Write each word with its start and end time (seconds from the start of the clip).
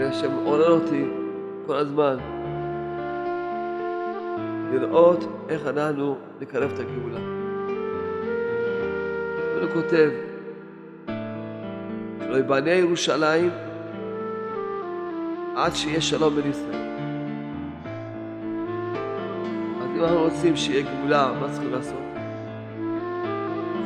והשם 0.00 0.32
עורר 0.44 0.70
אותי 0.70 1.04
כל 1.66 1.76
הזמן 1.76 2.16
לראות 4.72 5.24
איך 5.48 5.66
אנחנו 5.66 6.18
נקרב 6.40 6.70
את 6.74 6.78
הגאולה. 6.78 7.20
הוא 9.60 9.70
כותב, 9.72 10.10
שלא 12.20 12.36
ייבנה 12.36 12.70
ירושלים 12.70 13.50
עד 15.56 15.74
שיהיה 15.74 16.00
שלום 16.00 16.34
בין 16.34 16.50
ישראל. 16.50 16.90
אז 19.82 19.88
אם 19.96 20.04
אנחנו 20.04 20.20
רוצים 20.20 20.56
שיהיה 20.56 20.86
גאולה, 20.92 21.32
מה 21.40 21.48
צריכים 21.52 21.72
לעשות? 21.72 22.00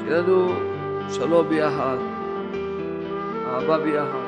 שיהיה 0.04 0.20
לנו 0.20 0.52
שלום 1.10 1.48
ביחד, 1.48 1.96
אהבה 3.46 3.78
ביחד, 3.78 4.23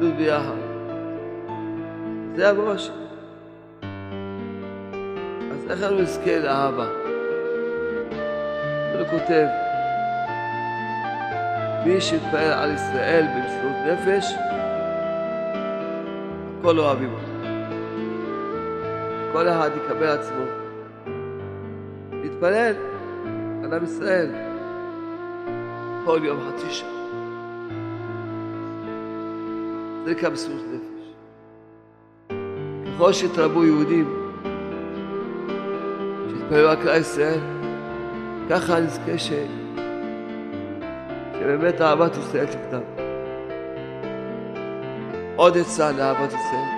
ביחד. 0.00 0.56
זה 2.36 2.48
הראש. 2.48 2.90
אז 5.52 5.70
איך 5.70 5.82
אני 5.82 6.02
נזכה 6.02 6.38
לאהבה? 6.38 6.86
הוא 8.94 9.06
כותב, 9.10 9.46
מי 11.86 12.00
שיתפעל 12.00 12.52
על 12.52 12.74
ישראל 12.74 13.26
במסירות 13.26 13.76
נפש, 13.86 14.34
הכל 16.58 16.78
אוהבים 16.78 17.12
אותו. 17.12 17.34
כל 19.32 19.48
אחד 19.48 19.70
יקבל 19.76 20.06
עצמו. 20.06 20.44
להתפלל 22.22 22.74
על 23.64 23.74
עם 23.74 23.84
ישראל 23.84 24.30
כל 26.04 26.20
יום 26.24 26.38
חצי 26.48 26.70
שעה. 26.70 27.03
זה 30.04 30.10
נקרא 30.10 30.30
מסירות 30.30 30.62
נפש. 30.72 31.14
ככל 32.94 33.12
שיתרבו 33.12 33.64
יהודים 33.64 34.32
שיתפללו 36.28 36.68
על 36.68 36.76
כלל 36.82 37.00
ישראל, 37.00 37.40
ככה 38.50 38.80
נזכה 38.80 39.18
ש... 39.18 39.30
שבאמת 41.38 41.80
אהבת 41.80 42.16
ישראל 42.16 42.46
תקדם. 42.46 42.80
עוד 45.36 45.58
עצה 45.58 45.92
לאהבת 45.92 46.28
ישראל. 46.28 46.68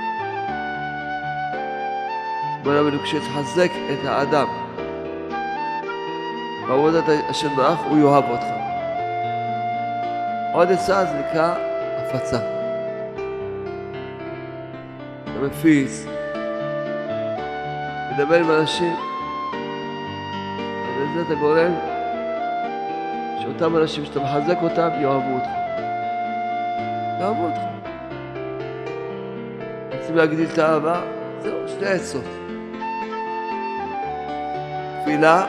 בוא 2.62 2.72
נאמר, 2.72 3.04
כשתחזק 3.04 3.70
את 3.92 4.06
האדם 4.06 4.46
בעבודת 6.68 7.04
השם 7.28 7.56
ברך, 7.56 7.78
הוא 7.78 7.98
יאהב 7.98 8.24
אותך. 8.30 8.46
עוד 10.52 10.72
עצה 10.72 11.04
זה 11.04 11.18
נקרא 11.18 11.54
הפצה. 11.96 12.55
מפיץ, 15.46 16.06
מדבר 18.12 18.34
עם 18.34 18.50
אנשים, 18.50 18.96
וזה 20.98 21.22
אתה 21.26 21.34
גורם 21.34 21.72
שאותם 23.42 23.76
אנשים 23.76 24.04
שאתה 24.04 24.20
מחזק 24.20 24.58
אותם 24.62 24.88
יאהבו 25.00 25.34
אותך. 25.34 25.48
יאהבו 27.20 27.44
אותך. 27.44 27.60
רוצים 30.00 30.16
להגדיל 30.16 30.48
את 30.52 30.58
האהבה? 30.58 31.00
זהו, 31.42 31.68
שתי 31.68 31.86
עצות. 31.86 32.24
תפילה 35.02 35.46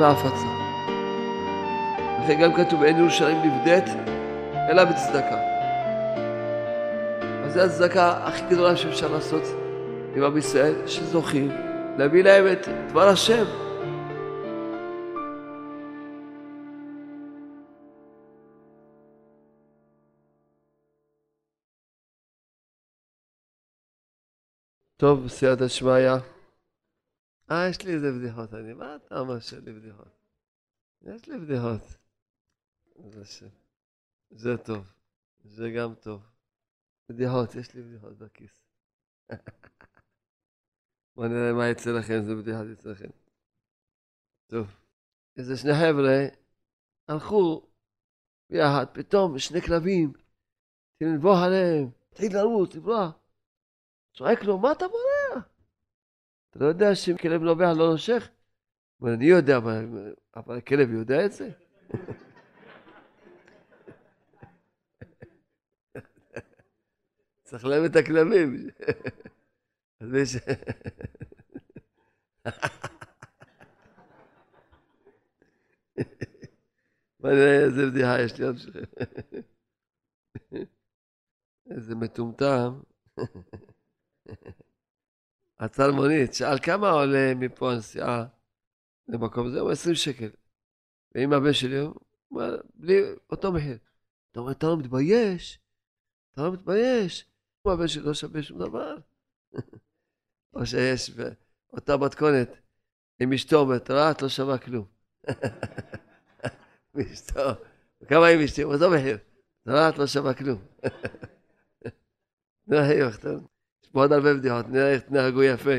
והפצה. 0.00 0.46
לכן 2.24 2.40
גם 2.40 2.52
כתוב 2.52 2.82
אין 2.82 2.98
ירושלים 2.98 3.42
נבדית 3.42 3.84
אלא 4.70 4.84
בצדקה. 4.84 5.55
זו 7.56 7.62
הצדקה 7.62 8.26
הכי 8.26 8.42
גדולה 8.50 8.76
שאפשר 8.76 9.12
לעשות 9.12 9.42
עם 10.16 10.22
עם 10.22 10.36
ישראל, 10.36 10.86
שזוכים 10.86 11.48
להביא 11.98 12.24
להם 12.24 12.44
את 12.52 12.68
דבר 12.90 13.08
השם. 13.08 13.44
טוב, 24.96 25.24
בסייעתא 25.24 25.68
שמיא. 25.68 25.90
אה, 27.50 27.68
יש 27.70 27.84
לי 27.84 27.94
איזה 27.94 28.12
בדיחות. 28.12 28.54
אני, 28.54 28.72
מה 28.72 28.96
אתה 28.96 29.18
אומר 29.18 29.38
שאין 29.38 29.64
לי 29.64 29.72
בדיחות? 29.72 30.08
יש 31.02 31.28
לי 31.28 31.38
בדיחות. 31.38 31.80
זה. 33.10 33.48
זה 34.30 34.56
טוב. 34.56 34.92
זה 35.44 35.70
גם 35.70 35.94
טוב. 35.94 36.35
בדיחות, 37.08 37.54
יש 37.54 37.74
לי 37.74 37.82
בדיחות 37.82 38.18
בכיס. 38.18 38.62
בוא 41.16 41.26
נראה 41.26 41.52
מה 41.52 41.68
יצא 41.68 41.90
לכם, 41.90 42.14
איזה 42.14 42.34
בדיחות 42.34 42.66
יצא 42.72 42.90
לכם. 42.90 43.10
טוב. 44.46 44.66
איזה 45.36 45.56
שני 45.56 45.72
חבר'ה 45.72 46.26
הלכו 47.08 47.66
ביחד, 48.50 48.86
פתאום 48.92 49.38
שני 49.38 49.60
כלבים, 49.60 50.12
התחילו 50.92 51.10
לנבוח 51.10 51.38
עליהם, 51.46 51.90
התחיל 52.12 52.36
לרוץ, 52.36 52.74
לברוח. 52.74 53.12
צועק 54.14 54.42
לו, 54.42 54.58
מה 54.58 54.72
אתה 54.72 54.84
בורח? 54.88 55.48
אתה 56.50 56.58
לא 56.58 56.68
יודע 56.68 56.94
שאם 56.94 57.16
כלב 57.16 57.42
נובח 57.42 57.68
לא 57.78 57.90
נושך? 57.90 58.28
אבל 59.00 59.12
אני 59.12 59.24
יודע, 59.24 59.56
אבל 60.36 60.58
הכלב 60.58 60.90
יודע 60.90 61.26
את 61.26 61.32
זה? 61.32 61.50
צריך 67.46 67.64
להם 67.64 67.84
את 67.84 67.96
הכלבים. 67.96 68.68
אז 70.00 70.14
יש... 70.14 70.36
בוא 77.20 77.30
נראה 77.30 77.64
איזה 77.64 77.86
בדיחה 77.86 78.20
יש 78.20 78.38
לי 78.38 78.46
עוד 78.46 78.58
שלכם. 78.58 78.80
איזה 81.70 81.94
מטומטם. 81.94 82.80
עצר 85.58 85.92
מונית, 85.92 86.34
שאל 86.34 86.58
כמה 86.58 86.90
עולה 86.90 87.34
מפה 87.34 87.72
הנסיעה 87.72 88.26
למקום 89.08 89.46
הזה? 89.46 89.60
הוא 89.60 89.70
20 89.70 89.94
שקל. 89.94 90.30
ואם 91.14 91.32
הבן 91.32 91.52
שלי, 91.52 91.78
הוא 91.78 91.94
אומר, 92.30 92.60
בלי 92.74 93.02
אותו 93.30 93.52
מחיר. 93.52 93.78
אתה 94.30 94.40
אומר, 94.40 94.52
אתה 94.52 94.66
לא 94.66 94.76
מתבייש? 94.76 95.58
אתה 96.32 96.42
לא 96.42 96.52
מתבייש? 96.52 97.35
הוא 97.66 97.72
הבן 97.72 97.88
שלי 97.88 98.02
לא 98.02 98.14
שווה 98.14 98.42
שום 98.42 98.58
דבר. 98.58 98.96
או 100.54 100.66
שיש 100.66 101.10
אותה 101.72 101.96
מתכונת 101.96 102.48
עם 103.20 103.32
אשתו 103.32 103.56
אומרת, 103.56 103.90
ראה, 103.90 104.10
את 104.10 104.22
לא 104.22 104.28
שווה 104.28 104.58
כלום. 104.58 104.86
ואשתו, 106.94 107.40
כמה 108.08 108.26
עם 108.26 108.40
אשתי? 108.40 108.64
אותו 108.64 108.90
מחיר. 108.90 109.18
את 109.68 109.98
לא 109.98 110.06
שווה 110.06 110.34
כלום. 110.34 110.64
נו, 112.66 112.76
היי, 112.76 113.00
טוב. 113.20 113.46
יש 113.82 113.90
פה 113.90 114.00
עוד 114.00 114.12
הרבה 114.12 114.34
בדיחות, 114.34 114.66
נראה 114.68 114.92
איך 114.92 115.02
תנהגו 115.02 115.42
יפה. 115.42 115.70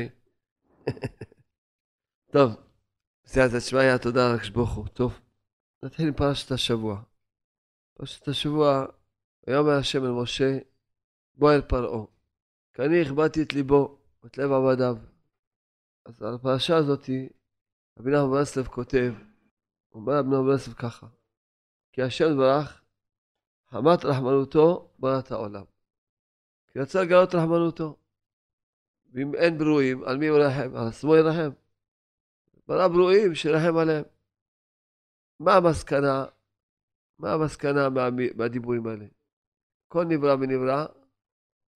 טוב, 2.32 2.50
בסייעתא 3.24 3.60
שמיא, 3.60 3.96
תודה 3.96 4.36
ברוך 4.52 4.74
הוא. 4.74 4.88
טוב, 4.88 5.20
נתחיל 5.82 6.06
עם 6.06 6.14
פרשת 6.14 6.52
השבוע. 6.52 7.02
פרשת 7.94 8.28
השבוע, 8.28 8.86
ויאמר 9.46 9.70
השם 9.70 10.04
אל 10.04 10.10
משה, 10.10 10.58
בוא 11.38 11.52
אל 11.52 11.60
פרעה. 11.60 12.04
כי 12.74 12.82
אני 12.82 13.02
הכבדתי 13.02 13.42
את 13.42 13.52
ליבו, 13.52 13.98
את 14.26 14.38
לב 14.38 14.52
עבדיו. 14.52 14.96
אז 16.04 16.22
על 16.22 16.34
הפרשה 16.34 16.76
הזאתי, 16.76 17.28
רבי 17.98 18.10
נחמן 18.10 18.30
ברסלב 18.30 18.66
כותב, 18.66 19.14
אומר 19.92 20.18
רבי 20.18 20.28
נחמן 20.28 20.46
ברסלב 20.46 20.74
ככה, 20.74 21.06
כי 21.92 22.02
השם 22.02 22.36
ברך, 22.36 22.82
חמת 23.70 24.04
רחמנותו 24.04 24.90
ברא 24.98 25.18
את 25.18 25.30
העולם. 25.30 25.64
כי 26.68 26.78
רצה 26.78 27.02
לגלות 27.02 27.34
רחמנותו. 27.34 27.96
ואם 29.12 29.34
אין 29.34 29.58
ברואים, 29.58 30.04
על 30.04 30.16
מי 30.16 30.26
הוא 30.26 30.38
ירחם? 30.38 30.76
על 30.76 30.86
עצמו 30.88 31.16
ירחם. 31.16 31.50
ברא 32.66 32.88
ברואים, 32.88 33.34
שירחם 33.34 33.76
עליהם. 33.76 34.04
מה 35.40 35.54
המסקנה? 35.54 36.24
מה 37.18 37.32
המסקנה 37.32 37.88
מה, 37.88 38.08
מהדיבורים 38.36 38.86
האלה? 38.86 39.06
כל 39.88 40.04
נברא 40.04 40.34
ונברא, 40.34 40.86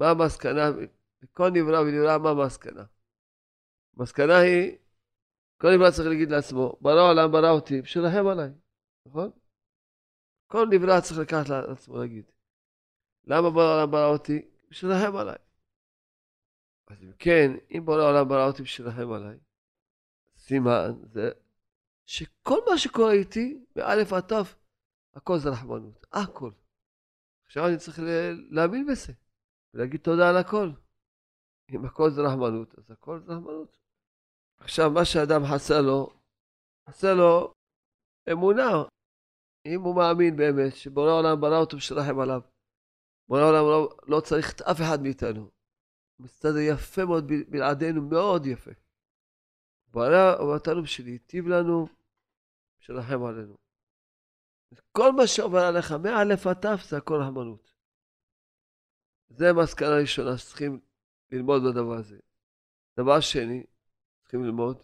מה 0.03 0.11
המסקנה? 0.11 0.71
כל 1.33 1.51
נברא 1.51 1.81
ונברא, 1.81 2.19
מה 2.19 2.31
המסקנה? 2.31 2.85
המסקנה 3.97 4.39
היא, 4.39 4.77
כל 5.61 5.69
נברא 5.75 5.91
צריך 5.91 6.09
להגיד 6.09 6.31
לעצמו, 6.31 6.77
ברא 6.81 7.11
עולם, 7.11 7.33
ברא 7.33 7.51
אותי, 7.51 7.81
שירחם 7.85 8.27
עליי, 8.27 8.51
נכון? 9.07 9.31
כל 10.47 10.67
נברא 10.71 11.01
צריך 11.01 11.21
לקחת 11.21 11.49
לעצמו 11.49 11.99
להגיד. 11.99 12.25
למה 13.25 13.51
ברא 13.51 13.75
עולם 13.75 13.91
ברא 13.91 14.07
אותי? 14.07 14.49
בשבילכם 14.71 15.17
עליי. 15.17 15.37
אז 16.87 17.03
אם 17.03 17.13
כן, 17.19 17.51
אם 17.71 17.85
בורא 17.85 18.03
העולם 18.03 18.29
ברא 18.29 18.47
אותי 18.47 18.63
בשבילכם 18.63 19.13
עליי, 19.13 19.39
סימן 20.37 20.93
זה 21.13 21.31
שכל 22.07 22.59
מה 22.71 22.79
שקורה 22.79 23.13
איתי, 23.13 23.65
מאלף 23.77 24.13
עד 24.13 24.23
תו, 24.23 24.37
הכל 25.15 25.39
זה 25.39 25.49
רחמנות, 25.49 26.07
הכל. 26.13 26.51
עכשיו 27.47 27.67
אני 27.69 27.79
צריך 27.79 27.99
להאמין 28.51 28.87
בזה. 28.87 29.13
ולהגיד 29.75 30.01
תודה 30.01 30.29
על 30.31 30.37
הכל. 30.37 30.71
אם 31.71 31.85
הכל 31.85 32.11
זה 32.11 32.21
רחמנות, 32.23 32.79
אז 32.79 32.91
הכל 32.91 33.21
זה 33.21 33.33
רחמנות. 33.33 33.79
עכשיו, 34.61 34.91
מה 34.91 35.05
שאדם 35.05 35.43
חסר 35.53 35.81
לו, 35.81 36.11
חסר 36.89 37.15
לו 37.15 37.53
אמונה. 38.33 38.71
אם 39.67 39.81
הוא 39.81 39.97
מאמין 39.97 40.37
באמת 40.37 40.77
שבורא 40.77 41.11
העולם 41.11 41.41
ברא 41.41 41.59
אותו 41.59 41.77
ושרחם 41.77 42.19
עליו, 42.21 42.41
בורא 43.29 43.41
העולם 43.41 43.65
לא, 43.65 43.97
לא 44.07 44.21
צריך 44.21 44.53
את 44.53 44.61
אף 44.61 44.77
אחד 44.81 45.03
מאיתנו. 45.03 45.41
הוא 45.41 46.25
מסתדר 46.25 46.59
יפה 46.73 47.05
מאוד 47.05 47.25
בלעדינו, 47.49 48.03
מאוד 48.03 48.47
יפה. 48.47 48.71
ברא 49.89 50.37
אותנו 50.39 50.83
בשביל 50.83 51.07
להיטיב 51.07 51.49
לנו, 51.49 51.87
בשביל 52.81 52.99
עלינו. 52.99 53.57
כל 54.93 55.13
מה 55.13 55.27
שעובר 55.27 55.59
עליך, 55.59 55.93
מאלף 55.93 56.47
עד 56.47 56.57
תף, 56.57 56.83
זה 56.89 56.97
הכל 56.97 57.15
רחמנות. 57.23 57.72
זה 59.37 59.51
המסקנה 59.51 59.89
הראשונה 59.89 60.39
שצריכים 60.39 60.81
ללמוד 61.31 61.63
בדבר 61.63 61.95
הזה. 61.95 62.19
דבר 62.97 63.21
שני, 63.21 63.67
צריכים 64.23 64.45
ללמוד, 64.45 64.83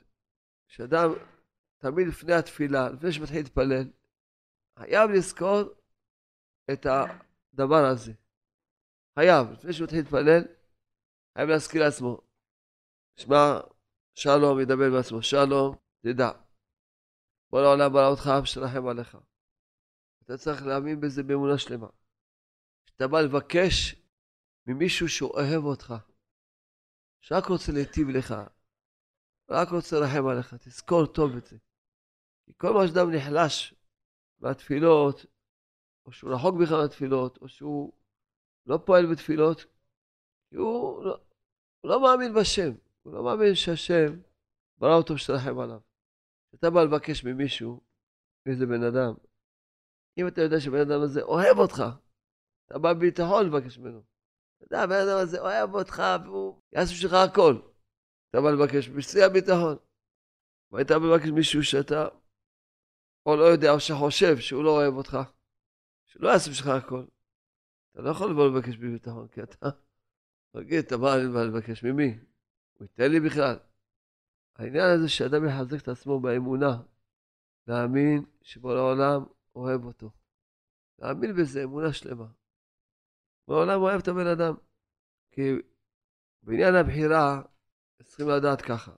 שאדם 0.67 1.09
תמיד 1.79 2.09
לפני 2.09 2.33
התפילה, 2.33 2.89
לפני 2.89 3.13
שמתחיל 3.13 3.39
להתפלל, 3.39 3.91
חייב 4.79 5.11
לזכור 5.11 5.61
את 6.73 6.87
הדבר 6.87 7.85
הזה. 7.93 8.13
חייב, 9.19 9.51
לפני 9.53 9.73
שמתחיל 9.73 9.99
להתפלל, 9.99 10.43
חייב 11.35 11.49
להזכיר 11.49 11.83
לעצמו. 11.85 12.21
שמע, 13.17 13.61
שלום, 14.15 14.61
ידבר 14.61 14.91
בעצמו, 14.97 15.23
שלום, 15.23 15.77
תדע. 16.01 16.31
בוא 17.51 17.61
לעולם 17.61 17.93
ברא 17.93 18.09
אותך, 18.09 18.31
ושרחם 18.43 18.87
עליך. 18.87 19.19
אתה 20.25 20.37
צריך 20.37 20.63
להאמין 20.63 21.01
בזה 21.01 21.23
באמונה 21.23 21.59
שלמה. 21.59 21.89
כשאתה 22.87 23.09
בא 23.09 23.21
לבקש 23.21 24.08
ממישהו 24.69 25.09
שאוהב 25.09 25.65
אותך, 25.65 25.95
שרק 27.21 27.45
רוצה 27.47 27.73
להיטיב 27.73 28.09
לך, 28.09 28.35
רק 29.51 29.69
רוצה 29.69 29.97
לרחם 29.97 30.27
עליך, 30.27 30.55
תזכור 30.55 31.07
טוב 31.07 31.37
את 31.37 31.47
זה. 31.47 31.57
כי 32.45 32.53
כל 32.57 32.73
מה 32.73 32.89
שאדם 32.89 33.11
נחלש 33.11 33.75
מהתפילות, 34.39 35.27
או 36.07 36.13
שהוא 36.13 36.35
רחוק 36.35 36.55
בכלל 36.63 36.83
מהתפילות, 36.83 37.39
או 37.41 37.49
שהוא 37.49 37.93
לא 38.67 38.79
פועל 38.87 39.13
בתפילות, 39.13 39.65
כי 40.51 40.57
הוא 40.57 41.05
לא, 41.05 41.21
הוא 41.81 41.91
לא 41.91 42.03
מאמין 42.03 42.35
בשם, 42.35 42.73
הוא 43.03 43.13
לא 43.13 43.25
מאמין 43.25 43.55
שהשם 43.55 44.21
ברא 44.79 44.97
אותו 44.97 45.19
שתרחם 45.19 45.59
עליו. 45.59 45.81
כשאתה 46.49 46.71
בא 46.71 46.83
לבקש 46.83 47.25
ממישהו, 47.25 47.81
מאיזה 48.47 48.67
בן 48.67 48.83
אדם, 48.83 49.15
אם 50.19 50.29
אתה 50.29 50.41
יודע 50.41 50.61
שבן 50.61 50.81
אדם 50.81 51.01
הזה 51.03 51.23
אוהב 51.23 51.59
אותך, 51.59 51.83
אתה 52.67 52.79
בא 52.79 52.93
בביטחון 52.93 53.47
לבקש 53.47 53.79
ממנו. 53.79 54.18
אתה 54.59 54.65
יודע, 54.65 54.83
הבן 54.83 55.09
אדם 55.09 55.19
הזה 55.19 55.41
אוהב 55.41 55.75
אותך 55.75 56.03
והוא 56.25 56.63
יעשה 56.73 56.93
בשבילך 56.93 57.15
הכל. 57.15 57.61
אתה 58.31 58.41
בא 58.41 58.51
לבקש 58.51 58.89
בשיא 58.89 59.25
הביטחון. 59.25 59.77
והיית 60.71 60.91
מבקש 60.91 61.29
מישהו 61.29 61.65
שאתה 61.65 62.09
או 63.27 63.37
לא 63.37 63.45
יודע, 63.45 63.71
או 63.71 63.81
שחושב 63.81 64.39
שהוא 64.39 64.65
לא 64.65 64.71
אוהב 64.71 64.95
אותך, 64.95 65.19
שלא 66.05 66.29
יעשה 66.29 66.51
בשבילך 66.51 66.85
הכל. 66.85 67.05
אתה 67.93 68.03
לא 68.03 68.11
יכול 68.11 68.31
לבוא 68.31 68.49
לבקש 68.49 68.77
בביטחון, 68.77 69.29
כי 69.29 69.43
אתה 69.43 69.69
תגיד, 70.53 70.85
אתה 70.85 70.97
בא 70.97 71.17
לבקש 71.17 71.85
ממי? 71.85 72.19
הוא 72.75 72.85
ייתן 72.85 73.13
לי 73.13 73.21
בכלל. 73.21 73.57
העניין 74.57 74.91
הזה 74.95 75.09
שאדם 75.09 75.49
יחזק 75.49 75.83
את 75.83 75.89
עצמו 75.89 76.21
באמונה, 76.21 76.83
להאמין 77.67 78.25
שבכל 78.43 78.77
העולם 78.77 79.25
אוהב 79.55 79.85
אותו. 79.85 80.11
להאמין 80.99 81.37
בזה, 81.37 81.65
אמונה 81.65 81.93
שלמה. 81.93 82.27
העולם 83.55 83.81
אוהב 83.81 84.01
את 84.01 84.09
הבן 84.09 84.27
אדם. 84.27 84.55
כי 85.33 85.43
בעניין 86.43 86.75
הבחירה, 86.75 87.43
צריכים 88.03 88.29
לדעת 88.29 88.63
ככה, 88.63 88.93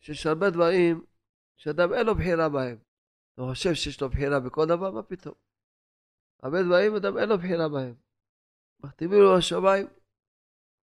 שיש 0.00 0.26
הרבה 0.26 0.50
דברים 0.50 1.04
שאדם 1.56 1.92
אין 1.92 2.06
לו 2.06 2.14
בחירה 2.14 2.48
בהם. 2.48 2.78
הוא 3.34 3.50
חושב 3.50 3.74
שיש 3.74 4.00
לו 4.00 4.08
בחירה 4.08 4.40
בכל 4.40 4.66
דבר, 4.66 4.90
מה 4.90 5.02
פתאום? 5.02 5.34
הרבה 6.42 6.62
דברים 6.62 6.94
אדם 6.94 7.18
אין 7.18 7.28
לו 7.28 7.38
בחירה 7.38 7.68
בהם. 7.68 7.94
מכתיבים 8.80 9.18
לו 9.18 9.36
השמיים, 9.38 9.86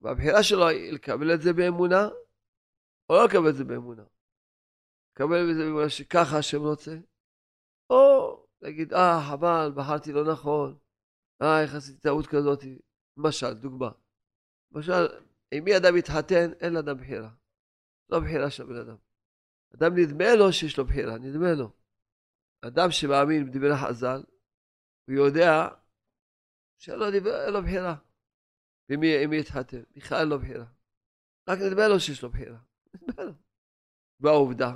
והבחירה 0.01 0.43
שלו 0.43 0.67
היא 0.67 0.93
לקבל 0.93 1.33
את 1.33 1.41
זה 1.41 1.53
באמונה, 1.53 2.09
או 3.09 3.15
לא 3.15 3.25
לקבל 3.25 3.49
את 3.49 3.55
זה 3.55 3.63
באמונה. 3.63 4.03
לקבל 5.11 5.49
את 5.51 5.55
זה 5.55 5.63
באמונה 5.63 5.89
שככה 5.89 6.37
השם 6.37 6.61
רוצה, 6.61 6.97
או 7.89 8.45
להגיד, 8.61 8.93
אה, 8.93 9.19
חבל, 9.29 9.71
בחרתי 9.75 10.11
לא 10.11 10.31
נכון, 10.31 10.77
אה, 11.41 11.61
איך 11.61 11.75
עשיתי 11.75 11.99
טעות 11.99 12.27
כזאת. 12.27 12.63
למשל, 13.17 13.53
דוגמה. 13.53 13.91
למשל, 14.71 15.07
אם 15.53 15.63
מי 15.63 15.77
אדם 15.77 15.95
מתחתן, 15.95 16.53
אין 16.59 16.73
לאדם 16.73 16.97
בחירה. 16.97 17.29
לא 18.09 18.19
בחירה 18.19 18.49
של 18.49 18.63
בן 18.63 18.75
אדם. 18.75 18.97
אדם 19.75 19.91
נדמה 19.97 20.35
לו 20.35 20.53
שיש 20.53 20.77
לו 20.77 20.85
בחירה, 20.85 21.17
נדמה 21.17 21.53
לו. 21.53 21.71
אדם 22.61 22.91
שמאמין 22.91 23.45
בדברי 23.45 23.75
חז"ל, 23.83 24.23
הוא 25.07 25.15
יודע 25.15 25.67
שאין 26.77 26.99
לו, 26.99 27.05
לו 27.51 27.61
בחירה. 27.61 27.95
ומי 28.89 29.25
מי 29.27 29.39
יתחתן, 29.39 29.83
בכלל 29.95 30.17
אין 30.19 30.29
לו 30.29 30.39
בחירה. 30.39 30.65
רק 31.49 31.59
נדמה 31.59 31.87
לו 31.87 31.99
שיש 31.99 32.23
לו 32.23 32.29
בחירה. 32.29 32.59
נדמה 32.93 33.23
לו. 33.23 33.33
והעובדה, 34.19 34.75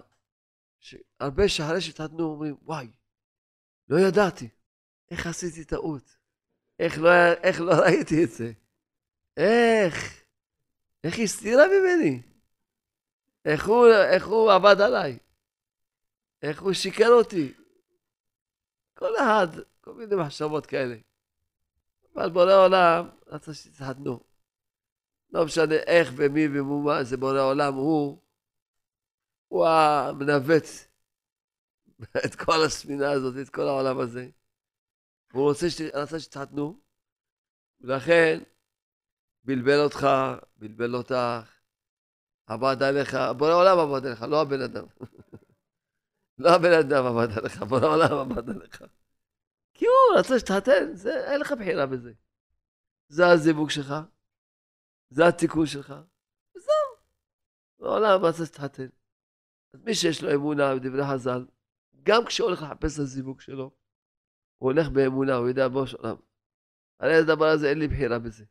שהרבה 0.80 1.44
שאחרי 1.48 1.82
שהתחתנו 1.82 2.24
אומרים, 2.24 2.56
וואי, 2.62 2.92
לא 3.90 3.98
ידעתי. 4.08 4.50
איך 5.12 5.28
עשיתי 5.28 5.66
טעות? 5.66 6.19
איך 6.80 6.98
לא, 6.98 7.10
איך 7.44 7.62
לא 7.62 7.72
ראיתי 7.72 8.24
את 8.24 8.32
זה? 8.32 8.52
איך? 9.38 10.24
איך 11.04 11.16
היא 11.16 11.24
הסתירה 11.24 11.64
ממני? 11.68 12.22
איך 13.46 13.68
הוא, 13.68 13.88
איך 14.14 14.28
הוא 14.28 14.52
עבד 14.52 14.82
עליי? 14.82 15.18
איך 16.42 16.62
הוא 16.62 16.74
שיקר 16.74 17.10
אותי? 17.10 17.54
כל 18.94 19.16
אחד, 19.18 19.48
כל 19.82 19.94
מיני 19.94 20.16
מחשבות 20.16 20.66
כאלה. 20.66 20.96
אבל 22.16 22.30
בורא 22.30 22.54
עולם 22.54 23.10
רצה 23.28 23.54
שתתחתנו. 23.54 24.20
לא 25.32 25.46
משנה 25.46 25.76
איך 25.76 26.14
ומי 26.16 26.48
ומומה, 26.48 27.04
זה 27.04 27.18
בורא 27.18 27.42
עולם, 27.42 27.74
הוא, 27.74 28.22
הוא 29.48 29.68
המנווט 29.68 30.64
את 32.26 32.36
כל 32.36 32.64
הספינה 32.66 33.12
הזאת, 33.12 33.34
את 33.42 33.50
כל 33.50 33.62
העולם 33.62 34.00
הזה. 34.00 34.30
הוא 35.34 35.44
רוצה 35.44 35.70
ש... 35.70 35.82
רצה 35.94 36.20
שתתחתנו, 36.20 36.80
ולכן 37.82 38.40
בלבל 39.44 39.80
אותך, 39.84 40.08
בלבל 40.56 40.96
אותך, 40.96 41.60
עבד 42.46 42.84
עליך, 42.84 43.18
בורא 43.38 43.54
עולם 43.54 43.80
עבד 43.80 44.06
עליך, 44.06 44.22
לא 44.22 44.42
הבן 44.42 44.62
אדם. 44.62 44.86
לא 46.44 46.50
הבן 46.50 46.74
אדם 46.80 47.06
עבד 47.06 47.38
עליך, 47.38 47.64
בורא 47.64 47.88
עולם 47.88 48.32
עבד 48.32 48.50
עליך. 48.50 48.84
כי 49.74 49.86
הוא 49.86 50.20
רצה 50.20 50.40
שתתחתן, 50.40 50.94
זה, 50.94 51.32
אין 51.32 51.42
לך 51.42 51.52
בחירה 51.52 51.86
בזה. 51.86 52.14
זה 53.08 53.28
הזיווג 53.28 53.70
שלך, 53.70 53.94
זה 55.10 55.28
התיקון 55.28 55.66
שלך, 55.66 55.94
וזהו. 56.56 56.92
העולם 57.80 58.26
רצה 58.26 58.46
שתתחתן. 58.46 58.88
אז 59.74 59.82
מי 59.84 59.96
שיש 59.96 60.24
לו 60.24 60.34
אמונה 60.34 60.76
בדברי 60.76 61.04
חז"ל, 61.14 61.46
גם 62.04 62.26
כשהוא 62.26 62.48
הולך 62.48 62.62
לחפש 62.62 62.96
את 62.96 63.00
הזיווג 63.00 63.42
שלו, 63.42 63.79
הוא 64.60 64.72
הולך 64.72 64.90
באמונה, 64.90 65.36
הוא 65.36 65.48
יודע 65.48 65.68
בוש 65.68 65.94
עולם. 65.94 66.16
הרי 67.00 67.16
הדבר 67.16 67.46
הזה 67.46 67.70
אין 67.70 67.80
לי 67.80 67.88
בחירה 67.88 68.20
בזה. 68.20 68.46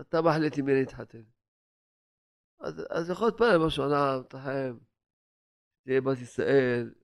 אתה 0.00 0.22
מחליט 0.22 0.58
עם 0.58 0.64
מי 0.64 0.74
להתחתן. 0.74 1.22
אז, 2.60 2.82
אז 2.90 3.10
יכול 3.10 3.28
להתפלל 3.28 3.66
משהו 3.66 3.84
עליו, 3.84 4.22
תחם, 4.28 4.78
תהיה 5.84 6.00
בת 6.00 6.18
ישראל, 6.18 6.94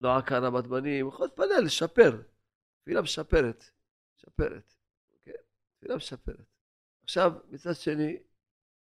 לא 0.00 0.16
עקר 0.16 0.44
רבת 0.44 0.66
בנים, 0.66 1.08
יכול 1.08 1.26
להתפלל, 1.26 1.64
לשפר. 1.64 2.22
תפילה 2.82 3.02
משפרת, 3.02 3.64
משפרת, 4.16 4.74
כן? 5.24 5.32
תפילה 5.78 5.96
משפרת. 5.96 6.46
עכשיו, 7.02 7.32
מצד 7.48 7.74
שני, 7.74 8.16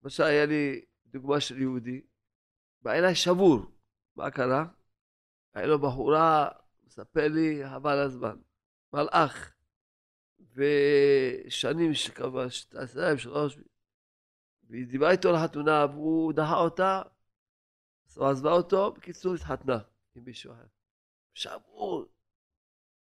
למשל 0.02 0.22
היה 0.22 0.46
לי 0.46 0.84
דוגמה 1.06 1.40
של 1.40 1.60
יהודי, 1.60 2.02
בא 2.82 2.92
אליי 2.92 3.14
שבור, 3.14 3.58
מה 4.16 4.30
קרה? 4.30 4.66
היה 5.54 5.66
לו 5.66 5.78
בחורה, 5.78 6.48
מספר 6.86 7.28
לי, 7.28 7.62
חבל 7.70 7.98
הזמן, 7.98 8.36
מלאך, 8.92 9.52
ושנים 10.54 11.94
שקבע, 11.94 12.50
שתיים, 12.50 13.18
שלוש, 13.18 13.58
והיא 14.68 14.86
דיברה 14.86 15.10
איתו 15.10 15.32
לחתונה, 15.32 15.86
והוא 15.90 16.32
דחה 16.32 16.56
אותה, 16.56 17.02
אז 18.06 18.18
הוא 18.18 18.28
עזבה 18.28 18.52
אותו, 18.52 18.92
בקיצור 18.92 19.34
התחתנה 19.34 19.78
עם 20.14 20.24
מישהו 20.24 20.52
אחר. 20.52 20.66
שבור, 21.34 22.04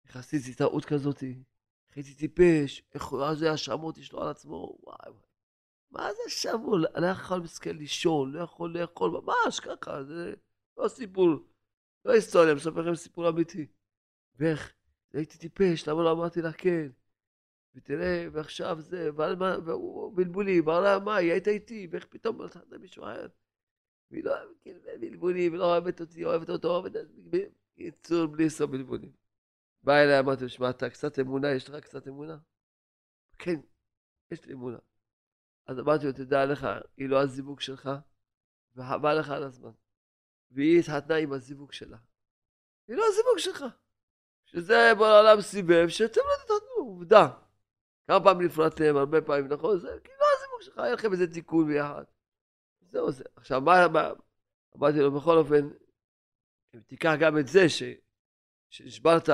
איך 0.07 0.17
עשיתי 0.17 0.55
טעות 0.55 0.85
כזאתי, 0.85 1.43
איך 1.89 1.97
הייתי 1.97 2.15
טיפש, 2.15 2.83
איך 2.95 3.05
זה 3.35 3.51
האשמות 3.51 3.99
יש 3.99 4.13
לו 4.13 4.23
על 4.23 4.29
עצמו, 4.29 4.79
וואי 4.83 5.11
וואי. 5.11 5.23
מה 5.91 6.09
זה 6.13 6.31
שבור? 6.31 6.79
לא 6.79 7.07
יכול 7.07 7.41
מסכן 7.41 7.77
לישון, 7.77 8.33
לא 8.33 8.41
יכול 8.41 8.79
לאכול, 8.79 9.11
ממש 9.11 9.61
ככה, 9.61 10.05
זה 10.05 10.35
לא 10.77 10.89
סיפור, 10.89 11.29
לא 12.05 12.13
היסטוריה, 12.13 12.55
מספר 12.55 12.81
לכם 12.81 12.95
סיפור 12.95 13.29
אמיתי. 13.29 13.67
ואיך, 14.39 14.73
הייתי 15.13 15.39
טיפש, 15.39 15.89
למה 15.89 16.03
לא 16.03 16.13
אמרתי 16.13 16.43
לה 16.43 16.53
כן? 16.53 16.89
ותראה, 17.75 18.27
ועכשיו 18.33 18.81
זה, 18.81 19.11
והוא 19.65 20.17
בלבולים, 20.17 20.65
בעולם, 20.65 21.05
מה, 21.05 21.17
היא 21.17 21.33
הייתה 21.33 21.51
איתי, 21.51 21.89
ואיך 21.91 22.07
פתאום 22.07 22.43
נתת 22.43 22.73
מישהו 22.81 23.05
אחר. 23.05 23.27
והיא 24.11 24.25
לא 24.25 24.31
אוהבת, 24.31 24.57
כאילו, 24.63 24.81
בלבולים, 25.01 25.53
ולא 25.53 25.65
אוהבת 25.65 26.01
אותי, 26.01 26.25
אוהבת 26.25 26.51
אותו, 26.51 26.69
אוהבת... 26.69 26.93
קיצור, 27.77 28.27
בלי 28.27 28.51
סוף 28.51 28.71
בלבולים. 28.71 29.13
בא 29.83 29.93
אליי, 29.93 30.19
אמרתי 30.19 30.43
לו, 30.43 30.49
שמע, 30.49 30.71
אתה 30.71 30.91
קצת 30.91 31.19
אמונה, 31.19 31.51
יש 31.51 31.71
לך 31.71 31.85
קצת 31.85 32.09
אמונה? 32.09 32.39
כן, 33.39 33.61
יש 34.31 34.45
לי 34.45 34.53
אמונה. 34.53 34.79
אז 35.67 35.79
אמרתי 35.79 36.07
לו, 36.07 36.13
תדע 36.13 36.47
לך, 36.47 36.67
היא 36.97 37.09
לא 37.09 37.23
הזיווג 37.23 37.61
שלך, 37.61 37.91
וחבל 38.77 39.19
לך 39.19 39.31
על 39.31 39.43
הזמן. 39.43 39.71
והיא 40.55 40.81
התחתנה 40.81 41.17
עם 41.17 41.33
הזיווג 41.33 41.73
שלה. 41.73 41.97
היא 42.89 42.97
לא 42.97 43.05
הזיווג 43.09 43.39
שלך. 43.39 43.65
שזה 44.45 44.93
בעולם 44.99 45.41
סיבב, 45.41 45.89
שאתם 45.89 46.21
לא 46.21 46.37
תתחתנו, 46.45 46.77
עובדה. 46.77 47.29
כמה 48.07 48.25
פעמים 48.25 48.47
נפרדתם, 48.47 48.97
הרבה 48.97 49.23
פעמים, 49.23 49.53
נכון? 49.53 49.79
זה 49.79 49.89
כאילו 50.05 50.19
לא 50.21 50.27
הזיווג 50.37 50.63
שלך, 50.63 50.79
היה 50.79 50.95
לכם 50.95 51.13
איזה 51.13 51.33
תיקון 51.33 51.67
ביחד. 51.67 52.05
זהו 52.81 53.13
זה. 53.13 53.25
עכשיו, 53.37 53.61
מה, 53.61 53.89
מה, 53.93 54.11
אמרתי 54.77 54.99
לו, 54.99 55.21
בכל 55.21 55.39
אופן, 55.39 55.69
אם 56.75 56.81
תיקח 56.81 57.13
גם 57.21 57.39
את 57.39 57.47
זה, 57.47 57.69
ש, 57.69 57.83
שנשברת 58.71 59.29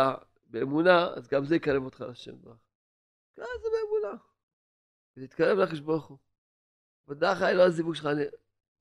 באמונה, 0.45 1.07
אז 1.17 1.29
גם 1.29 1.45
זה 1.45 1.57
יקרב 1.57 1.85
אותך 1.85 2.01
לשם 2.01 2.43
ברוך. 2.43 2.57
כן, 3.37 3.43
זה 3.63 3.69
באמונה. 3.73 4.23
ותתקרב 5.17 5.59
לקדוש 5.59 5.81
ברוך 5.81 6.07
הוא. 6.07 6.19
לך, 7.09 7.43
לא 7.55 7.63
הזיווג 7.67 7.95
שלך. 7.95 8.09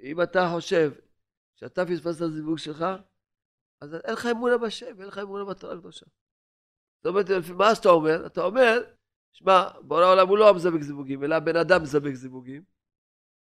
אם 0.02 0.22
אתה 0.22 0.50
חושב 0.54 0.92
שאתה 1.60 1.86
פספסת 1.86 2.18
את 2.18 2.22
הזיווג 2.22 2.58
שלך, 2.58 2.86
אז 3.82 3.94
אין 3.94 4.14
לך 4.14 4.26
אמונה 4.26 4.58
בשם, 4.58 5.02
אין 5.02 5.08
לך 5.08 5.18
אמונה 5.18 5.46
בתורה 5.46 5.74
הקדושה. 5.74 6.06
זאת 6.98 7.06
אומרת, 7.06 7.26
מה 7.56 7.76
שאתה 7.76 7.90
אומר? 7.90 8.26
אתה 8.26 8.42
אומר, 8.42 8.84
שמע, 9.32 9.70
בורא 9.82 10.04
העולם 10.04 10.28
הוא 10.28 10.38
לא 10.38 10.50
המזבק 10.50 10.82
זיווגים, 10.82 11.24
אלא 11.24 11.36
הבן 11.36 11.56
אדם 11.56 11.82
מזבק 11.82 12.14
זיווגים. 12.14 12.64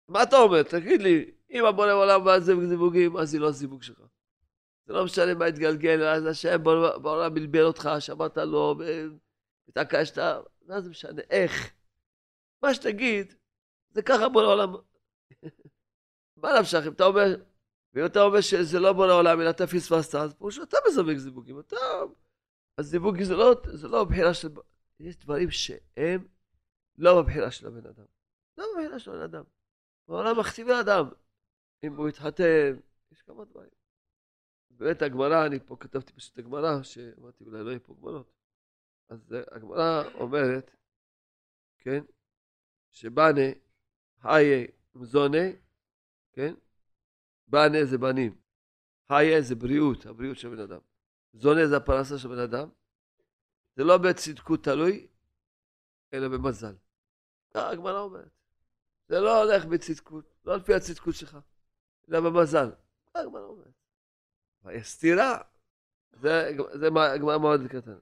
מה 0.08 0.22
אתה 0.22 0.36
אומר? 0.36 0.62
תגיד 0.62 1.02
לי, 1.02 1.30
אם 1.50 1.64
הבורא 1.64 1.88
העולם 1.88 2.20
מזבק 2.28 2.64
זיווגים, 2.68 3.16
אז 3.16 3.34
היא 3.34 3.40
לא 3.40 3.48
הזיווג 3.48 3.82
שלך. 3.82 4.00
זה 4.86 4.92
לא 4.92 5.04
משנה 5.04 5.34
מה 5.34 5.44
התגלגל, 5.44 6.02
אז 6.02 6.26
השם 6.26 6.62
בעולם 7.02 7.34
בלבל 7.34 7.62
אותך, 7.62 7.88
שאמרת 7.98 8.36
לו, 8.36 8.76
והתעקשת, 9.66 10.18
מה 10.62 10.80
זה 10.80 10.90
משנה? 10.90 11.22
איך? 11.30 11.72
מה 12.62 12.74
שתגיד, 12.74 13.34
זה 13.90 14.02
ככה 14.02 14.28
בורא 14.28 14.46
עולם. 14.46 14.74
מה 16.42 16.58
נמשך? 16.58 16.82
אם 16.86 16.92
אתה 16.92 17.04
אומר, 17.04 17.36
ואם 17.94 18.06
אתה 18.06 18.22
אומר 18.22 18.40
שזה 18.40 18.80
לא 18.80 18.92
בורא 18.92 19.12
עולם, 19.12 19.40
אלא 19.40 19.50
אתה 19.50 19.66
פספסת, 19.66 20.14
אז 20.14 20.34
פשוט 20.34 20.68
אתה 20.68 20.76
מזווג 20.88 21.16
זיווגים. 21.16 21.60
אתה... 21.60 21.76
אז 22.76 22.86
זיווג 22.86 23.22
זה 23.22 23.34
לא, 23.34 23.54
זה 23.72 23.88
לא 23.88 24.04
בחירה 24.04 24.34
של... 24.34 24.48
יש 25.00 25.16
דברים 25.16 25.50
שהם 25.50 26.26
לא 26.98 27.22
בבחירה 27.22 27.50
של 27.50 27.66
הבן 27.66 27.86
אדם. 27.86 28.04
לא 28.58 28.64
בבחירה 28.74 28.98
של 28.98 29.10
הבן 29.10 29.20
אדם. 29.20 29.44
העולם 30.08 30.38
מכתיב 30.38 30.68
לאדם. 30.68 31.08
אם 31.84 31.96
הוא 31.96 32.08
יתחתן, 32.08 32.76
יש 33.12 33.22
כמה 33.22 33.44
דברים. 33.44 33.70
באמת 34.70 35.02
הגמרא, 35.02 35.46
אני 35.46 35.60
פה 35.60 35.76
כתבתי 35.80 36.12
פשוט 36.12 36.38
הגמרא, 36.38 36.82
שאמרתי 36.82 37.44
אולי 37.44 37.64
לא 37.64 37.70
יהיו 37.70 37.82
פה 37.82 37.94
גמרות. 37.94 38.32
אז 39.08 39.34
הגמרא 39.50 40.02
אומרת, 40.14 40.76
כן, 41.78 42.04
שבנה, 42.90 43.50
חיה 44.20 44.66
מזונה, 44.94 45.46
כן, 46.32 46.54
בנה 47.46 47.84
זה 47.84 47.98
בנים, 47.98 48.36
חיה 49.08 49.42
זה 49.42 49.54
בריאות, 49.54 50.06
הבריאות 50.06 50.38
של 50.38 50.48
בן 50.48 50.58
אדם. 50.58 50.80
זונה 51.32 51.66
זה 51.66 51.76
הפרנסה 51.76 52.18
של 52.18 52.28
בן 52.28 52.38
אדם. 52.38 52.68
זה 53.76 53.84
לא 53.84 53.98
בצדקות 53.98 54.64
תלוי, 54.64 55.06
אלא 56.12 56.28
במזל. 56.28 56.74
ככה 57.54 57.70
הגמרא 57.70 58.00
אומרת. 58.00 58.30
זה 59.08 59.20
לא 59.20 59.42
הולך 59.42 59.64
בצדקות, 59.64 60.34
לא 60.44 60.54
על 60.54 60.60
פי 60.62 60.74
הצדקות 60.74 61.14
שלך, 61.14 61.38
אלא 62.08 62.20
במזל. 62.20 62.70
ככה 63.06 63.20
הגמרא 63.20 63.42
אומרת. 63.42 63.74
ויש 64.62 64.88
סתירה. 64.88 65.38
זה, 66.12 66.50
זה 66.74 66.86
הגמרא 66.86 67.38
מאוד 67.38 67.60
קטן. 67.70 67.98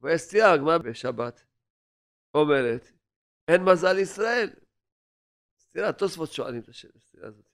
ויש 0.00 0.20
סתירה, 0.20 0.52
הגמרא 0.52 0.78
בשבת 0.78 1.44
אומרת, 2.34 2.90
אין 3.48 3.64
מזל 3.64 3.98
ישראל. 3.98 4.50
סתירה, 5.60 5.92
תוספות 5.92 6.32
שואלים 6.32 6.62
את 6.62 6.68
הסתירה 6.68 7.28
הזאת. 7.28 7.51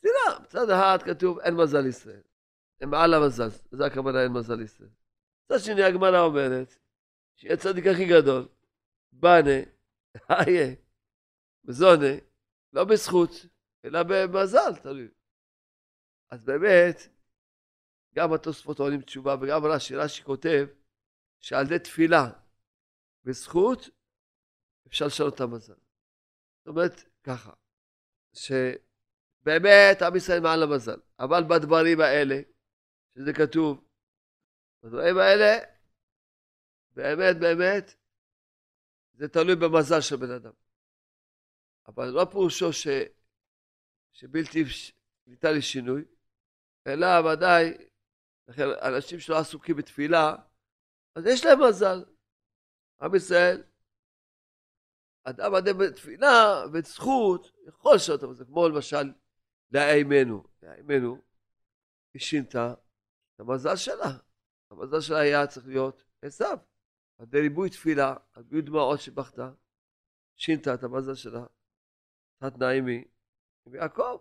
סתירה, 0.00 0.40
מצד 0.42 0.70
אחד 0.70 0.98
כתוב 1.04 1.38
אין 1.38 1.54
מזל 1.54 1.86
ישראל. 1.86 2.22
הם 2.80 2.90
מעל 2.90 3.14
המזל, 3.14 3.48
זה 3.70 3.86
הכוונה 3.86 4.22
אין 4.22 4.32
מזל 4.32 4.60
ישראל. 4.60 4.88
מצד 5.44 5.64
שני 5.64 5.82
הגמרא 5.82 6.20
אומרת, 6.20 6.78
שיהיה 7.36 7.56
צדיק 7.56 7.86
הכי 7.86 8.06
גדול, 8.06 8.48
בנה, 9.12 9.60
איה, 10.30 10.74
מזונה, 11.64 12.14
לא 12.72 12.84
בזכות, 12.84 13.30
אלא 13.84 14.00
במזל, 14.02 14.76
תלוי. 14.82 15.08
אז 16.30 16.44
באמת, 16.44 16.96
גם 18.14 18.32
התוספות 18.32 18.78
עולים 18.78 19.00
תשובה 19.00 19.36
וגם 19.40 19.64
רש"י, 19.64 19.96
רש"י 19.96 20.22
כותב 20.22 20.66
שעל 21.40 21.66
ידי 21.66 21.78
תפילה 21.78 22.30
בזכות 23.24 23.88
אפשר 24.86 25.06
לשנות 25.06 25.34
את 25.34 25.40
המזל. 25.40 25.74
זאת 26.58 26.66
אומרת, 26.66 27.04
ככה, 27.22 27.52
שבאמת 29.40 30.02
עם 30.02 30.16
ישראל 30.16 30.40
מעל 30.40 30.62
המזל, 30.62 31.00
אבל 31.18 31.44
בדברים 31.44 32.00
האלה, 32.00 32.40
שזה 33.14 33.32
כתוב, 33.32 33.84
בדברים 34.82 35.18
האלה, 35.18 35.64
באמת 36.90 37.36
באמת, 37.40 37.94
זה 39.14 39.28
תלוי 39.28 39.56
במזל 39.56 40.00
של 40.00 40.16
בן 40.16 40.30
אדם. 40.30 40.52
אבל 41.86 42.06
לא 42.06 42.24
פירושו 42.24 42.72
ש... 42.72 42.86
שבלתי 44.12 44.64
ניתן 45.26 45.54
לשינוי, 45.56 46.04
אלא 46.86 47.06
ודאי, 47.06 47.72
לכן 48.48 48.62
אנשים 48.82 49.20
שלא 49.20 49.38
עסוקים 49.38 49.76
בתפילה, 49.76 50.34
אז 51.14 51.26
יש 51.26 51.44
להם 51.44 51.58
מזל. 51.68 52.04
עם 53.02 53.14
ישראל, 53.14 53.62
אדם 55.24 55.54
אדם 55.54 55.78
בתפילה 55.78 56.64
וזכות, 56.72 57.52
יכול 57.68 57.94
לשנות 57.94 58.24
את 58.24 58.36
זה, 58.36 58.44
כמו 58.44 58.68
למשל 58.68 59.12
לאימנו. 59.72 60.44
לאימנו, 60.62 61.22
היא 62.14 62.22
שינתה 62.22 62.74
את 63.34 63.40
המזל 63.40 63.76
שלה. 63.76 64.18
המזל 64.70 65.00
שלה 65.00 65.18
היה 65.18 65.46
צריך 65.46 65.66
להיות 65.66 66.04
עשיו. 66.22 66.58
על 67.18 67.26
ידי 67.26 67.40
ריבוי 67.40 67.70
תפילה, 67.70 68.16
על 68.32 68.42
ריבוי 68.42 68.62
דמעות 68.62 69.00
שבכתה, 69.00 69.52
שינתה 70.36 70.74
את 70.74 70.82
המזל 70.82 71.14
שלה. 71.14 71.44
התנאים 72.40 72.86
היא 72.86 73.04
עם 73.66 73.74
יעקב, 73.74 74.18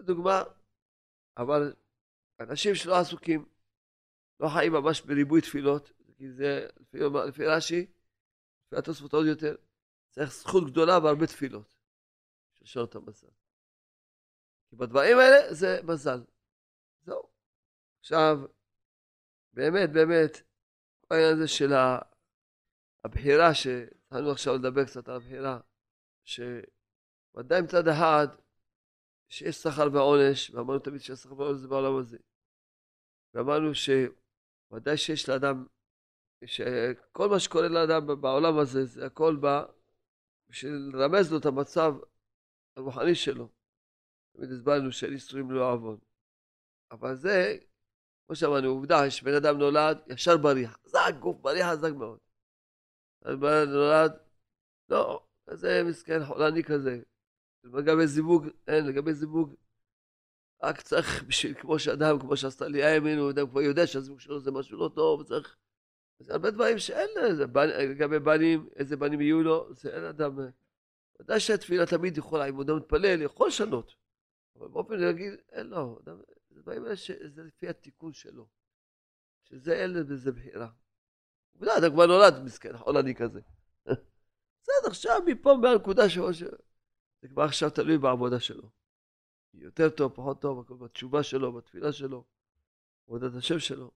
לדוגמה. 0.00 0.42
אבל 1.36 1.74
אנשים 2.40 2.74
שלא 2.74 2.96
עסוקים, 3.00 3.48
לא 4.40 4.48
חיים 4.48 4.72
ממש 4.72 5.00
בריבוי 5.00 5.40
תפילות, 5.40 5.92
כי 6.16 6.32
זה 6.32 6.66
לפי, 6.80 6.98
לפי 7.28 7.46
רש"י, 7.46 7.86
לפי 8.66 8.76
התוספות 8.76 9.14
עוד 9.14 9.26
יותר, 9.26 9.56
צריך 10.10 10.32
זכות 10.32 10.70
גדולה 10.70 10.98
והרבה 10.98 11.26
תפילות. 11.26 11.80
של 12.60 12.66
שנות 12.66 12.94
המזל. 12.94 13.39
כי 14.70 14.76
בדברים 14.76 15.18
האלה 15.18 15.54
זה 15.54 15.80
מזל. 15.84 16.20
זהו. 17.02 17.22
עכשיו, 18.00 18.38
באמת, 19.52 19.92
באמת, 19.92 20.42
העניין 21.10 21.32
הזה 21.34 21.48
של 21.48 21.72
הבחירה, 23.04 23.54
שהתחלנו 23.54 24.30
עכשיו 24.30 24.54
לדבר 24.54 24.84
קצת 24.84 25.08
על 25.08 25.16
הבחירה, 25.16 25.60
שוודאי 26.24 27.62
מצד 27.62 27.88
אחד, 27.88 28.28
שיש 29.28 29.56
שכר 29.56 29.88
ועונש, 29.92 30.50
ואמרנו 30.50 30.78
תמיד 30.78 31.00
שהשכר 31.00 31.38
ועונש 31.38 31.60
זה 31.60 31.68
בעולם 31.68 31.96
הזה. 31.96 32.18
ואמרנו 33.34 33.70
שוודאי 33.74 34.96
שיש 34.96 35.28
לאדם, 35.28 35.66
שכל 36.44 37.28
מה 37.28 37.40
שקורה 37.40 37.68
לאדם 37.68 38.20
בעולם 38.20 38.58
הזה, 38.58 38.84
זה 38.84 39.06
הכל 39.06 39.36
בא 39.36 39.64
בשביל 40.48 40.90
לרמז 40.92 41.32
לו 41.32 41.38
את 41.38 41.46
המצב 41.46 41.94
הרוחני 42.76 43.14
שלו. 43.14 43.59
תמיד 44.40 44.52
הסברנו 44.52 44.92
שאין 44.92 45.12
איסורים 45.12 45.50
לא 45.50 45.72
עוון. 45.72 45.98
אבל 46.90 47.14
זה, 47.14 47.56
כמו 48.26 48.36
שאמרנו, 48.36 48.68
עובדה 48.68 49.10
שבן 49.10 49.34
אדם 49.34 49.58
נולד 49.58 49.98
ישר 50.06 50.36
בריא, 50.36 50.68
חזק, 50.68 51.14
גוף 51.20 51.36
בריא 51.40 51.64
חזק 51.72 51.90
מאוד. 51.92 52.18
בן 53.22 53.32
אדם 53.32 53.70
נולד, 53.70 54.12
לא, 54.88 55.26
כזה 55.50 55.82
מסכן, 55.86 56.24
חולני 56.24 56.64
כזה. 56.64 57.00
לגבי 57.64 58.06
זיווג, 58.06 58.46
אין, 58.66 58.86
לגבי 58.86 59.14
זיווג, 59.14 59.54
רק 60.62 60.80
צריך 60.80 61.24
בשביל, 61.28 61.54
כמו 61.54 61.78
שאדם, 61.78 62.18
כמו 62.18 62.36
שעשתה 62.36 62.68
לי 62.68 62.82
האמינו, 62.82 63.30
אדם 63.30 63.50
כבר 63.50 63.60
יודע 63.60 63.86
שהזיווג 63.86 64.20
שלו 64.20 64.40
זה 64.40 64.50
משהו 64.50 64.78
לא 64.78 64.90
טוב, 64.94 65.22
צריך... 65.22 65.56
זה 66.18 66.32
הרבה 66.32 66.50
דברים 66.50 66.78
שאין 66.78 67.08
לזה, 67.22 67.44
לגבי 67.88 68.18
בנים, 68.18 68.68
איזה 68.76 68.96
בנים 68.96 69.20
יהיו 69.20 69.42
לו, 69.42 69.74
זה 69.74 69.96
אין 69.96 70.04
אדם... 70.04 70.38
ודאי 71.20 71.40
שהתפילה 71.40 71.86
תמיד 71.86 72.18
יכולה, 72.18 72.48
אם 72.48 72.60
אדם 72.60 72.76
מתפלל, 72.76 73.22
יכול 73.22 73.48
לשנות. 73.48 73.99
אבל 74.60 74.68
באופן 74.68 74.94
רגיל, 74.94 75.36
אין 75.52 75.66
לו. 75.66 76.00
זה 76.50 76.60
דברים 76.60 76.84
האלה 76.84 76.96
שזה 76.96 77.42
לפי 77.42 77.68
התיקון 77.68 78.12
שלו. 78.12 78.48
שזה 79.42 79.72
אין 79.72 79.92
לזה 79.92 80.32
בחירה. 80.32 80.68
עובדה, 81.52 81.78
אתה 81.78 81.90
כבר 81.90 82.06
נולד 82.06 82.44
מסכן, 82.44 82.78
חולני 82.78 83.14
כזה. 83.14 83.40
בסדר, 84.62 84.86
עכשיו 84.86 85.20
מפה 85.26 85.54
מהנקודה 85.62 86.08
שלו, 86.08 86.32
זה 87.22 87.28
כבר 87.28 87.42
עכשיו 87.42 87.70
תלוי 87.70 87.98
בעבודה 87.98 88.40
שלו. 88.40 88.70
יותר 89.54 89.90
טוב, 89.90 90.12
פחות 90.14 90.40
טוב, 90.40 90.84
בתשובה 90.84 91.22
שלו, 91.22 91.52
בתפילה 91.52 91.92
שלו, 91.92 92.24
עבודת 93.06 93.34
השם 93.34 93.58
שלו. 93.58 93.90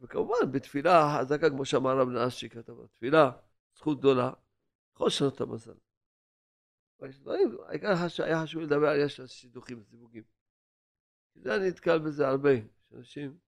וכמובן, 0.00 0.52
בתפילה 0.52 1.18
חזקה, 1.18 1.50
כמו 1.50 1.64
שאמר 1.64 1.98
רב 1.98 2.08
נאסי 2.08 2.48
כתב, 2.48 2.72
בתפילה, 2.72 3.30
זכות 3.76 3.98
גדולה, 3.98 4.32
יכול 4.94 5.06
לשנות 5.06 5.34
את 5.34 5.40
המזל. 5.40 5.74
העיקר 7.68 7.94
היה 8.18 8.42
חשוב 8.42 8.62
לדבר 8.62 8.88
על 8.88 9.00
יש 9.00 9.20
שידוכים 9.20 9.80
וסיווגים. 9.80 10.22
זה 11.34 11.56
אני 11.56 11.68
נתקל 11.68 11.98
בזה 11.98 12.28
הרבה, 12.28 12.50
שאנשים 12.90 13.38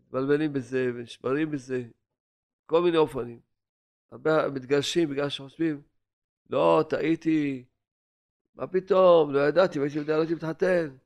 מתבלבלים 0.00 0.52
בזה 0.52 0.90
ונשברים 0.94 1.50
בזה, 1.50 1.82
כל 2.66 2.82
מיני 2.82 2.96
אופנים. 2.96 3.40
הרבה 4.10 4.48
מתגרשים 4.48 5.10
בגלל 5.10 5.28
שחושבים, 5.28 5.82
לא, 6.50 6.84
טעיתי, 6.90 7.64
מה 8.54 8.66
פתאום, 8.66 9.32
לא 9.32 9.48
ידעתי, 9.48 9.78
והייתי 9.78 9.98
יודע, 9.98 10.16
לא 10.16 10.20
הייתי 10.20 10.34
מתחתן. 10.34 10.96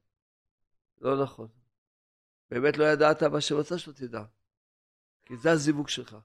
לא 1.01 1.23
נכון. 1.23 1.49
באמת 2.51 2.77
לא 2.77 2.85
ידעת 2.85 3.23
מה 3.23 3.41
שרצה 3.41 3.79
שלא 3.79 3.93
תדע. 3.93 4.25
כי 5.25 5.37
זה 5.37 5.51
הזיווג 5.51 5.89
שלך. 5.89 6.17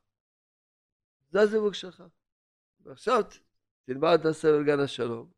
זה 1.30 1.42
הזיווג 1.42 1.74
שלך. 1.74 2.04
ועכשיו 2.82 3.24
תלמד 3.86 4.18
את 4.20 4.26
הסבל 4.26 4.64
גן 4.66 4.80
השלום, 4.80 5.32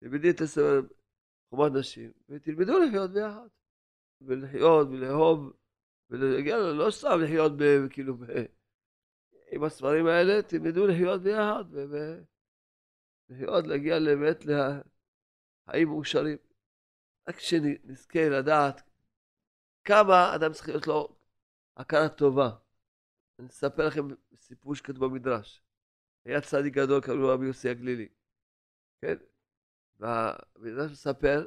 תלמדי 0.00 0.30
את 0.30 0.40
הסבל 0.40 0.88
חומת 1.50 1.72
נשים, 1.72 2.12
ותלמדו 2.28 2.78
לחיות 2.78 3.10
ביחד. 3.10 3.48
ולחיות 4.20 4.88
ולאהוב, 4.88 5.52
ולהגיע, 6.10 6.56
לא 6.56 6.90
סתם 6.90 7.18
לחיות 7.24 7.52
ב, 7.56 7.88
כאילו 7.90 8.16
ב, 8.16 8.24
עם 9.52 9.64
הספרים 9.64 10.06
האלה, 10.06 10.42
תלמדו 10.42 10.86
לחיות 10.86 11.22
ביחד, 11.22 11.64
ולחיות, 13.30 13.66
להגיע 13.66 13.94
באמת 14.00 14.44
לחיים 14.44 15.88
מאושרים. 15.88 16.38
רק 17.28 17.38
שנזכה 17.38 18.28
לדעת 18.28 18.82
כמה 19.84 20.34
אדם 20.34 20.52
צריך 20.52 20.68
להיות 20.68 20.86
לו 20.86 21.16
הכרה 21.76 22.08
טובה. 22.08 22.50
אני 23.38 23.46
אספר 23.48 23.86
לכם 23.86 24.02
סיפור 24.36 24.74
שכתוב 24.74 25.04
במדרש. 25.04 25.62
היה 26.26 26.40
צדיק 26.40 26.74
גדול, 26.74 27.00
קראו 27.00 27.16
לו 27.16 27.28
רבי 27.28 27.46
יוסי 27.46 27.68
הגלילי. 27.68 28.08
כן? 29.00 29.16
והמדרש 29.98 30.90
מספר 30.90 31.46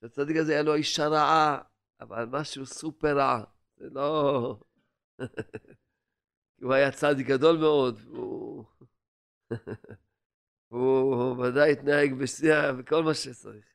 שהצדיק 0.00 0.36
הזה 0.36 0.52
היה 0.52 0.62
לו 0.62 0.74
אישה 0.74 1.08
רעה, 1.08 1.62
אבל 2.00 2.24
משהו 2.24 2.66
סופר 2.66 3.16
רע. 3.16 3.44
זה 3.76 3.90
לא... 3.90 4.60
הוא 6.62 6.72
היה 6.72 6.92
צדיק 6.92 7.26
גדול 7.26 7.56
מאוד, 7.58 7.98
והוא... 8.04 8.64
הוא 10.68 11.46
ודאי 11.46 11.72
התנהג 11.72 12.14
בשיא, 12.20 12.72
בכל 12.78 13.02
מה 13.02 13.14
שצריך. 13.14 13.66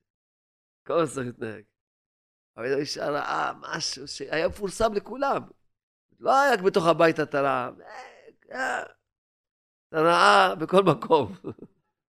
כל 0.87 0.93
מה 0.93 1.07
שצריך 1.07 1.27
להתנהג. 1.27 1.63
אבל 2.57 2.69
זו 2.69 2.77
אישה 2.77 3.09
רעה, 3.09 3.53
משהו 3.61 4.07
שהיה 4.07 4.47
מפורסם 4.47 4.93
לכולם. 4.93 5.41
לא 6.19 6.41
היה 6.41 6.53
רק 6.53 6.59
בתוך 6.59 6.85
הבית 6.85 7.19
אתה 7.19 7.69
רעה 9.93 10.55
בכל 10.55 10.83
מקום. 10.83 11.33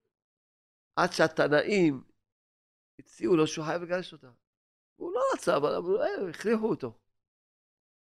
עד 0.98 1.12
שהתנאים 1.12 2.04
הציעו 2.98 3.36
לו 3.36 3.46
שהוא 3.46 3.66
חייב 3.66 3.82
לגרש 3.82 4.12
אותה. 4.12 4.30
הוא 4.96 5.12
לא 5.12 5.20
רצה, 5.34 5.56
אבל 5.56 5.74
אמרו, 5.76 6.02
אה, 6.02 6.30
הכריחו 6.30 6.66
אותו. 6.70 6.98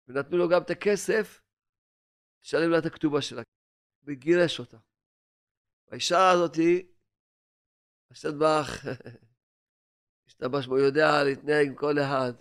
ונתנו 0.08 0.38
לו 0.38 0.50
גם 0.50 0.62
את 0.62 0.70
הכסף, 0.70 1.42
לשלם 2.44 2.72
לה 2.72 2.80
את 2.80 2.86
הכתובה 2.86 3.22
שלה, 3.22 3.42
וגירש 4.04 4.60
אותה. 4.60 4.78
האישה 5.92 6.18
הזאתי, 6.32 6.92
השטבח, 8.12 8.68
השתבש 10.28 10.68
בו, 10.70 10.78
יודע 10.78 11.24
להתנהג 11.24 11.68
עם 11.68 11.76
כל 11.76 11.96
אחד. 12.00 12.34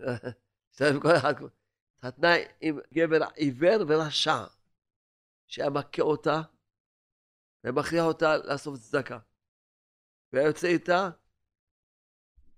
השתבח 0.70 0.94
עם 0.94 1.00
כל 1.00 1.16
אחד. 1.18 1.34
התחתנה 1.96 2.32
עם 2.60 2.78
גבר 2.94 3.24
עיוור 3.34 3.84
ורשע, 3.88 4.44
שהיה 5.46 5.70
מכה 5.70 6.02
אותה 6.02 6.40
ומכריח 7.64 8.04
אותה 8.04 8.36
לאסוף 8.36 8.78
צדקה. 8.78 9.18
והיה 10.32 10.46
יוצא 10.46 10.66
איתה 10.66 11.10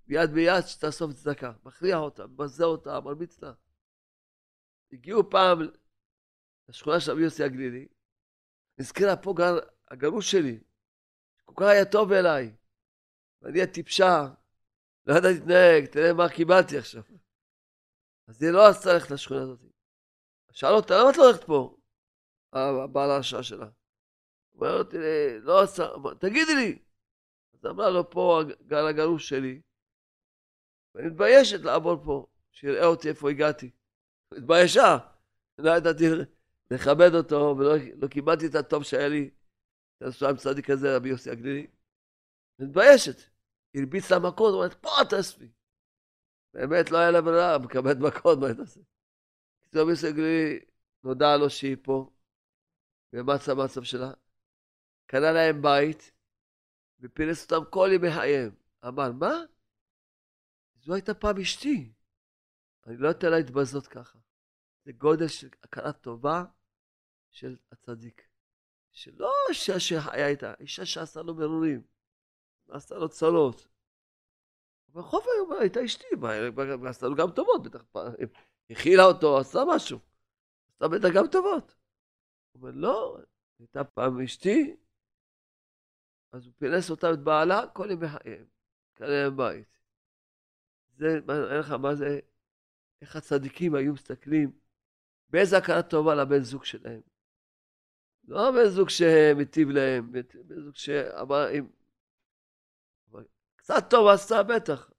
יד 0.09 0.31
ביד 0.35 0.67
שתאסוף 0.67 1.13
צדקה. 1.13 1.53
מכריח 1.63 1.99
אותה, 1.99 2.27
מבזה 2.27 2.65
אותה, 2.65 3.01
מרביץ 3.01 3.43
לה. 3.43 3.53
הגיעו 4.93 5.31
פעם 5.31 5.59
לשכונה 6.69 7.01
של 7.01 7.13
רבי 7.13 7.23
יוסי 7.23 7.45
הגלילי, 7.45 7.89
נזכרה 8.79 9.17
פה 9.23 9.35
גר 9.37 9.59
הגרוש 9.91 10.31
שלי, 10.31 10.61
כל 11.45 11.55
כך 11.57 11.67
היה 11.67 11.85
טוב 11.93 12.13
אליי, 12.13 12.57
ואני 13.43 13.63
הטיפשה, 13.63 14.35
לא 15.07 15.15
ידעתי 15.15 15.35
להתנהג, 15.35 15.87
תראה 15.93 16.13
מה 16.13 16.29
קיבלתי 16.37 16.79
עכשיו. 16.79 17.03
אז 18.29 18.43
היא 18.43 18.51
לא 18.51 18.69
רצתה 18.69 18.93
ללכת 18.93 19.11
לשכונה 19.11 19.43
הזאת. 19.43 19.61
שאל 20.53 20.73
אותה, 20.73 20.95
למה 21.01 21.11
את 21.11 21.17
לא 21.17 21.23
הולכת 21.25 21.45
פה? 21.47 21.76
הבעל 22.53 23.11
הרשעה 23.11 23.43
שלה. 23.43 23.67
אומר 24.55 24.79
אותי, 24.79 24.97
לא 25.41 25.61
רצה, 25.63 25.87
תגידי 26.21 26.55
לי. 26.55 26.79
אז 27.55 27.67
אמרה 27.67 27.91
לו, 27.91 28.11
פה 28.11 28.41
גר 28.67 28.87
הגרוש 28.87 29.29
שלי, 29.29 29.61
ואני 30.95 31.07
מתביישת 31.07 31.61
לעבור 31.61 32.05
פה, 32.05 32.27
שיראה 32.51 32.87
אותי 32.87 33.09
איפה 33.09 33.31
הגעתי. 33.31 33.71
התביישה. 34.33 34.99
לא 35.59 35.71
ידעתי 35.71 36.05
לכבד 36.71 37.15
אותו, 37.15 37.55
ולא 37.59 37.75
לא 37.97 38.09
קיבלתי 38.09 38.47
את 38.47 38.55
הטוב 38.55 38.83
שהיה 38.83 39.09
לי. 39.09 39.31
עם 40.01 40.37
צדיק 40.37 40.71
כזה, 40.71 40.97
רבי 40.97 41.09
יוסי 41.09 41.31
הגלילי. 41.31 41.67
מתביישת. 42.59 43.17
הרביץ 43.75 44.11
לה 44.11 44.19
מכות, 44.19 44.55
אומרת, 44.55 44.75
פה 44.75 44.91
תאספי. 45.11 45.49
באמת 46.55 46.91
לא 46.91 46.99
היה 46.99 47.11
לה 47.11 47.21
ברירה, 47.21 47.59
מקבלת 47.59 47.97
מכות, 47.97 48.39
מה 48.39 48.47
היא 48.47 48.55
תעשה? 48.55 48.81
רבי 49.75 49.91
יוסי 49.91 50.07
הגלילי, 50.07 50.61
נודע 51.05 51.37
לו 51.37 51.51
שהיא 51.51 51.77
פה, 51.83 52.11
ומה 53.13 53.35
המצב 53.47 53.83
שלה? 53.83 54.11
קנה 55.07 55.33
להם 55.33 55.63
בית, 55.63 56.13
ופילס 57.01 57.53
אותם 57.53 57.71
כל 57.71 57.89
ימי 57.93 58.11
חייהם. 58.11 58.55
אמר, 58.89 59.13
מה? 59.13 59.35
זו 60.75 60.95
הייתה 60.95 61.15
פעם 61.15 61.39
אשתי. 61.39 61.93
אני 62.87 62.97
לא 62.97 63.11
אתן 63.11 63.31
לה 63.31 63.37
להתבזות 63.37 63.87
ככה. 63.87 64.19
זה 64.85 64.93
גודל 64.93 65.29
של 65.29 65.49
הכרה 65.63 65.93
טובה 65.93 66.45
של 67.31 67.57
הצדיק. 67.73 68.29
שלא 68.93 69.33
אישה 69.49 69.81
שחיה 69.81 70.29
איתה, 70.29 70.55
אישה 70.61 70.87
שעשה 70.87 71.23
לו 71.23 71.35
מרורים, 71.35 71.83
ועשתה 72.67 72.95
לו 72.95 73.09
צרות. 73.09 73.69
אבל 74.93 75.03
היום 75.35 75.53
הייתה 75.61 75.85
אשתי, 75.85 76.07
ועשתה 76.83 77.07
לו 77.07 77.15
גם 77.17 77.31
טובות, 77.31 77.63
בטח 77.63 77.85
הכילה 78.71 79.05
אותו, 79.05 79.39
עשה 79.39 79.59
משהו. 79.75 79.99
עשתה 80.69 80.89
בטח 80.89 81.09
גם 81.15 81.27
טובות. 81.33 81.76
אומר, 82.57 82.71
לא, 82.75 83.19
הייתה 83.59 83.85
פעם 83.85 84.21
אשתי, 84.21 84.77
אז 86.33 86.47
הוא 86.47 86.55
פינס 86.59 86.91
אותה 86.91 87.13
את 87.13 87.19
בעלה 87.19 87.67
כל 87.73 87.89
ימי 87.91 88.09
חייהם, 88.09 88.47
כאן 88.97 89.07
להם 89.07 89.37
בית. 89.37 89.79
זה, 90.97 91.07
אין 91.29 91.61
לך 91.61 91.71
מה 91.71 91.95
זה, 91.95 92.21
איך 93.03 93.17
הצדיקים 93.17 93.75
היו 93.75 93.93
מסתכלים, 93.93 94.59
באיזה 95.29 95.57
הכרה 95.57 95.83
טובה 95.83 96.15
לבן 96.15 96.43
זוג 96.43 96.65
שלהם. 96.65 97.01
לא 98.25 98.51
בן 98.51 98.69
זוג 98.69 98.89
שמיטיב 98.89 99.69
להם, 99.71 100.13
בן 100.13 100.61
זוג 100.61 100.75
שאמר, 100.75 101.51
אם... 101.51 101.67
קצת 103.57 103.85
טוב 103.91 104.09
עשתה 104.09 104.43
בטח. 104.43 104.91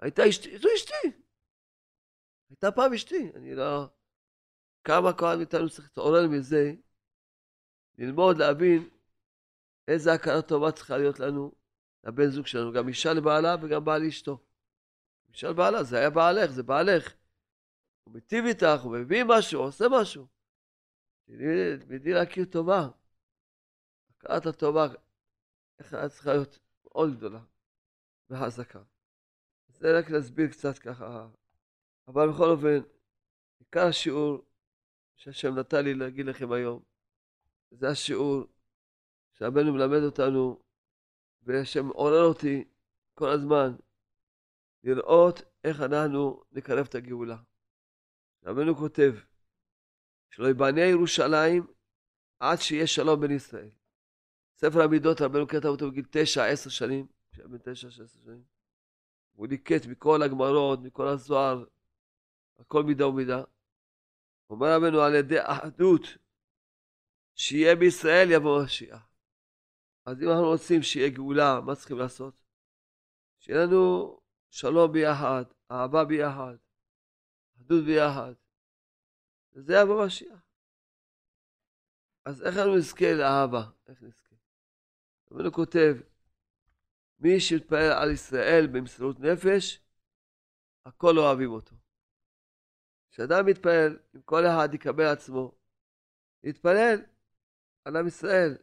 הייתה 0.00 0.22
אשתי, 0.28 0.58
זו 0.58 0.68
אשתי. 0.74 1.20
הייתה 2.50 2.72
פעם 2.72 2.92
אשתי, 2.92 3.30
אני 3.34 3.54
לא... 3.54 3.88
כמה 4.86 5.12
כהן 5.12 5.38
מאיתנו 5.38 5.70
צריך 5.70 5.88
להתעורר 5.88 6.28
מזה, 6.28 6.72
ללמוד, 7.98 8.36
להבין 8.36 8.88
איזה 9.88 10.12
הכרה 10.12 10.42
טובה 10.42 10.72
צריכה 10.72 10.98
להיות 10.98 11.20
לנו, 11.20 11.52
לבן 12.04 12.30
זוג 12.30 12.46
שלנו, 12.46 12.72
גם 12.72 12.88
אישה 12.88 13.12
לבעלה 13.12 13.56
וגם 13.62 13.84
בעל 13.84 14.02
לאשתו. 14.02 14.44
אישה 15.28 15.50
לבעלה, 15.50 15.82
זה 15.82 15.98
היה 15.98 16.10
בעלך, 16.10 16.50
זה 16.50 16.62
בעלך. 16.62 17.14
הוא 18.04 18.14
מיטיב 18.14 18.44
איתך, 18.44 18.80
הוא 18.82 18.96
מביא 18.96 19.24
משהו, 19.28 19.60
הוא 19.60 19.68
עושה 19.68 19.84
משהו. 20.00 20.26
תלמדי 21.26 22.12
להכיר 22.12 22.44
טובה. 22.44 22.88
הכרת 24.10 24.46
הטובה, 24.46 24.86
איך 25.78 25.94
היה 25.94 26.08
צריכה 26.08 26.32
להיות 26.32 26.58
מאוד 26.84 27.16
גדולה 27.16 27.40
וחזקה. 28.30 28.82
זה 29.68 29.98
רק 29.98 30.10
להסביר 30.10 30.50
קצת 30.50 30.78
ככה. 30.78 31.28
אבל 32.08 32.28
בכל 32.30 32.50
אופן, 32.50 32.88
עיקר 33.58 33.86
השיעור 33.86 34.46
שהשם 35.16 35.58
נתן 35.58 35.84
לי 35.84 35.94
להגיד 35.94 36.26
לכם 36.26 36.52
היום, 36.52 36.82
זה 37.70 37.88
השיעור 37.88 38.44
שהבנו 39.32 39.72
מלמד 39.72 40.02
אותנו, 40.02 40.62
והשם 41.42 41.88
עורר 41.88 42.24
אותי 42.24 42.64
כל 43.14 43.28
הזמן 43.28 43.72
לראות 44.84 45.42
איך 45.64 45.80
אנחנו 45.80 46.42
נקרב 46.52 46.86
את 46.86 46.94
הגאולה. 46.94 47.36
רבנו 48.44 48.76
כותב, 48.76 49.14
שלא 50.30 50.48
יבנה 50.48 50.80
ירושלים 50.80 51.66
עד 52.40 52.58
שיהיה 52.58 52.86
שלום 52.86 53.20
בין 53.20 53.30
ישראל. 53.30 53.70
ספר 54.56 54.82
המידות, 54.82 55.20
רבנו 55.20 55.48
כתב 55.48 55.66
אותו 55.66 55.90
בגיל 55.90 56.04
תשע, 56.10 56.44
עשר 56.44 56.70
שנים, 56.70 57.06
כשהיה 57.30 57.48
בן 57.48 57.58
תשע, 57.58 57.88
עשר 57.88 58.06
שנים. 58.06 58.42
הוא 59.32 59.46
ליקט 59.46 59.86
מכל 59.86 60.22
הגמרות, 60.22 60.80
מכל 60.80 61.08
הזוהר, 61.08 61.64
הכל 62.58 62.82
מידה 62.82 63.06
ומידה. 63.06 63.42
אומר 64.50 64.66
רבנו 64.76 65.00
על 65.00 65.14
ידי 65.14 65.38
אחדות, 65.40 66.02
שיהיה 67.34 67.76
בישראל 67.76 68.28
יבוא 68.30 68.64
משיח. 68.64 69.08
אז 70.06 70.22
אם 70.22 70.28
אנחנו 70.30 70.46
רוצים 70.46 70.82
שיהיה 70.82 71.10
גאולה, 71.10 71.60
מה 71.60 71.74
צריכים 71.74 71.98
לעשות? 71.98 72.34
שיהיה 73.38 73.58
לנו 73.66 74.20
שלום 74.50 74.92
ביחד, 74.92 75.44
אהבה 75.70 76.04
ביחד, 76.04 76.56
אחדות 77.56 77.84
ביחד. 77.84 78.34
וזה 79.52 79.74
יבוא 79.82 80.06
משיח. 80.06 80.40
אז 82.24 82.42
איך 82.42 82.56
אנחנו 82.56 82.76
נזכה 82.76 83.12
לאהבה? 83.12 83.70
איך 83.86 84.02
נזכה? 84.02 84.34
רבנו 85.30 85.52
כותב, 85.52 85.96
מי 87.18 87.40
שמתפלל 87.40 87.92
על 87.92 88.10
ישראל 88.10 88.66
במסירות 88.72 89.20
נפש, 89.20 89.80
הכל 90.86 91.18
אוהבים 91.18 91.50
אותו. 91.50 91.76
כשאדם 93.16 93.46
מתפלל, 93.46 93.98
אם 94.16 94.20
כל 94.22 94.46
אחד 94.46 94.74
יקבל 94.74 95.06
עצמו, 95.06 95.52
להתפלל 96.44 96.96
על 97.84 97.96
עם 97.96 98.06
ישראל 98.06 98.56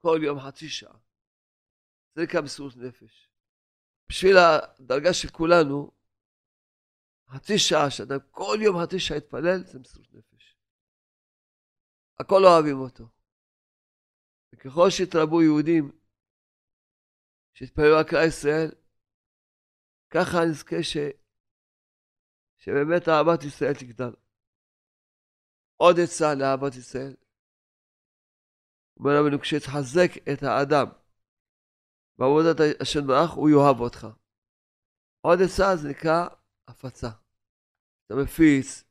כל 0.00 0.18
יום 0.22 0.38
חצי 0.40 0.68
שעה. 0.68 0.98
זה 2.14 2.22
נקרא 2.22 2.40
מסירות 2.40 2.76
נפש. 2.76 3.30
בשביל 4.08 4.36
הדרגה 4.36 5.14
של 5.14 5.28
כולנו, 5.28 5.90
חצי 7.28 7.58
שעה, 7.58 7.90
שאדם 7.90 8.18
כל 8.30 8.58
יום 8.62 8.76
חצי 8.82 9.00
שעה 9.00 9.16
יתפלל, 9.16 9.64
זה 9.64 9.78
מסירות 9.78 10.08
נפש. 10.12 10.56
הכל 12.20 12.38
לא 12.42 12.48
אוהבים 12.54 12.80
אותו. 12.80 13.08
וככל 14.52 14.90
שהתרבו 14.90 15.42
יהודים 15.42 15.98
שהתפללו 17.54 17.96
על 17.98 18.08
כלל 18.08 18.28
ישראל, 18.28 18.70
ככה 20.10 20.38
נזכה. 20.50 21.25
שבאמת 22.66 23.08
אהבת 23.08 23.44
ישראל 23.44 23.74
תגדל. 23.74 24.14
עוד 25.76 25.96
עצה 26.04 26.34
לאהבת 26.34 26.74
ישראל. 26.74 27.16
אומר 28.96 29.10
רבנו, 29.20 29.40
כשתחזק 29.40 30.10
את 30.32 30.42
האדם 30.42 30.86
בעבודת 32.18 32.56
השם 32.80 33.06
ברך, 33.06 33.30
הוא 33.30 33.50
יאהב 33.50 33.80
אותך. 33.80 34.06
עוד 35.20 35.38
עצה 35.44 35.76
זה 35.76 35.88
נקרא 35.88 36.28
הפצה. 36.68 37.10
אתה 38.06 38.14
מפיץ, 38.22 38.84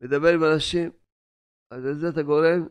מדבר 0.00 0.28
עם 0.34 0.40
אנשים, 0.54 0.90
אז 1.70 1.78
לזה 1.84 2.08
אתה 2.08 2.22
גורם 2.22 2.68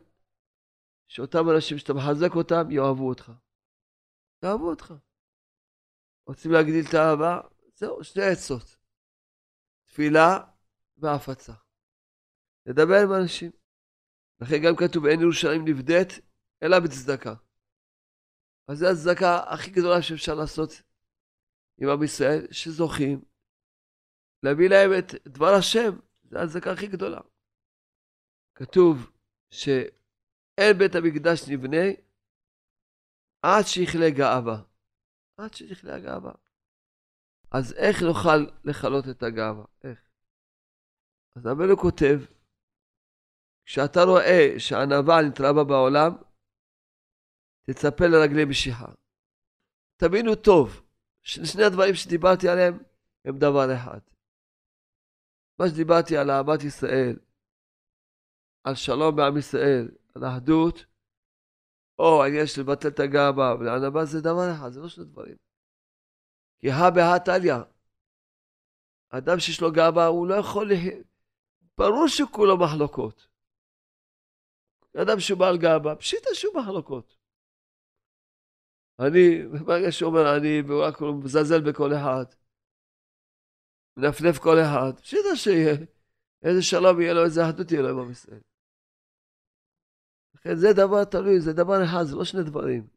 שאותם 1.08 1.44
אנשים 1.54 1.78
שאתה 1.78 1.92
מחזק 1.92 2.34
אותם, 2.36 2.70
יאהבו 2.70 3.08
אותך. 3.08 3.32
יאהבו 4.44 4.70
אותך. 4.70 4.94
רוצים 6.26 6.50
להגדיל 6.52 6.84
את 6.88 6.94
האהבה? 6.94 7.40
זהו, 7.74 8.04
שתי 8.04 8.22
עצות. 8.32 8.83
תפילה 9.94 10.38
והפצה. 10.96 11.52
לדבר 12.66 12.94
עם 13.02 13.22
אנשים. 13.22 13.50
לכן 14.40 14.56
גם 14.66 14.74
כתוב, 14.76 15.06
אין 15.06 15.20
ירושלים 15.20 15.64
נבדית, 15.68 16.08
אלא 16.62 16.76
בצדקה. 16.80 17.34
אז 18.68 18.78
זו 18.78 18.86
הצדקה 18.86 19.52
הכי 19.54 19.70
גדולה 19.70 20.02
שאפשר 20.02 20.34
לעשות 20.34 20.70
עם 21.78 21.88
עם 21.88 22.02
ישראל, 22.02 22.52
שזוכים 22.52 23.24
להביא 24.42 24.68
להם 24.68 24.90
את 24.98 25.28
דבר 25.28 25.52
השם, 25.58 25.90
זו 26.24 26.38
הצדקה 26.38 26.72
הכי 26.72 26.86
גדולה. 26.86 27.20
כתוב 28.54 29.10
שאין 29.50 30.78
בית 30.78 30.94
המקדש 30.94 31.48
נבנה 31.48 31.86
עד 33.42 33.64
שיכלה 33.66 34.10
גאווה. 34.10 34.62
עד 35.36 35.54
שיכלה 35.54 35.96
הגאווה. 35.96 36.43
אז 37.56 37.72
איך 37.72 38.02
נוכל 38.02 38.38
לכלות 38.64 39.04
את 39.10 39.22
הגאווה? 39.22 39.64
איך? 39.84 39.98
אז 41.36 41.46
רבנו 41.46 41.76
כותב, 41.76 42.18
כשאתה 43.64 44.00
רואה 44.02 44.54
שהענווה 44.58 45.22
נתראה 45.28 45.52
בה 45.52 45.64
בעולם, 45.64 46.12
תצפה 47.62 48.04
לרגלי 48.06 48.44
משיחה. 48.44 48.92
תבינו 49.96 50.34
טוב, 50.34 50.82
ששני 51.22 51.64
הדברים 51.64 51.94
שדיברתי 51.94 52.48
עליהם 52.48 52.78
הם 53.24 53.38
דבר 53.38 53.74
אחד. 53.74 54.00
מה 55.58 55.68
שדיברתי 55.68 56.16
על 56.16 56.30
אהבת 56.30 56.62
ישראל, 56.62 57.16
על 58.64 58.74
שלום 58.74 59.16
בעם 59.16 59.36
ישראל, 59.38 59.88
על 60.14 60.22
אחדות, 60.24 60.84
או 61.98 62.22
העניין 62.24 62.46
של 62.46 62.60
לבטל 62.60 62.88
את 62.88 63.00
הגאווה 63.00 63.54
ולענווה 63.54 64.04
זה 64.04 64.20
דבר 64.20 64.52
אחד, 64.54 64.70
זה 64.72 64.80
לא 64.80 64.88
שני 64.88 65.04
דברים. 65.04 65.36
כי 66.64 66.70
הא 66.70 66.90
בהא 66.94 67.18
תליא. 67.24 67.54
אדם 69.10 69.38
שיש 69.38 69.60
לו 69.60 69.72
גאווה, 69.72 70.06
הוא 70.06 70.26
לא 70.28 70.34
יכול... 70.34 70.68
לה... 70.68 70.76
ברור 71.78 72.08
שכולו 72.08 72.56
מחלוקות. 72.58 73.28
אדם 75.02 75.20
שהוא 75.20 75.38
בעל 75.38 75.58
גאווה, 75.58 75.96
פשיטה 75.96 76.28
שהוא 76.34 76.54
מחלוקות. 76.60 77.16
אני, 79.00 79.46
ברגע 79.66 79.92
שהוא 79.92 80.08
אומר, 80.10 80.36
אני 80.36 80.62
רק 80.86 81.00
מזלזל 81.24 81.70
בכל 81.70 81.90
אחד, 81.92 82.24
מנפנף 83.96 84.38
כל 84.38 84.56
אחד, 84.64 85.00
פשיטה 85.00 85.36
שיהיה, 85.36 85.74
איזה 86.42 86.62
שלום 86.62 87.00
יהיה 87.00 87.14
לו, 87.14 87.24
איזה 87.24 87.40
אחדות 87.44 87.70
יהיה 87.70 87.82
לו 87.82 87.88
עם 87.88 87.98
עם 87.98 88.10
ישראל. 88.10 88.40
לכן 90.34 90.54
זה 90.54 90.68
דבר 90.72 91.04
תלוי, 91.04 91.40
זה 91.40 91.52
דבר 91.52 91.78
אחד, 91.84 92.04
זה 92.04 92.16
לא 92.16 92.24
שני 92.24 92.42
דברים. 92.42 92.88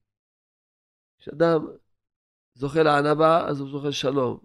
כשאדם 1.19 1.59
זוכה 2.57 2.83
לענווה, 2.83 3.49
אז 3.49 3.59
הוא 3.59 3.69
זוכה 3.69 3.91
שלום. 3.91 4.39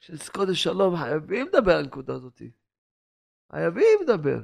כשנזכות 0.00 0.48
לשלום, 0.48 0.96
חייבים 0.96 1.46
לדבר 1.46 1.72
על 1.72 1.84
הנקודה 1.84 2.14
הזאת. 2.14 2.42
חייבים 3.52 3.98
לדבר. 4.02 4.40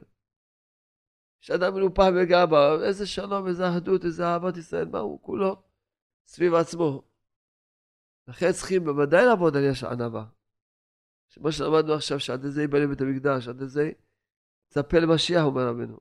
כשאדם 1.41 1.75
מנופח 1.75 2.05
בגאווה, 2.17 2.87
איזה 2.87 3.07
שלום, 3.07 3.47
איזה 3.47 3.63
אחדות, 3.71 4.05
איזה 4.05 4.25
אהבת 4.25 4.57
ישראל, 4.57 4.89
מה 4.89 4.99
הוא 4.99 5.23
כולו 5.23 5.63
סביב 6.27 6.55
עצמו. 6.55 7.03
לכן 8.29 8.53
צריכים 8.53 8.85
בוודאי 8.85 9.27
לעבוד 9.27 9.57
על 9.57 9.63
יש 9.71 9.85
ענווה. 9.85 10.27
כמו 11.33 11.53
שלמדנו 11.53 11.95
עכשיו, 11.95 12.21
שעד 12.21 12.45
לזה 12.45 12.61
ייבנה 12.61 12.87
בית 12.87 13.01
המקדש, 13.01 13.49
עד 13.49 13.61
לזה 13.61 13.91
צפה 14.69 14.99
למשיח, 14.99 15.43
אומר 15.45 15.69
רבנו. 15.69 15.99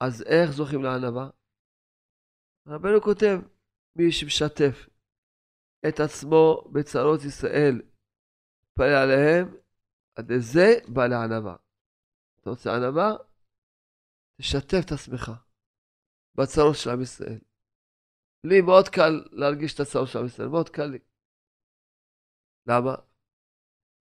אז 0.00 0.22
איך 0.22 0.50
זוכים 0.50 0.82
לענווה? 0.82 1.30
רבנו 2.66 3.00
כותב, 3.00 3.38
מי 3.96 4.12
שמשתף 4.12 4.93
את 5.88 6.00
עצמו 6.00 6.64
בצרות 6.72 7.24
ישראל, 7.24 7.82
פלא 8.74 9.02
עליהם, 9.02 9.56
עד 10.16 10.32
לזה 10.32 10.74
בא 10.88 11.06
לענווה. 11.06 11.56
אתה 12.40 12.50
רוצה 12.50 12.76
ענווה? 12.76 13.16
תשתף 14.38 14.80
את 14.86 14.92
עצמך 14.92 15.32
בצרות 16.34 16.76
של 16.76 16.90
עם 16.90 17.02
ישראל. 17.02 17.38
לי 18.44 18.60
מאוד 18.60 18.88
קל 18.88 19.24
להרגיש 19.32 19.74
את 19.74 19.80
הצרות 19.80 20.08
של 20.08 20.18
עם 20.18 20.26
ישראל, 20.26 20.48
מאוד 20.48 20.68
קל 20.68 20.86
לי. 20.86 20.98
למה? 22.66 22.94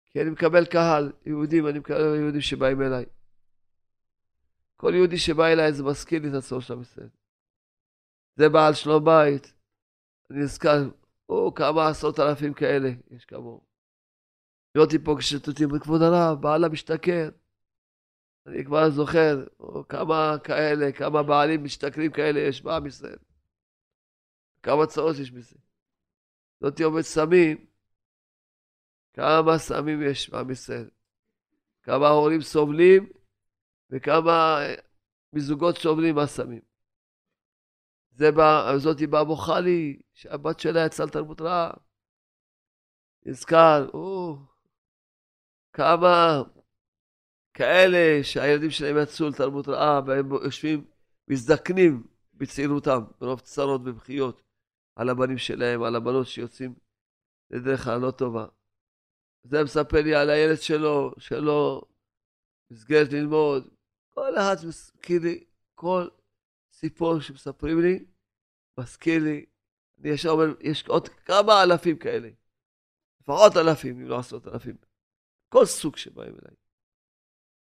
כי 0.06 0.22
אני 0.22 0.30
מקבל 0.30 0.66
קהל, 0.66 1.12
יהודים, 1.26 1.68
אני 1.68 1.80
מקבל 1.80 2.16
יהודים 2.16 2.42
שבאים 2.42 2.82
אליי. 2.82 3.06
כל 4.76 4.92
יהודי 4.96 5.18
שבא 5.18 5.46
אליי 5.46 5.74
זה 5.74 5.84
מזכיר 5.84 6.22
לי 6.22 6.30
את 6.30 6.34
הצורך 6.34 6.64
של 6.64 6.74
עם 6.74 6.82
ישראל. 6.82 7.10
זה 8.36 8.50
בעל 8.50 8.74
שלום 8.74 9.06
בית. 9.06 9.54
אני 10.32 10.40
נזכר, 10.44 10.90
או 11.32 11.54
כמה 11.54 11.88
עשרות 11.90 12.20
אלפים 12.20 12.54
כאלה, 12.54 12.90
יש 13.12 13.26
כמוהו. 13.26 13.62
אותי 14.78 15.00
פה 15.00 15.16
כשתותים 15.20 15.70
בכבוד 15.70 16.02
הרב, 16.02 16.42
בעל 16.42 16.64
המשתכר. 16.64 17.30
אני 18.48 18.66
כבר 18.66 18.90
זוכר, 18.90 19.48
או 19.60 19.88
כמה 19.88 20.36
כאלה, 20.44 20.92
כמה 20.92 21.24
בעלים 21.24 21.64
משתכרים 21.64 22.12
כאלה 22.12 22.40
יש 22.40 22.62
בעם 22.62 22.86
ישראל. 22.86 23.18
כמה 24.64 24.88
צרות 24.88 25.16
יש 25.22 25.32
בזה. 25.32 25.56
זאתי 26.60 26.84
עומד 26.84 27.02
סמים, 27.02 27.66
כמה 29.14 29.58
סמים 29.58 30.02
יש 30.02 30.30
בעם 30.30 30.52
ישראל. 30.52 30.90
כמה 31.84 32.08
ההורים 32.08 32.42
סובלים 32.42 33.10
וכמה 33.90 34.60
מזוגות 35.34 35.78
סובלים 35.78 36.16
מהסמים. 36.16 36.71
זה 38.12 38.32
בא, 38.32 38.74
זאתי 38.78 39.08
באה 39.08 39.24
בוכה 39.24 39.60
לי, 39.60 40.00
שהבת 40.14 40.60
שלה 40.60 40.86
יצאה 40.86 41.06
לתרבות 41.06 41.42
רעה. 41.42 41.72
נזכר, 43.26 43.90
או, 43.94 44.38
כמה 45.74 46.42
כאלה 47.54 48.24
שהילדים 48.24 48.70
שלהם 48.70 48.96
יצאו 49.04 49.30
לתרבות 49.30 49.68
רעה 49.68 50.02
והם 50.08 50.32
יושבים, 50.32 50.86
מזדקנים 51.28 52.04
בצעירותם, 52.34 53.00
ברוב 53.20 53.40
צרות 53.40 53.82
ובכיות, 53.86 54.42
על 54.96 55.10
הבנים 55.10 55.38
שלהם, 55.38 55.84
על 55.84 55.96
הבנות 55.96 56.28
שיוצאים 56.28 56.76
לדרך 57.52 57.88
הלא 57.88 58.12
טובה. 58.12 58.46
זה 59.44 59.64
מספר 59.64 60.02
לי 60.02 60.16
על 60.16 60.30
הילד 60.30 60.62
שלו, 60.62 61.12
שלו 61.18 61.82
מסגרת 62.72 63.14
ללמוד. 63.14 63.70
כל 64.10 64.38
אחד 64.38 64.56
לי, 65.24 65.44
כל 65.76 66.08
סיפור 66.86 67.20
שמספרים 67.20 67.82
לי, 67.82 68.06
מזכיר 68.80 69.24
לי, 69.24 69.46
אני 70.00 70.10
ישר 70.10 70.30
אומר, 70.30 70.46
יש 70.62 70.88
עוד 70.88 71.10
כמה 71.10 71.64
אלפים 71.64 71.98
כאלה. 71.98 72.30
לפחות 73.22 73.52
אלפים, 73.58 74.02
אם 74.02 74.08
לא 74.08 74.20
עשרות 74.20 74.48
אלפים. 74.48 74.78
כל 75.50 75.66
סוג 75.66 75.98
שבאים 75.98 76.34
אליי. 76.34 76.56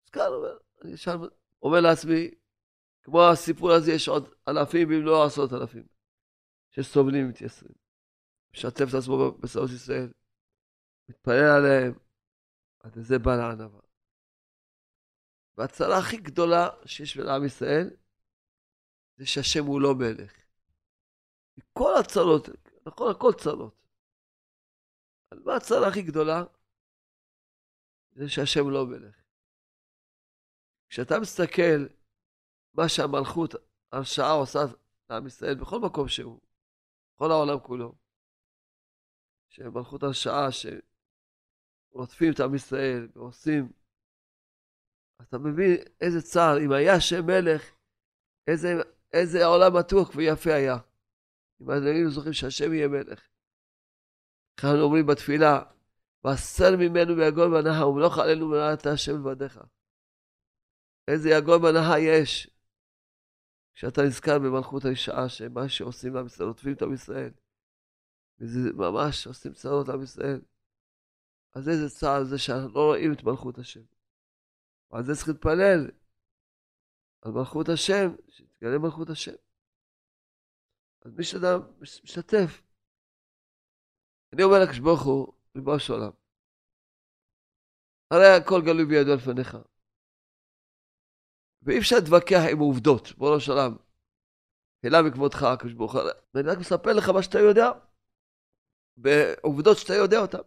אז 0.05 0.11
כאן 0.11 0.27
אומר, 0.29 0.59
אני 0.85 0.93
ישר 0.93 1.17
אומר 1.63 1.81
לעצמי, 1.81 2.31
כמו 3.03 3.23
הסיפור 3.33 3.73
הזה, 3.73 3.93
יש 3.93 4.09
עוד 4.09 4.35
אלפים, 4.49 4.93
אם 4.93 5.05
לא 5.05 5.25
עשרות 5.27 5.53
אלפים, 5.53 5.87
שסובלים 6.71 7.27
ומתייסרים. 7.27 7.75
משתף 8.53 8.85
את 8.89 8.95
עצמו 8.95 9.33
בסערות 9.33 9.71
ישראל, 9.71 10.13
מתפלל 11.09 11.51
עליהם, 11.59 11.93
עד 12.81 12.97
לזה 12.97 13.19
בא 13.19 13.37
לענווה. 13.37 13.81
והצרה 15.57 15.99
הכי 15.99 16.17
גדולה 16.17 16.69
שיש 16.87 17.17
לעם 17.17 17.45
ישראל, 17.45 17.97
זה 19.17 19.27
שהשם 19.27 19.65
הוא 19.67 19.81
לא 19.81 19.95
מלך. 19.95 20.33
כל 21.73 21.93
הצרות, 22.01 22.49
נכון, 22.87 23.11
הכל 23.11 23.33
צרות. 23.43 23.87
אבל 25.33 25.43
מה 25.45 25.57
הצרה 25.57 25.89
הכי 25.89 26.03
גדולה? 26.03 26.45
זה 28.13 28.29
שהשם 28.29 28.71
לא 28.71 28.87
מלך. 28.87 29.23
כשאתה 30.89 31.15
מסתכל 31.21 31.95
מה 32.75 32.89
שהמלכות, 32.89 33.51
הרשעה 33.93 34.33
עושה 34.33 34.59
לעם 35.11 35.27
ישראל 35.27 35.55
בכל 35.55 35.79
מקום 35.81 36.09
שהוא, 36.09 36.41
בכל 37.15 37.31
העולם 37.31 37.59
כולו, 37.67 37.95
שמלכות 39.49 40.03
הרשעה, 40.03 40.49
שרודפים 40.53 42.33
את 42.35 42.41
עם 42.41 42.55
ישראל 42.55 43.09
ועושים, 43.13 43.73
אתה 45.23 45.39
מבין 45.39 45.77
איזה 46.01 46.23
צער, 46.23 46.57
אם 46.65 46.73
היה 46.73 47.01
שם 47.01 47.27
מלך, 47.27 47.63
איזה, 48.47 48.69
איזה 49.13 49.47
עולם 49.47 49.77
מתוק 49.77 50.11
ויפה 50.17 50.55
היה. 50.55 50.77
אם 51.61 51.71
היינו 51.71 52.11
זוכרים 52.11 52.33
שהשם 52.33 52.73
יהיה 52.73 52.89
מלך. 52.89 53.21
אנחנו 54.59 54.81
אומרים 54.81 55.07
בתפילה, 55.07 55.63
והסר 56.25 56.77
ממנו 56.77 57.17
ויגון 57.17 57.51
בנחה, 57.51 57.87
ומלוך 57.87 58.19
עלינו 58.19 58.49
מנהלת 58.49 58.87
השם 58.87 59.13
לבדיך. 59.15 59.61
איזה 61.09 61.31
יגון 61.31 61.63
בנחה 61.63 61.99
יש, 61.99 62.51
כשאתה 63.75 64.03
נזכר 64.03 64.39
במלכות 64.39 64.85
הישעה, 64.85 65.29
שמה 65.29 65.69
שעושים 65.69 66.15
לעם 66.15 66.27
ישראל, 66.27 66.49
עוטפים 66.49 66.73
את 66.73 66.83
עם 66.83 66.93
ישראל, 66.93 67.31
וזה 68.41 68.73
ממש 68.75 69.27
עושים 69.27 69.53
צרות 69.53 69.89
לעם 69.89 70.03
ישראל. 70.03 70.41
אז 71.55 71.69
איזה 71.69 71.91
צער 71.91 72.25
זה 72.25 72.39
שאנחנו 72.39 72.69
לא 72.75 72.81
רואים 72.81 73.13
את 73.13 73.25
מלכות 73.25 73.59
השם. 73.59 73.81
ועל 74.91 75.05
זה 75.05 75.15
צריך 75.15 75.29
להתפלל, 75.29 75.91
על 77.23 77.33
מלכות 77.33 77.69
השם, 77.69 78.15
שתגלה 78.57 78.79
מלכות 78.79 79.11
השם. 79.11 79.33
אז 81.05 81.13
מי 81.13 81.25
שאדם 81.25 81.61
משתתף. 81.81 82.63
אני 84.33 84.43
אומר 84.43 84.57
לקדוש 84.63 84.79
ברוך 84.79 85.03
הוא, 85.03 85.33
ריבונו 85.57 85.79
של 85.81 85.93
עולם, 85.93 86.11
הרי 88.11 88.27
הכל 88.27 88.61
גלוי 88.65 88.85
בידו 88.85 89.15
לפניך. 89.15 89.57
ואי 91.63 91.79
אפשר 91.79 91.97
להתווכח 91.97 92.41
עם 92.53 92.59
עובדות, 92.59 93.07
ריבונו 93.07 93.41
של 93.41 93.53
עולם. 93.53 93.77
הילה 94.83 95.03
מכבודך, 95.03 95.43
הקדוש 95.43 95.73
ברוך 95.73 95.93
הוא. 95.95 96.03
ואני 96.35 96.49
רק 96.49 96.59
מספר 96.59 96.93
לך 96.93 97.09
מה 97.09 97.23
שאתה 97.23 97.39
יודע, 97.39 97.71
בעובדות 98.97 99.77
שאתה 99.79 99.95
יודע 99.95 100.19
אותן. 100.19 100.39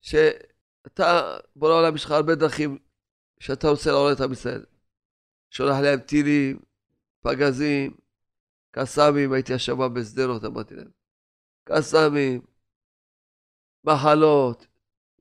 שאתה, 0.00 1.36
בורא 1.56 1.72
העולם, 1.72 1.94
יש 1.94 2.04
לך 2.04 2.10
הרבה 2.10 2.34
דרכים 2.34 2.78
שאתה 3.40 3.68
רוצה 3.68 3.90
לעורר 3.90 4.12
את 4.12 4.20
עם 4.20 4.32
ישראל. 4.32 4.64
שולח 5.50 5.76
להם 5.82 6.00
טילים, 6.00 6.58
פגזים, 7.26 7.96
קסאמים, 8.70 9.32
הייתי 9.32 9.54
השבוע 9.54 9.88
בשדרות, 9.88 10.44
אמרתי 10.44 10.74
להם. 10.74 10.90
קסאמים, 11.64 12.40
מחלות, 13.84 14.66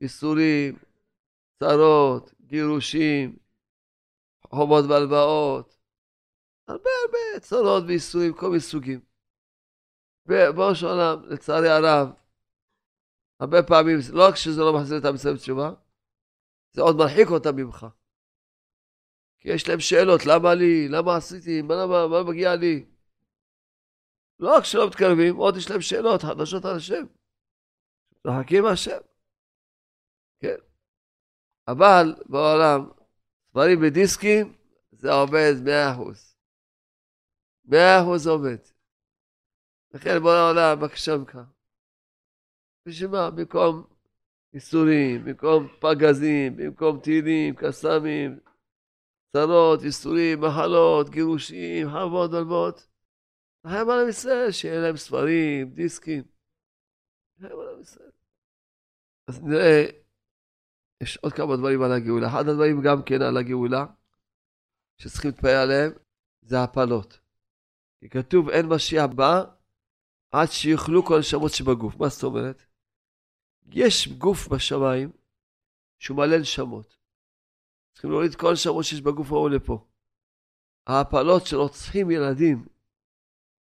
איסורים, 0.01 0.75
צרות, 1.59 2.33
גירושים, 2.41 3.37
חומות 4.47 4.85
והלוואות, 4.89 5.77
הרבה 6.67 6.89
הרבה 7.01 7.39
צרות 7.39 7.83
ואיסורים, 7.87 8.33
כל 8.33 8.47
מיני 8.47 8.61
סוגים. 8.61 8.99
ובראש 10.25 10.83
העולם, 10.83 11.29
לצערי 11.29 11.69
הרב, 11.69 12.07
הרבה 13.39 13.63
פעמים, 13.63 13.97
לא 14.13 14.27
רק 14.27 14.35
שזה 14.35 14.61
לא 14.61 14.73
מחזיר 14.79 14.97
את 14.97 15.15
ישראל 15.15 15.33
בתשובה, 15.33 15.73
זה 16.71 16.81
עוד 16.81 16.95
מרחיק 16.95 17.27
אותם 17.29 17.55
ממך. 17.55 17.85
כי 19.45 19.51
יש 19.51 19.69
להם 19.69 19.79
שאלות, 19.79 20.25
למה 20.25 20.53
לי, 20.53 20.87
למה 20.87 21.15
עשיתי, 21.15 21.61
מה, 21.61 21.73
למה, 21.75 22.07
מה 22.07 22.23
מגיע 22.23 22.55
לי? 22.55 22.85
לא 24.39 24.57
רק 24.57 24.63
שלא 24.63 24.87
מתקרבים, 24.87 25.35
עוד 25.35 25.57
יש 25.57 25.69
להם 25.69 25.81
שאלות 25.81 26.21
חדשות 26.21 26.65
על 26.65 26.75
השם. 26.75 27.05
צוחקים 28.23 28.63
מהשם. 28.63 28.97
כן. 30.39 30.55
אבל 31.67 32.15
בעולם, 32.25 32.89
דברים 33.51 33.79
בדיסקים, 33.81 34.55
זה 34.91 35.13
עובד 35.13 35.53
מאה 35.63 35.93
אחוז. 35.93 36.35
מאה 37.65 38.01
אחוז 38.01 38.27
עובד. 38.27 38.57
לכן 39.93 40.19
בוא 40.19 40.33
לעולם, 40.33 40.79
בבקשה 40.79 41.17
ממך. 41.17 41.37
בשביל 42.85 43.09
מה? 43.09 43.31
במקום 43.31 43.83
איסורים, 44.53 45.25
במקום 45.25 45.67
פגזים, 45.79 46.55
במקום 46.55 46.99
טילים, 46.99 47.55
קסאמים, 47.55 48.39
צרות, 49.35 49.83
איסורים, 49.83 50.41
מחלות, 50.41 51.09
גירושים, 51.09 51.89
חרבות, 51.89 52.33
הלוואות. 52.33 52.87
לחיים 53.65 53.89
על 53.89 53.99
עם 53.99 54.09
ישראל, 54.09 54.51
שיהיה 54.51 54.81
להם 54.81 54.97
ספרים, 54.97 55.69
דיסקים. 55.73 56.23
לחיים 57.37 57.59
על 57.59 57.67
עם 57.75 57.81
ישראל. 57.81 58.11
אז 59.27 59.43
נראה, 59.43 59.85
יש 61.03 61.17
עוד 61.17 61.33
כמה 61.33 61.57
דברים 61.57 61.81
על 61.81 61.91
הגאולה. 61.91 62.27
אחד 62.27 62.47
הדברים 62.47 62.81
גם 62.81 63.03
כן 63.05 63.21
על 63.21 63.37
הגאולה, 63.37 63.85
שצריכים 64.97 65.31
להתפעל 65.31 65.55
עליהם, 65.55 65.91
זה 66.41 66.63
הפלות. 66.63 67.19
כי 67.99 68.09
כתוב, 68.09 68.49
אין 68.49 68.65
משיח 68.65 69.05
בא 69.15 69.43
עד 70.31 70.47
שיאכלו 70.51 71.05
כל 71.05 71.15
הנשמות 71.15 71.51
שבגוף. 71.51 71.95
מה 71.99 72.07
זאת 72.09 72.23
אומרת? 72.23 72.65
יש 73.65 74.07
גוף 74.07 74.47
בשמיים 74.47 75.11
שהוא 75.99 76.17
מלא 76.17 76.37
נשמות. 76.37 77.04
צריכים 77.95 78.11
להוריד 78.11 78.35
כל 78.35 78.49
הנשמות 78.49 78.85
שיש 78.85 79.01
בגוף 79.01 79.31
ההוא 79.31 79.49
לפה. 79.49 79.85
ההפלות 80.87 81.45
שרוצחים 81.45 82.11
ילדים, 82.11 82.67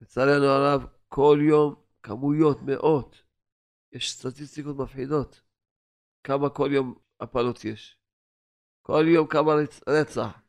לצערנו 0.01 0.45
הרב, 0.45 0.87
כל 1.09 1.39
יום 1.49 1.75
כמויות, 2.03 2.63
מאות, 2.63 3.23
יש 3.93 4.13
סטטיסטיקות 4.13 4.77
מפחידות. 4.77 5.41
כמה 6.25 6.51
כל 6.51 6.69
יום 6.73 6.95
הפלות 7.21 7.65
יש. 7.65 7.99
כל 8.83 9.05
יום 9.09 9.27
כמה 9.27 9.53
רצח. 9.89 10.41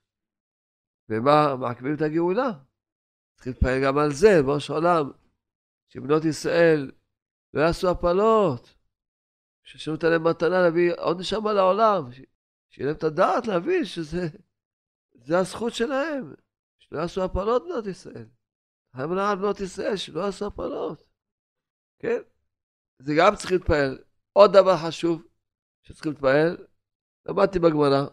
ומה, 1.09 1.55
מעכבים 1.55 1.95
את 1.95 2.01
הגאולה? 2.01 2.49
צריך 3.35 3.47
להתפעל 3.47 3.83
גם 3.83 3.97
על 3.97 4.13
זה, 4.13 4.43
בראש 4.45 4.69
העולם, 4.69 5.11
שבנות 5.89 6.25
ישראל 6.25 6.91
לא 7.53 7.61
יעשו 7.61 7.89
הפלות. 7.89 8.75
שהשם 9.63 9.91
נותן 9.91 10.09
להם 10.09 10.27
מתנה 10.27 10.61
להביא 10.61 10.93
עוד 10.97 11.19
נשמה 11.19 11.53
לעולם. 11.53 12.09
שיהיה 12.69 12.87
להם 12.87 12.97
את 12.97 13.03
הדעת 13.03 13.47
להבין 13.47 13.85
שזה 13.85 14.27
הזכות 15.29 15.73
שלהם. 15.73 16.33
שלא 16.79 16.99
יעשו 16.99 17.23
הפלות 17.23 17.63
בנות 17.63 17.87
ישראל. 17.87 18.25
אמרה 18.95 19.31
על 19.31 19.37
בנות 19.37 19.59
ישראל 19.59 19.95
שלא 19.95 20.27
עשו 20.27 20.47
הפלות. 20.47 21.03
כן? 21.99 22.21
זה 22.99 23.13
גם 23.17 23.35
צריך 23.35 23.51
להתפעל. 23.51 23.97
עוד 24.33 24.51
דבר 24.53 24.77
חשוב 24.87 25.27
שצריכים 25.83 26.11
להתפעל, 26.11 26.67
למדתי 27.25 27.59
בגמרא 27.59 28.07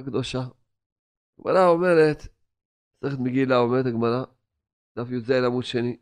הקדושה. 0.00 0.38
הגמרא 1.38 1.68
אומרת, 1.68 2.22
מסכת 3.02 3.18
מגילה 3.18 3.56
אומרת 3.58 3.86
הגמרא, 3.86 4.24
דף 4.98 5.10
י"ז 5.10 5.30
עמוד 5.30 5.64
שני, 5.64 5.96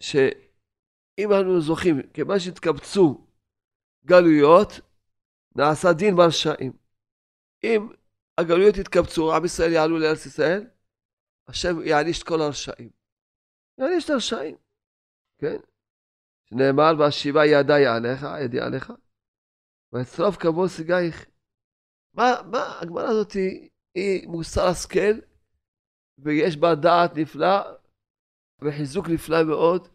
שאם 0.00 1.32
אנו 1.32 1.60
זוכים, 1.60 2.02
כיוון 2.14 2.38
שהתקבצו 2.38 3.26
גלויות, 4.04 4.68
נעשה 5.56 5.92
דין 5.92 6.16
ברשעים. 6.16 6.83
אם 7.64 7.88
הגלויות 8.38 8.76
יתקבצו, 8.76 9.34
עם 9.34 9.44
ישראל 9.44 9.72
יעלו 9.72 9.98
לארץ 9.98 10.26
ישראל, 10.26 10.66
השם 11.48 11.82
יעניש 11.84 12.22
את 12.22 12.28
כל 12.28 12.40
הרשעים. 12.40 12.90
יעניש 13.78 14.04
את 14.04 14.10
הרשעים, 14.10 14.56
כן? 15.38 15.56
שנאמר, 16.44 16.92
והשיבה 16.98 17.46
ידי 17.46 17.86
עליך, 17.86 18.26
ידי 18.44 18.60
עליך, 18.60 18.92
ואצרוף 19.92 20.36
כבוד 20.36 20.68
סיגייך. 20.68 21.26
מה, 22.14 22.24
מה, 22.50 22.78
הגמרא 22.80 23.08
הזאת 23.08 23.32
היא, 23.32 23.70
היא 23.94 24.28
מוסר 24.28 24.66
השכל, 24.66 25.14
ויש 26.18 26.56
בה 26.56 26.74
דעת 26.74 27.10
נפלא, 27.16 27.56
וחיזוק 28.60 29.06
נפלא 29.08 29.44
מאוד, 29.44 29.88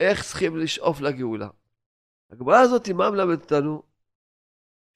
איך 0.00 0.22
צריכים 0.22 0.56
לשאוף 0.56 1.00
לגאולה. 1.00 1.48
הגמרא 2.30 2.56
הזאת, 2.56 2.88
מה 2.88 3.10
מלמדת 3.10 3.42
אותנו? 3.42 3.91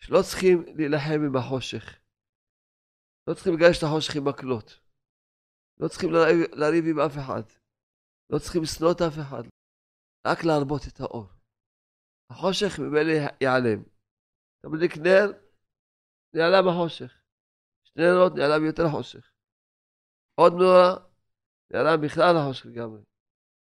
שלא 0.00 0.22
צריכים 0.22 0.64
להילחם 0.76 1.20
עם 1.26 1.36
החושך. 1.36 1.84
לא 3.28 3.34
צריכים 3.34 3.54
לגרש 3.54 3.78
את 3.78 3.82
החושך 3.82 4.16
עם 4.16 4.28
מקלות. 4.28 4.80
לא 5.80 5.88
צריכים 5.88 6.10
לריב, 6.12 6.40
לריב 6.52 6.84
עם 6.90 7.00
אף 7.00 7.12
אחד. 7.24 7.42
לא 8.30 8.38
צריכים 8.38 8.62
לשנוא 8.62 8.92
את 8.92 9.00
אף 9.00 9.14
אחד. 9.22 9.42
רק 10.26 10.38
להרבות 10.44 10.82
את 10.88 11.00
האור. 11.00 11.26
החושך 12.30 12.78
ממילא 12.78 13.12
ייעלם. 13.40 13.82
אתה 14.60 14.68
מדליק 14.68 14.92
נר, 14.96 15.26
נעלם 16.34 16.68
החושך. 16.68 17.22
שני 17.84 18.02
נרות 18.04 18.32
נעלם 18.36 18.64
יותר 18.66 18.88
חושך. 18.90 19.32
עוד 20.34 20.52
נורה, 20.52 20.90
נעלם 21.70 22.00
בכלל 22.04 22.36
החושך 22.36 22.66
לגמרי. 22.66 23.02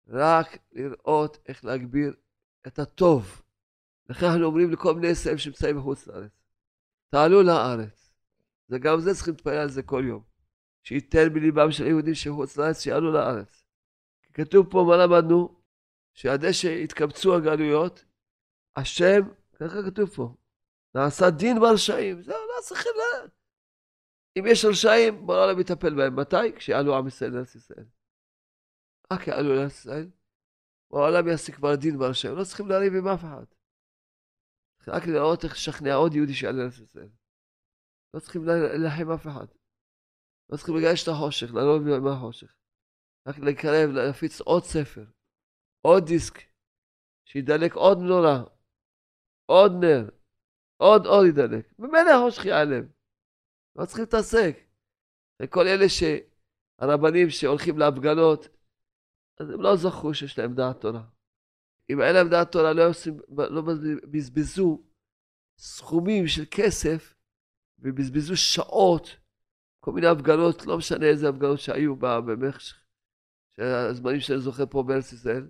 רק 0.09 0.47
לראות 0.73 1.39
איך 1.49 1.65
להגביר 1.65 2.17
את 2.67 2.79
הטוב. 2.79 3.46
לכן 4.09 4.27
אנחנו 4.27 4.45
אומרים 4.45 4.71
לכל 4.71 4.95
מיני 4.95 5.07
ישראל 5.07 5.37
שנמצאים 5.37 5.77
בחוץ 5.77 6.07
לארץ, 6.07 6.31
תעלו 7.09 7.43
לארץ. 7.43 8.13
וגם 8.71 9.01
זה 9.01 9.15
צריכים 9.15 9.35
להתפלל 9.35 9.59
על 9.59 9.69
זה 9.69 9.83
כל 9.83 10.05
יום. 10.07 10.23
שייתן 10.83 11.35
בליבם 11.35 11.71
של 11.71 11.85
היהודים 11.85 12.15
שחוץ 12.15 12.57
לארץ 12.57 12.81
שיעלו 12.81 13.13
לארץ. 13.13 13.65
כתוב 14.35 14.71
פה, 14.71 14.85
מה 14.89 14.97
למדנו? 14.97 15.61
שעד 16.15 16.53
שהתקבצו 16.53 17.35
הגלויות, 17.35 18.05
השם, 18.77 19.21
ככה 19.61 19.83
כתוב 19.91 20.11
פה, 20.11 20.35
נעשה 20.95 21.31
דין 21.31 21.61
ברשעים. 21.61 22.23
זהו, 22.23 22.35
לא 22.35 22.63
צריכים 22.63 22.93
ל... 22.97 23.29
אם 24.39 24.45
יש 24.47 24.65
רשעים, 24.65 25.27
בוא 25.27 25.53
לא 25.53 25.61
יטפל 25.61 25.95
בהם. 25.95 26.17
מתי? 26.17 26.53
כשיעלו 26.57 26.97
עם 26.97 27.07
ישראל 27.07 27.31
לארץ 27.31 27.55
ישראל. 27.55 27.85
רק 29.13 29.27
יעלו 29.27 29.55
לארץ 29.55 29.73
ישראל, 29.73 30.09
העולם 30.93 31.29
יעשה 31.29 31.53
כבר 31.53 31.75
דין 31.75 31.99
ברשעים. 31.99 32.37
לא 32.37 32.45
צריכים 32.45 32.69
לריב 32.69 32.95
עם 32.95 33.09
אף 33.09 33.21
אחד. 33.21 33.56
רק 34.89 35.03
לראות 35.07 35.45
איך 35.45 35.53
לשכנע 35.53 35.95
עוד 35.95 36.15
יהודי 36.15 36.35
שיעלה 36.35 36.59
לארץ 36.59 36.79
ישראל. 36.79 37.09
לא 38.15 38.21
צריכים 38.21 38.45
להילחם 38.45 39.11
אף 39.11 39.27
אחד. 39.27 39.47
לא 40.51 40.57
צריכים 40.57 40.77
לגייש 40.77 41.03
את 41.03 41.09
החושך, 41.09 41.55
לעלות 41.55 41.83
עם 41.99 42.07
החושך. 42.07 42.55
רק 43.29 43.39
לקרב, 43.39 43.91
להפיץ 43.91 44.41
עוד 44.41 44.63
ספר, 44.63 45.05
עוד 45.87 46.05
דיסק, 46.07 46.35
שידלק 47.29 47.73
עוד 47.75 47.99
נורה, 47.99 48.45
עוד 49.47 49.73
נר, 49.81 50.09
עוד 50.77 51.07
אור 51.07 51.25
ידלק. 51.27 51.79
ממילא 51.79 52.11
החושך 52.11 52.45
ייעלם. 52.45 52.89
לא 53.77 53.85
צריכים 53.87 54.05
להתעסק. 54.05 54.57
וכל 55.43 55.67
אלה 55.67 55.87
שהרבנים 55.89 57.31
שהולכים 57.31 57.79
להפגנות, 57.79 58.49
אז 59.41 59.51
הם 59.51 59.63
לא 59.63 59.77
זכו 59.77 60.15
שיש 60.15 60.39
להם 60.39 60.55
דעת 60.55 60.81
תורה. 60.81 61.16
אם 61.91 62.03
אין 62.03 62.15
להם 62.15 62.29
דעת 62.29 62.53
תורה, 62.53 62.73
לא, 62.73 62.91
לא 63.29 63.63
בזבזו 64.11 64.83
סכומים 65.59 66.27
של 66.27 66.45
כסף 66.51 67.15
ובזבזו 67.79 68.37
שעות, 68.37 69.17
כל 69.81 69.93
מיני 69.93 70.07
הפגנות, 70.07 70.67
לא 70.67 70.79
משנה 70.79 71.07
איזה 71.07 71.29
הפגנות 71.29 71.59
שהיו 71.59 71.97
במשך 71.97 72.83
הזמנים 73.59 74.21
שאני 74.21 74.39
זוכר 74.39 74.67
פה 74.67 74.83
בארץ 74.83 75.13
ישראל. 75.13 75.49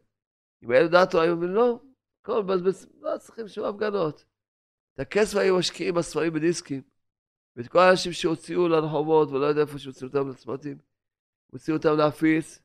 אם 0.64 0.70
היה 0.70 0.88
דעת 0.88 1.10
תורה, 1.10 1.24
היו 1.24 1.32
אומרים 1.32 1.50
לא, 1.50 1.80
כל 2.22 2.42
מבזבז, 2.42 2.88
לא 3.00 3.18
צריכים 3.18 3.48
שום 3.48 3.64
הפגנות. 3.64 4.24
את 4.94 5.00
הכסף 5.00 5.36
היו 5.36 5.58
משקיעים 5.58 5.94
בספרים 5.94 6.32
בדיסקים, 6.32 6.82
ואת 7.56 7.68
כל 7.68 7.78
האנשים 7.78 8.12
שהוציאו 8.12 8.68
לרחובות, 8.68 9.28
ולא 9.28 9.46
יודע 9.46 9.60
איפה 9.60 9.78
שהוציאו 9.78 10.08
אותם 10.08 10.30
לצמתים, 10.30 10.78
הוציאו 11.52 11.76
אותם 11.76 11.96
להפיץ, 11.96 12.62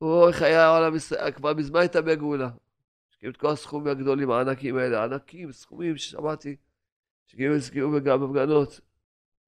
או 0.00 0.28
איך 0.28 0.42
היה 0.42 0.66
העולם 0.66 0.92
כבר 1.34 1.54
מזמן 1.54 1.80
הייתה 1.80 2.02
בגאולה. 2.02 2.50
השקיעו 3.24 3.32
את 3.32 3.36
כל 3.36 3.52
הסכומים 3.52 3.86
הגדולים, 3.88 4.30
הענקים 4.30 4.76
האלה, 4.76 5.04
ענקים, 5.04 5.52
סכומים 5.52 5.96
ששמעתי, 5.96 6.56
שכאילו 7.26 7.54
הזכירו 7.54 7.90
גם 8.04 8.20
בהפגנות. 8.20 8.80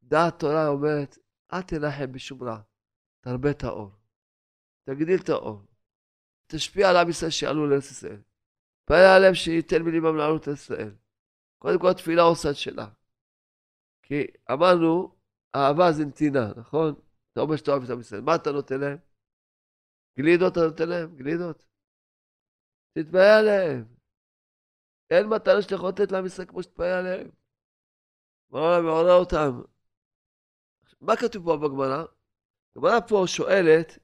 דעת 0.02 0.38
תורה 0.38 0.68
אומרת, 0.68 1.18
אל 1.52 1.62
תנחם 1.62 2.12
בשום 2.12 2.42
רע, 2.42 2.60
תרבה 3.20 3.50
את 3.50 3.64
האור. 3.64 3.90
תגדיל 4.84 5.20
את 5.20 5.28
האור. 5.28 5.62
תשפיע 6.46 6.90
על 6.90 6.96
עם 6.96 7.10
ישראל 7.10 7.30
שיעלו 7.30 7.66
לארץ 7.66 7.90
ישראל. 7.90 8.20
פעל 8.84 9.16
עליהם 9.16 9.34
שייתן 9.34 9.82
מליבם 9.82 10.16
לעלות 10.16 10.46
לארץ 10.46 10.60
ישראל. 10.60 10.94
קודם 11.58 11.78
כל 11.78 11.88
התפילה 11.88 12.22
עושה 12.22 12.50
את 12.50 12.56
שלה. 12.56 12.88
כי 14.02 14.26
אמרנו, 14.52 15.16
אהבה 15.56 15.92
זה 15.92 16.04
נתינה, 16.04 16.52
נכון? 16.56 16.94
אתה 17.32 17.40
אומר 17.40 17.56
שאתה 17.56 17.70
אוהב 17.70 17.82
את 17.82 17.90
עם 17.90 18.00
ישראל. 18.00 18.20
מה 18.20 18.34
אתה 18.34 18.52
נותן 18.52 18.80
להם? 18.80 18.98
גלידות 20.18 20.52
אתה 20.52 20.60
נותן 20.60 20.88
להם? 20.88 21.16
גלידות? 21.16 21.66
תתפלל 22.96 23.20
עליהם. 23.20 23.84
אין 25.10 25.26
מתנה 25.26 25.62
שאתה 25.62 25.74
יכול 25.74 25.88
לתת 25.88 26.12
לעם 26.12 26.26
ישראל 26.26 26.48
כמו 26.48 26.62
שתתפלל 26.62 26.86
עליהם. 26.86 27.30
מעורר 28.50 28.82
מעורר 28.82 29.14
אותם. 29.14 29.62
מה 31.00 31.16
כתוב 31.16 31.44
פה 31.44 31.56
בגמרא? 31.56 32.04
הגמרא 32.76 33.00
פה 33.08 33.24
שואלת 33.26 33.98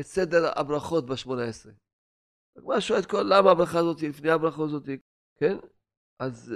את 0.00 0.04
סדר 0.04 0.60
הברכות 0.60 1.06
בשמונה 1.06 1.44
עשרה. 1.44 1.72
הגמרא 2.56 2.80
שואלת 2.80 3.06
כל 3.06 3.22
למה 3.22 3.50
הברכה 3.50 3.78
הזאת 3.78 4.02
לפני 4.02 4.30
הברכה 4.30 4.62
הזאת, 4.62 4.84
כן? 5.36 5.56
אז 6.18 6.54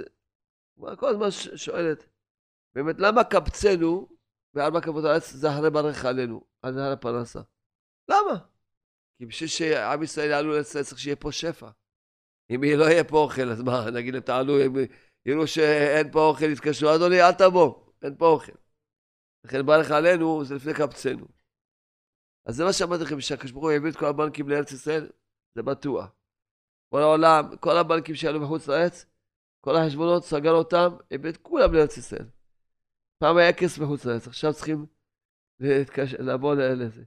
הגמרא 0.77 0.95
כל 0.95 1.09
הזמן 1.09 1.31
שואלת, 1.55 2.09
באמת 2.75 2.95
למה 2.99 3.23
קבצנו 3.23 4.17
בארבע 4.53 4.81
כבוד 4.81 5.05
הארץ 5.05 5.29
זהרי 5.33 5.69
ברך 5.69 6.05
עלינו, 6.05 6.43
על 6.61 6.73
נהר 6.73 6.91
הפרנסה? 6.91 7.41
למה? 8.09 8.52
כי 9.23 9.27
בשביל 9.27 9.49
שעם 9.49 10.03
ישראל 10.03 10.29
יעלו 10.29 10.51
לארץ 10.53 10.77
צריך 10.77 10.99
שיהיה 10.99 11.15
פה 11.15 11.31
שפע. 11.31 11.69
אם 12.49 12.61
לא 12.77 12.83
יהיה 12.83 13.03
פה 13.03 13.17
אוכל, 13.17 13.49
אז 13.49 13.61
מה, 13.61 13.91
נגיד 13.93 14.13
להם 14.13 14.23
תעלו, 14.23 14.65
אם 14.65 14.73
יראו 15.25 15.47
שאין 15.47 16.11
פה 16.11 16.19
אוכל, 16.19 16.45
יתקשרו, 16.45 16.95
אדוני, 16.95 17.21
אל 17.21 17.31
תבוא, 17.31 17.75
אין 18.01 18.15
פה 18.17 18.27
אוכל. 18.27 18.51
לכן 19.43 19.65
ברך 19.65 19.91
עלינו, 19.91 20.45
זה 20.45 20.55
לפני 20.55 20.73
קבצנו. 20.73 21.25
אז 22.45 22.55
זה 22.55 22.63
מה 22.63 22.73
שאמרתי 22.73 23.03
לכם, 23.03 23.21
שהקדוש 23.21 23.51
ברוך 23.51 23.63
הוא 23.63 23.71
הביא 23.71 23.91
את 23.91 23.95
כל 23.95 24.05
הבנקים 24.05 24.49
לארץ 24.49 24.71
ישראל, 24.71 25.09
זה 25.55 25.63
בטוח. 25.63 26.15
כל 26.89 26.99
העולם, 27.01 27.57
כל 27.59 27.77
הבנקים 27.77 28.15
שעלו 28.15 28.39
מחוץ 28.39 28.67
לארץ, 28.67 29.05
כל 29.61 29.75
החשבונות, 29.75 30.23
סגר 30.23 30.51
אותם, 30.51 30.89
הביא 31.11 31.29
את 31.29 31.37
כולם 31.37 31.73
לארץ 31.73 31.97
ישראל. 31.97 32.25
פעם 33.17 33.37
היה 33.37 33.53
כסף 33.53 33.79
מחוץ 33.81 34.05
לארץ, 34.05 34.27
עכשיו 34.27 34.53
צריכים 34.53 34.85
להתקש... 35.59 36.13
לבוא 36.13 36.55
לזה. 36.55 37.03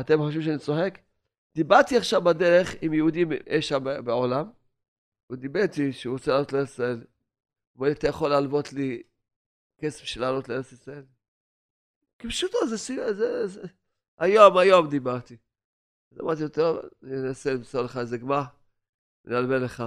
אתם 0.00 0.18
חושבים 0.18 0.42
שאני 0.42 0.58
צוחק? 0.58 1.07
דיברתי 1.58 1.96
עכשיו 1.96 2.22
בדרך 2.22 2.74
עם 2.80 2.92
יהודים 2.92 3.32
אי 3.32 3.62
שם 3.62 3.84
בעולם, 4.04 4.50
הוא 5.26 5.36
דיבר 5.36 5.60
איתי 5.60 5.92
שהוא 5.92 6.12
רוצה 6.12 6.30
לעלות 6.30 6.52
לארץ 6.52 6.68
ישראל. 6.68 6.96
הוא 6.96 7.04
אומר 7.74 7.88
לי, 7.88 7.92
אתה 7.92 8.08
יכול 8.08 8.30
להלוות 8.30 8.72
לי 8.72 9.02
כסף 9.78 10.04
של 10.04 10.20
לעלות 10.20 10.48
לארץ 10.48 10.72
ישראל? 10.72 11.04
כי 12.18 12.28
פשוטו, 12.28 12.58
זה, 12.68 12.76
זה, 12.76 13.14
זה, 13.14 13.46
זה, 13.46 13.62
היום, 14.18 14.58
היום 14.58 14.90
דיברתי. 14.90 15.36
אז 16.12 16.20
אמרתי 16.20 16.42
לו, 16.42 16.48
טוב, 16.48 16.78
אני 17.02 17.12
אנסה 17.28 17.54
למצוא 17.54 17.82
לך 17.82 17.96
איזה 17.96 18.18
גמר, 18.18 18.42
אני 19.26 19.36
אלווה 19.36 19.58
לך, 19.58 19.82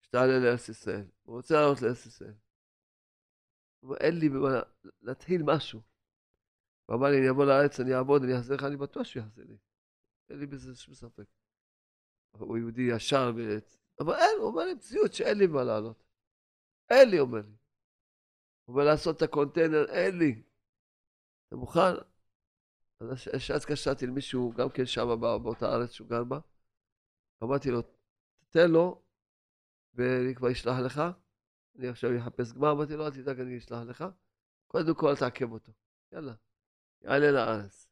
שתעלה 0.00 0.38
לארץ 0.38 0.68
ישראל. 0.68 1.04
הוא 1.22 1.36
רוצה 1.36 1.54
לעלות 1.54 1.82
לארץ 1.82 2.06
ישראל. 2.06 2.34
הוא 3.80 3.88
אומר, 3.88 3.96
אין 4.00 4.18
לי 4.18 4.28
במה 4.28 4.60
להתחיל 5.02 5.42
משהו. 5.42 5.80
הוא 6.86 6.96
אמר 6.96 7.08
לי, 7.08 7.18
אני 7.18 7.30
אבוא 7.30 7.44
לארץ, 7.44 7.80
אני 7.80 7.94
אעבוד, 7.94 8.22
אני 8.22 8.38
אחזיר 8.38 8.56
לך, 8.56 8.64
אני 8.64 8.76
בטוח 8.76 9.04
שהוא 9.04 9.22
יחזיר 9.22 9.44
לי. 9.48 9.56
אין 10.30 10.38
לי 10.38 10.46
בזה 10.46 10.76
שום 10.76 10.94
ספק. 10.94 11.24
הוא 12.30 12.58
יהודי 12.58 12.82
ישר. 12.82 13.30
אבל 14.00 14.14
אין, 14.14 14.38
הוא 14.38 14.46
אומר 14.46 14.64
לי 14.64 14.74
מציאות 14.74 15.12
שאין 15.14 15.38
לי 15.38 15.46
מה 15.46 15.64
לעלות. 15.64 16.04
אין 16.90 17.10
לי, 17.10 17.20
אומר 17.20 17.38
לי. 17.38 17.56
הוא 18.64 18.74
אומר 18.74 18.84
לעשות 18.84 19.16
את 19.16 19.22
הקונטיינר, 19.22 19.84
אין 19.88 20.18
לי. 20.18 20.42
אתה 21.48 21.56
מוכן? 21.56 21.80
אז 23.00 23.06
אז 23.34 23.56
התקשרתי 23.56 24.06
למישהו, 24.06 24.52
גם 24.56 24.68
כן 24.70 24.86
שם 24.86 25.20
באותה 25.20 25.66
ארץ 25.66 25.90
שהוא 25.90 26.08
גר 26.08 26.24
בה. 26.24 26.38
אמרתי 27.42 27.70
לו, 27.70 27.82
תתן 28.38 28.70
לו, 28.70 29.02
ואני 29.94 30.34
כבר 30.34 30.52
אשלח 30.52 30.78
לך. 30.86 31.02
אני 31.78 31.88
עכשיו 31.88 32.10
אחפש 32.18 32.52
גמר, 32.52 32.72
אמרתי 32.72 32.96
לו, 32.96 33.06
אל 33.06 33.10
תדאג, 33.10 33.40
אני 33.40 33.58
אשלח 33.58 33.78
לך. 33.86 34.04
קודם 34.66 34.94
כל 34.94 35.14
תעכב 35.20 35.52
אותו. 35.52 35.72
יאללה, 36.12 36.34
יעלה 37.02 37.30
לארץ. 37.30 37.87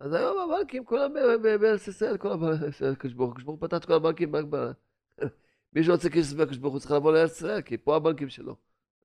אז 0.00 0.12
היום 0.12 0.38
הבנקים, 0.38 0.84
כולם 0.84 1.12
בארץ 1.42 1.88
ישראל, 1.88 2.16
כל 2.16 2.32
הבנקים, 2.32 2.94
קשבור, 2.98 3.34
קשבור 3.34 3.56
פתח 3.60 3.76
את 3.76 3.84
כל 3.84 3.92
הבנקים. 3.92 4.32
מי 5.72 5.84
שרוצה 5.84 6.10
כסף 6.10 6.36
מהקדוש 6.36 6.56
ברוך 6.56 6.72
הוא 6.72 6.80
צריך 6.80 6.92
לבוא 6.92 7.12
לארץ 7.12 7.36
ישראל, 7.36 7.62
כי 7.62 7.78
פה 7.78 7.96
הבנקים 7.96 8.28
שלו. 8.28 8.56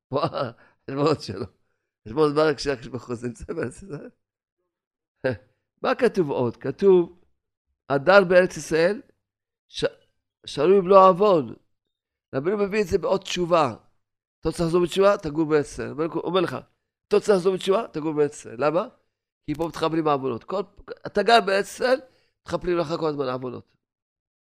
פה 0.07 0.21
החשבונות 0.23 1.21
שלו. 1.21 1.45
חשבון 2.07 2.33
זמן 2.33 2.53
כשהקדוש 2.55 2.87
ברוך 2.87 3.07
הוא 3.07 3.15
נמצא 3.23 3.53
בארץ 3.53 3.83
ישראל. 3.83 4.09
מה 5.81 5.95
כתוב 5.95 6.31
עוד? 6.31 6.57
כתוב, 6.57 7.19
הדר 7.89 8.23
בארץ 8.23 8.57
ישראל, 8.57 9.01
שלום 10.45 10.79
במלוא 10.79 11.07
עוון. 11.07 11.55
רבינו 12.35 12.57
מביא 12.57 12.81
את 12.81 12.87
זה 12.87 12.97
בעוד 12.97 13.21
תשובה. 13.21 13.75
אתה 14.39 14.49
רוצה 14.49 14.63
לחזור 14.63 14.83
בתשובה? 14.83 15.17
תגור 15.17 15.45
בארץ 15.45 15.65
ישראל. 15.65 15.89
הוא 15.89 16.21
אומר 16.23 16.41
לך, 16.41 16.57
אתה 17.07 17.15
רוצה 17.15 17.33
לחזור 17.33 17.53
בתשובה? 17.53 17.87
תגור 17.91 18.13
בארץ 18.13 18.33
ישראל. 18.33 18.55
למה? 18.65 18.87
כי 19.45 19.55
פה 19.55 19.67
מתחברים 19.67 20.07
העוונות. 20.07 20.43
כל... 20.43 20.61
אתה 21.07 21.21
בארץ 21.45 21.65
ישראל, 21.65 21.99
מתחפלים 22.41 22.77
לך 22.77 22.87
כל 22.99 23.09
הזמן 23.09 23.27
העוונות. 23.27 23.75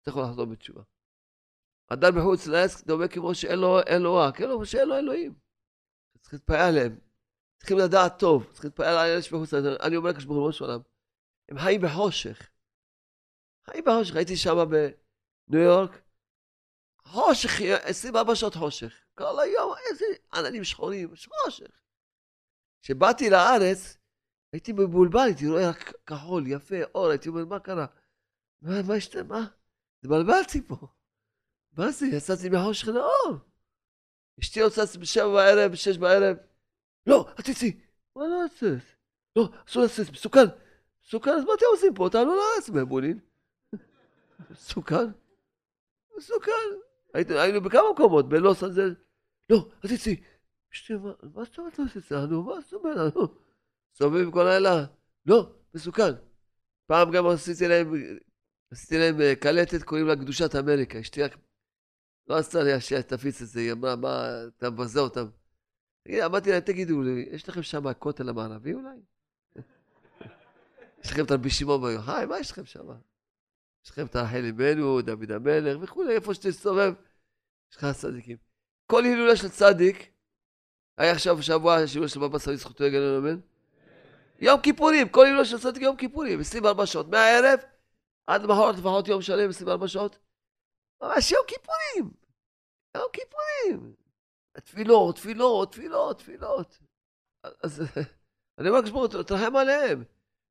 אתה 0.02 0.10
יכול 0.10 0.22
לחזור 0.22 0.44
בתשובה. 0.44 0.82
אדם 1.88 2.18
מחוץ 2.18 2.46
לארץ 2.46 2.82
דומה 2.82 3.08
כמו 3.08 3.34
שאין 3.34 3.58
לו 3.58 3.80
אלוה, 3.88 4.32
כאילו 4.32 4.66
שאין 4.66 4.88
לו 4.88 4.96
אלוהים. 4.96 5.34
צריך 6.20 6.34
להתפעל 6.34 6.68
עליהם. 6.68 6.98
צריכים 7.58 7.78
לדעת 7.78 8.18
טוב, 8.18 8.44
צריכים 8.52 8.68
להתפעל 8.68 8.96
על 8.96 9.10
אלה 9.10 9.22
שבחוץ 9.22 9.52
לארץ. 9.52 9.80
אני 9.80 9.96
אומר 9.96 10.10
לקדוש 10.10 10.24
ברוך 10.24 10.60
הוא, 10.60 10.66
עולם, 10.68 10.80
הם 11.48 11.58
חיים 11.58 11.80
בחושך. 11.80 12.48
חיים 13.64 13.84
בחושך. 13.84 14.16
הייתי 14.16 14.36
שם 14.36 14.56
בניו 15.48 15.62
יורק, 15.62 16.00
חושך, 17.04 17.50
24 17.82 18.34
שעות 18.34 18.54
חושך. 18.54 18.92
כל 19.14 19.40
היום, 19.40 19.74
איזה 19.90 20.04
עננים 20.34 20.64
שחורים, 20.64 21.08
חושך. 21.44 21.80
כשבאתי 22.82 23.30
לארץ, 23.30 23.96
הייתי 24.54 24.72
מבולבל, 24.72 25.20
הייתי 25.20 25.48
רואה 25.48 25.70
רק 25.70 25.92
כחול, 26.06 26.46
יפה, 26.46 26.76
אור, 26.94 27.10
הייתי 27.10 27.28
אומר, 27.28 27.44
מה 27.44 27.60
קרה? 27.60 27.86
מה, 28.62 28.82
מה 28.82 28.94
השתנה? 28.94 29.22
מה? 29.22 29.46
התבלבלתי 29.98 30.62
פה. 30.66 30.76
מה 31.76 31.90
זה? 31.90 32.06
יצאתי 32.06 32.48
מהחושך 32.48 32.88
לאור. 32.88 33.38
אשתי 34.40 34.60
יוצאת 34.60 34.96
בשבע 34.96 35.28
בערב, 35.28 35.72
בשש 35.72 35.98
בערב. 35.98 36.36
לא, 37.06 37.28
אל 37.28 37.44
תצאי. 37.44 37.80
מה 38.16 38.26
לא 38.26 38.44
לצאת? 38.44 38.82
לא, 39.36 39.48
אסור 39.68 39.82
לצאת, 39.82 40.10
מסוכן. 40.12 40.46
מסוכן, 41.06 41.30
אז 41.30 41.44
מה 41.44 41.52
אתם 41.54 41.66
עושים 41.70 41.94
פה? 41.94 42.08
תעלו 42.12 42.36
לארץ 42.36 42.68
מהבולין. 42.70 43.18
מסוכן? 44.50 45.06
מסוכן. 46.16 46.52
היינו 47.14 47.60
בכמה 47.60 47.92
מקומות, 47.92 48.28
בלוס 48.28 48.64
אנזל. 48.64 48.94
לא, 49.50 49.68
אל 49.84 49.96
תצאי. 49.96 50.22
אשתי, 50.72 50.94
מה 51.34 51.44
זאת 51.44 51.58
אומרת 51.58 51.78
לא 51.78 51.84
תצא? 51.94 52.26
נו, 52.26 52.42
מה 52.42 52.60
זאת 52.60 52.72
אומרת? 52.72 53.14
נו. 54.00 54.06
סובבים 54.06 54.30
כל 54.30 54.44
לילה. 54.44 54.84
לא, 55.26 55.52
מסוכן. 55.74 56.12
פעם 56.86 57.10
גם 57.10 57.26
עשיתי 57.26 57.68
להם, 57.68 57.92
עשיתי 58.70 58.98
להם 58.98 59.20
אה, 59.20 59.36
קלטת, 59.36 59.82
קוראים 59.82 60.06
לה 60.06 60.16
קדושת 60.16 60.56
אמריקה. 60.56 61.00
אשתי 61.00 61.22
רק 61.22 61.36
לא 62.26 62.36
עשתה 62.36 62.62
לי 62.62 62.80
שתפיץ 62.80 63.42
את 63.42 63.48
זה, 63.48 63.60
היא 63.60 63.72
אמרה, 63.72 63.96
מה, 63.96 64.28
אתה 64.58 64.70
מבזה 64.70 65.00
אותם. 65.00 65.26
אמרתי 66.24 66.50
להם, 66.50 66.60
תגידו 66.60 67.02
לי, 67.02 67.28
יש 67.30 67.48
לכם 67.48 67.62
שם 67.62 67.86
הכותל 67.86 68.28
המערבי 68.28 68.74
אולי? 68.74 68.96
יש 71.04 71.10
לכם 71.10 71.24
את 71.24 71.30
רבי 71.30 71.50
שמעון 71.50 71.80
בר 71.80 71.90
יוחאי, 71.90 72.26
מה 72.26 72.38
יש 72.38 72.50
לכם 72.50 72.64
שם? 72.64 72.88
יש 73.84 73.90
לכם 73.90 74.06
את 74.06 74.16
רחל 74.16 74.44
אמנו, 74.48 75.02
דוד 75.02 75.30
המלך 75.30 75.78
וכולי, 75.82 76.14
איפה 76.14 76.34
שתסתובב, 76.34 76.92
יש 77.72 77.76
לך 77.76 77.86
צדיקים. 77.96 78.36
כל 78.86 79.04
הילולה 79.04 79.36
של 79.36 79.48
צדיק, 79.48 80.12
היה 80.98 81.12
עכשיו 81.12 81.42
שבוע, 81.42 81.74
השיעור 81.74 82.06
של 82.06 82.20
בבא 82.20 82.38
סבי 82.38 82.56
זכותו 82.56 82.84
יגן 82.84 83.02
אמן. 83.18 83.40
יום 84.38 84.60
כיפורים, 84.60 85.08
כל 85.08 85.26
הילולה 85.26 85.44
של 85.44 85.58
צדיק 85.58 85.82
יום 85.82 85.96
כיפורים, 85.96 86.40
24 86.40 86.86
שעות, 86.86 87.08
מהערב 87.08 87.60
עד 88.26 88.42
למחרת 88.42 88.76
לפחות 88.76 89.08
יום 89.08 89.22
שלם, 89.22 89.50
24 89.50 89.88
שעות. 89.88 90.18
ממש 91.02 91.32
יום 91.32 91.42
כיפורים, 91.46 92.10
יום 92.96 93.06
כיפורים. 93.12 93.94
תפילות, 94.64 95.16
תפילות, 95.16 95.72
תפילות, 95.72 96.18
תפילות. 96.18 96.78
אז 97.62 97.82
אני 98.58 98.68
אומר 98.68 98.80
הוא, 98.92 99.06
תרחם 99.06 99.56
עליהם. 99.56 100.04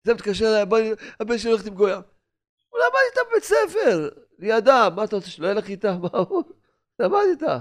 זה 0.03 0.13
מתקשר 0.13 0.45
אליי, 0.45 0.93
הבן 1.19 1.37
שלי 1.37 1.51
הולך 1.51 1.65
עם 1.65 1.75
גויה. 1.75 2.01
הוא 2.69 2.79
למד 2.79 2.99
איתה 3.09 3.21
בבית 3.29 3.43
ספר, 3.43 4.09
לידה, 4.39 4.89
מה 4.95 5.03
אתה 5.03 5.15
רוצה 5.15 5.29
שלא 5.29 5.45
יהיה 5.45 5.55
לך 5.55 5.67
איתה? 5.67 5.97
מה 6.03 6.19
הוא? 6.29 6.43
למד 6.99 7.23
איתה. 7.29 7.59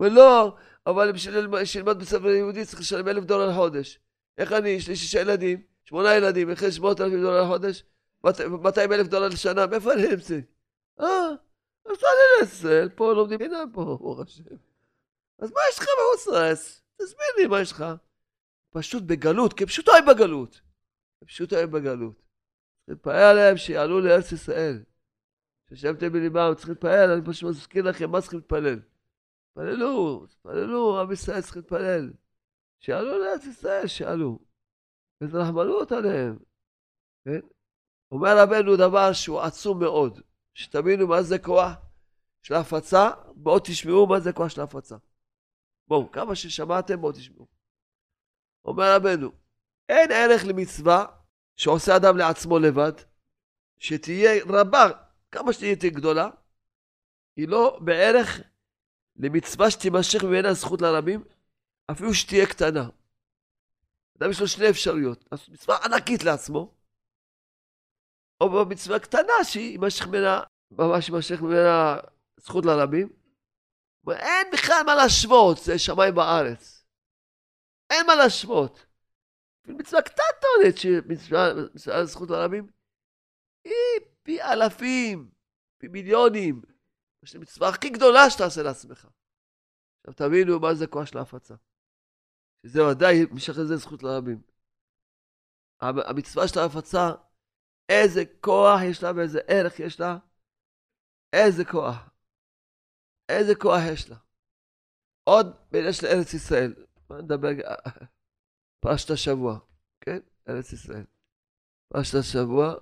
ולא, 0.00 0.56
אבל 0.86 1.12
בשביל 1.12 1.64
שילמד 1.64 2.02
ספר 2.02 2.28
יהודי 2.28 2.64
צריך 2.64 2.80
לשלם 2.80 3.08
אלף 3.08 3.24
דולר 3.24 3.50
לחודש. 3.50 3.98
איך 4.38 4.52
אני, 4.52 4.68
יש 4.68 4.88
לי 4.88 4.96
שישה 4.96 5.20
ילדים, 5.20 5.62
שמונה 5.84 6.14
ילדים, 6.14 6.50
איך 6.50 6.62
יש 6.62 6.74
שמונת 6.74 7.00
אלפים 7.00 7.20
דולר 7.20 7.42
לחודש? 7.42 7.84
מאתיים 8.62 8.92
אלף 8.92 9.06
דולר 9.06 9.28
לשנה, 9.28 9.66
מאיפה 9.66 9.92
אני 9.92 10.14
אמצא? 10.14 10.38
אה, 11.00 11.28
אז 11.86 11.98
תעלה 11.98 12.22
לעשל, 12.40 12.88
פה 12.94 13.12
לומדים 13.12 13.38
חינם 13.38 13.70
פה, 13.72 13.84
ברוך 13.84 14.20
השם. 14.20 14.42
אז 15.38 15.50
מה 15.50 15.60
יש 15.70 15.78
לך 15.78 15.84
בחוץ 15.84 16.26
לארץ? 16.26 16.82
תסביר 16.96 17.26
לי 17.38 17.46
מה 17.46 17.60
יש 17.60 17.72
לך. 17.72 17.84
פשוט 18.70 19.02
בגלות, 19.02 19.52
כפשוטו 19.52 19.92
היא 19.94 20.02
בגלות. 20.02 20.60
כפשוטו 21.20 21.56
היא 21.56 21.66
בגלות. 21.66 22.14
צריך 22.16 22.88
להתפעל 22.88 23.22
עליהם 23.22 23.56
שיעלו 23.56 24.00
לארץ 24.00 24.32
ישראל. 24.32 24.82
כשישבתם 25.66 26.12
בליבם, 26.12 26.52
צריך 26.56 26.68
להתפעל, 26.68 27.10
אני 27.10 27.22
פשוט 27.24 27.50
מזכיר 27.50 27.84
לכם 27.84 28.10
מה 28.10 28.20
צריכים 28.20 28.38
להתפלל. 28.38 28.80
תפללו, 29.52 30.26
תפללו, 30.26 31.00
עם 31.00 31.12
ישראל 31.12 31.40
צריך 31.40 31.56
להתפלל. 31.56 32.12
שיעלו 32.84 33.18
לארץ 33.18 33.44
ישראל. 33.44 33.86
איזה 35.20 35.38
רחמנות 35.38 35.92
עליהם. 35.92 36.38
כן? 37.24 37.40
אומר 38.12 38.38
רבנו 38.38 38.76
דבר 38.76 39.12
שהוא 39.12 39.40
עצום 39.40 39.80
מאוד. 39.80 40.20
שתבינו 40.54 41.06
מה 41.06 41.22
זה 41.22 41.38
כוח 41.38 41.72
של 42.42 42.54
הפצה, 42.54 43.10
בואו 43.34 43.58
תשמעו 43.58 44.06
מה 44.06 44.20
זה 44.20 44.32
כוח 44.32 44.48
של 44.48 44.60
הפצה. 44.60 44.96
בואו, 45.88 46.12
כמה 46.12 46.34
ששמעתם, 46.34 47.00
בואו 47.00 47.12
תשמעו. 47.12 47.46
אומר 48.64 48.96
רבנו, 48.96 49.30
אין 49.88 50.10
ערך 50.12 50.44
למצווה 50.44 51.06
שעושה 51.56 51.96
אדם 51.96 52.16
לעצמו 52.16 52.58
לבד, 52.58 52.92
שתהיה 53.78 54.44
רבה, 54.46 54.88
כמה 55.30 55.52
שתהיה 55.52 55.90
גדולה, 55.90 56.30
היא 57.36 57.48
לא 57.48 57.78
בערך 57.84 58.40
למצווה 59.16 59.70
שתימשך 59.70 60.24
ממנה 60.24 60.54
זכות 60.54 60.82
לרבים, 60.82 61.24
אפילו 61.90 62.14
שתהיה 62.14 62.46
קטנה. 62.46 62.88
אדם 64.18 64.30
יש 64.30 64.40
לו 64.40 64.48
שני 64.48 64.70
אפשרויות, 64.70 65.24
מצווה 65.48 65.76
ענקית 65.84 66.24
לעצמו, 66.24 66.74
או 68.40 68.50
במצווה 68.50 68.98
קטנה 68.98 69.44
שהיא 69.44 69.70
יימשך 69.70 70.06
ממנה, 70.06 70.40
ממש 70.70 71.08
יימשך 71.08 71.42
ממנה 71.42 71.96
זכות 72.36 72.64
לרבים. 72.64 73.08
ואין 74.04 74.46
בכלל 74.52 74.82
מה 74.86 74.94
להשוות, 74.94 75.58
זה 75.64 75.78
שמיים 75.78 76.14
בארץ. 76.14 76.84
אין 77.90 78.06
מה 78.06 78.14
להשוות. 78.14 78.86
מצווה 79.66 80.02
קטנטונת 80.02 80.76
שמצווה 80.76 82.04
זכות 82.04 82.30
לרבים, 82.30 82.66
היא 83.64 84.06
פי 84.22 84.42
אלפים, 84.42 85.30
פי 85.78 85.88
מיליונים. 85.88 86.62
יש 87.22 87.36
מצווה 87.36 87.68
הכי 87.68 87.90
גדולה 87.90 88.30
שתעשה 88.30 88.62
לעצמך. 88.62 89.08
עכשיו 90.00 90.28
תבינו 90.28 90.60
מה 90.60 90.74
זה 90.74 90.86
כוח 90.86 91.04
של 91.04 91.18
ההפצה. 91.18 91.54
שזה 92.66 92.86
ודאי 92.86 93.24
משך 93.32 93.52
לזה 93.58 93.76
זכות 93.76 94.02
לרבים. 94.02 94.42
המצווה 95.80 96.48
של 96.48 96.58
ההפצה, 96.58 97.10
איזה 97.88 98.22
כוח 98.40 98.80
יש 98.90 99.02
לה 99.02 99.12
ואיזה 99.16 99.40
ערך 99.48 99.80
יש 99.80 100.00
לה. 100.00 100.18
איזה 101.32 101.64
כוח. 101.64 102.10
איזה 103.28 103.54
כוח 103.54 103.80
יש 103.92 104.10
לה. 104.10 104.16
עוד 105.24 105.46
בעניין 105.70 105.92
של 105.92 106.06
ארץ 106.06 106.34
ישראל. 106.34 106.74
נדבר 107.10 107.48
פרשת 108.80 109.10
השבוע, 109.10 109.58
כן? 110.00 110.18
ארץ 110.48 110.72
ישראל. 110.72 111.04
פרשת 111.88 112.14
השבוע, 112.14 112.74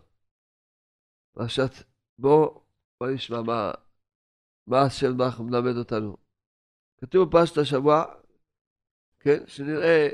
פרשת 1.33 1.71
בוא, 2.19 2.61
בוא 3.01 3.09
נשמע 3.15 3.43
מה, 3.43 3.71
מה 4.67 4.83
השם 4.83 5.19
ברוך 5.19 5.41
מלמד 5.41 5.77
אותנו. 5.77 6.17
כתוב 7.01 7.29
בפרשת 7.29 7.59
השבוע, 7.59 8.20
כן? 9.21 9.47
שנראה 9.47 10.09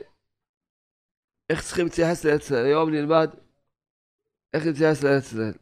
איך 1.50 1.62
צריכים 1.62 1.86
להתייחס 1.86 2.24
לארץ 2.24 2.42
ישראל. 2.42 2.64
היום 2.64 2.90
נלמד 2.90 3.28
איך 4.54 4.66
להתייחס 4.66 5.04
לארץ 5.04 5.24
ישראל. 5.24 5.54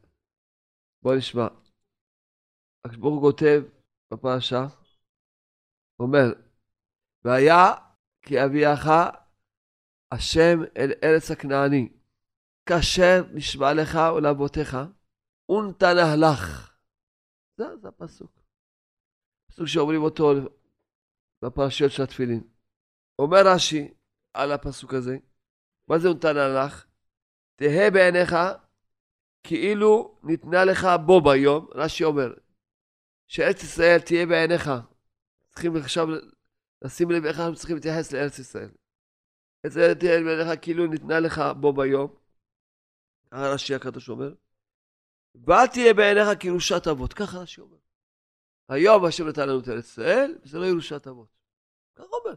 בוא 1.03 1.14
נשמע. 1.14 1.49
הוא 3.01 3.20
כותב 3.20 3.62
בפרשה, 4.11 4.66
אומר, 6.01 6.32
והיה 7.24 7.72
כי 8.22 8.45
אביאך 8.45 8.88
השם 10.12 10.59
אל 10.76 10.90
ארץ 11.05 11.30
הכנעני, 11.30 11.88
כאשר 12.68 13.22
נשבע 13.34 13.74
לך 13.74 13.99
ולאבותיך, 14.16 14.76
ונתנה 15.51 16.16
לך. 16.16 16.74
זה, 17.57 17.76
זה 17.76 17.88
הפסוק. 17.88 18.40
פסוק 19.47 19.66
שאומרים 19.66 20.03
אותו 20.03 20.32
בפרשיות 21.45 21.92
של 21.92 22.03
התפילין. 22.03 22.53
אומר 23.18 23.38
רש"י 23.46 23.94
על 24.34 24.52
הפסוק 24.52 24.94
הזה, 24.94 25.16
מה 25.88 25.98
זה 25.98 26.08
נתנה 26.08 26.48
לך? 26.48 26.86
תהא 27.56 27.90
בעיניך 27.90 28.34
כאילו 29.42 30.18
ניתנה 30.22 30.64
לך 30.64 30.86
בו 31.06 31.20
ביום, 31.20 31.68
רש"י 31.74 32.04
אומר, 32.04 32.34
שארץ 33.26 33.62
ישראל 33.62 33.98
תהיה 33.98 34.26
בעיניך. 34.26 34.70
צריכים 35.48 35.76
עכשיו 35.76 36.06
לשים 36.82 37.10
לב 37.10 37.24
איך 37.24 37.40
אנחנו 37.40 37.56
צריכים 37.56 37.76
להתייחס 37.76 38.12
לארץ 38.12 38.38
ישראל. 38.38 38.70
ארץ 39.64 39.72
ישראל 39.72 39.94
תהיה 39.94 40.20
בעיניך 40.20 40.62
כאילו 40.62 40.86
ניתנה 40.86 41.20
לך 41.20 41.42
בו 41.60 41.72
ביום. 41.72 42.14
ככה 43.30 43.48
רש"י 43.54 43.74
הקדוש 43.74 44.08
אומר. 44.08 44.34
ואל 45.34 45.66
תהיה 45.66 45.94
בעיניך 45.94 46.40
כירושת 46.40 46.86
אבות, 46.90 47.12
ככה 47.12 47.38
רש"י 47.38 47.60
אומר. 47.60 47.76
היום 48.68 49.04
השם 49.04 49.28
נתן 49.28 49.48
לנו 49.48 49.60
את 49.60 49.68
ארץ 49.68 49.84
ישראל, 49.84 50.38
וזה 50.42 50.58
לא 50.58 50.64
ירושת 50.64 51.06
אבות. 51.06 51.28
ככה 51.96 52.06
אומר. 52.24 52.34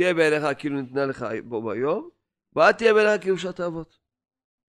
תהיה 0.00 0.14
בעיניך 0.14 0.58
כאילו 0.58 0.80
ניתנה 0.80 1.06
לך 1.06 1.24
בו 1.44 1.62
ביום, 1.62 2.10
ואל 2.56 2.72
תהיה 2.72 2.94
בעיניך 2.94 3.22
כירושת 3.22 3.60
אבות. 3.60 3.98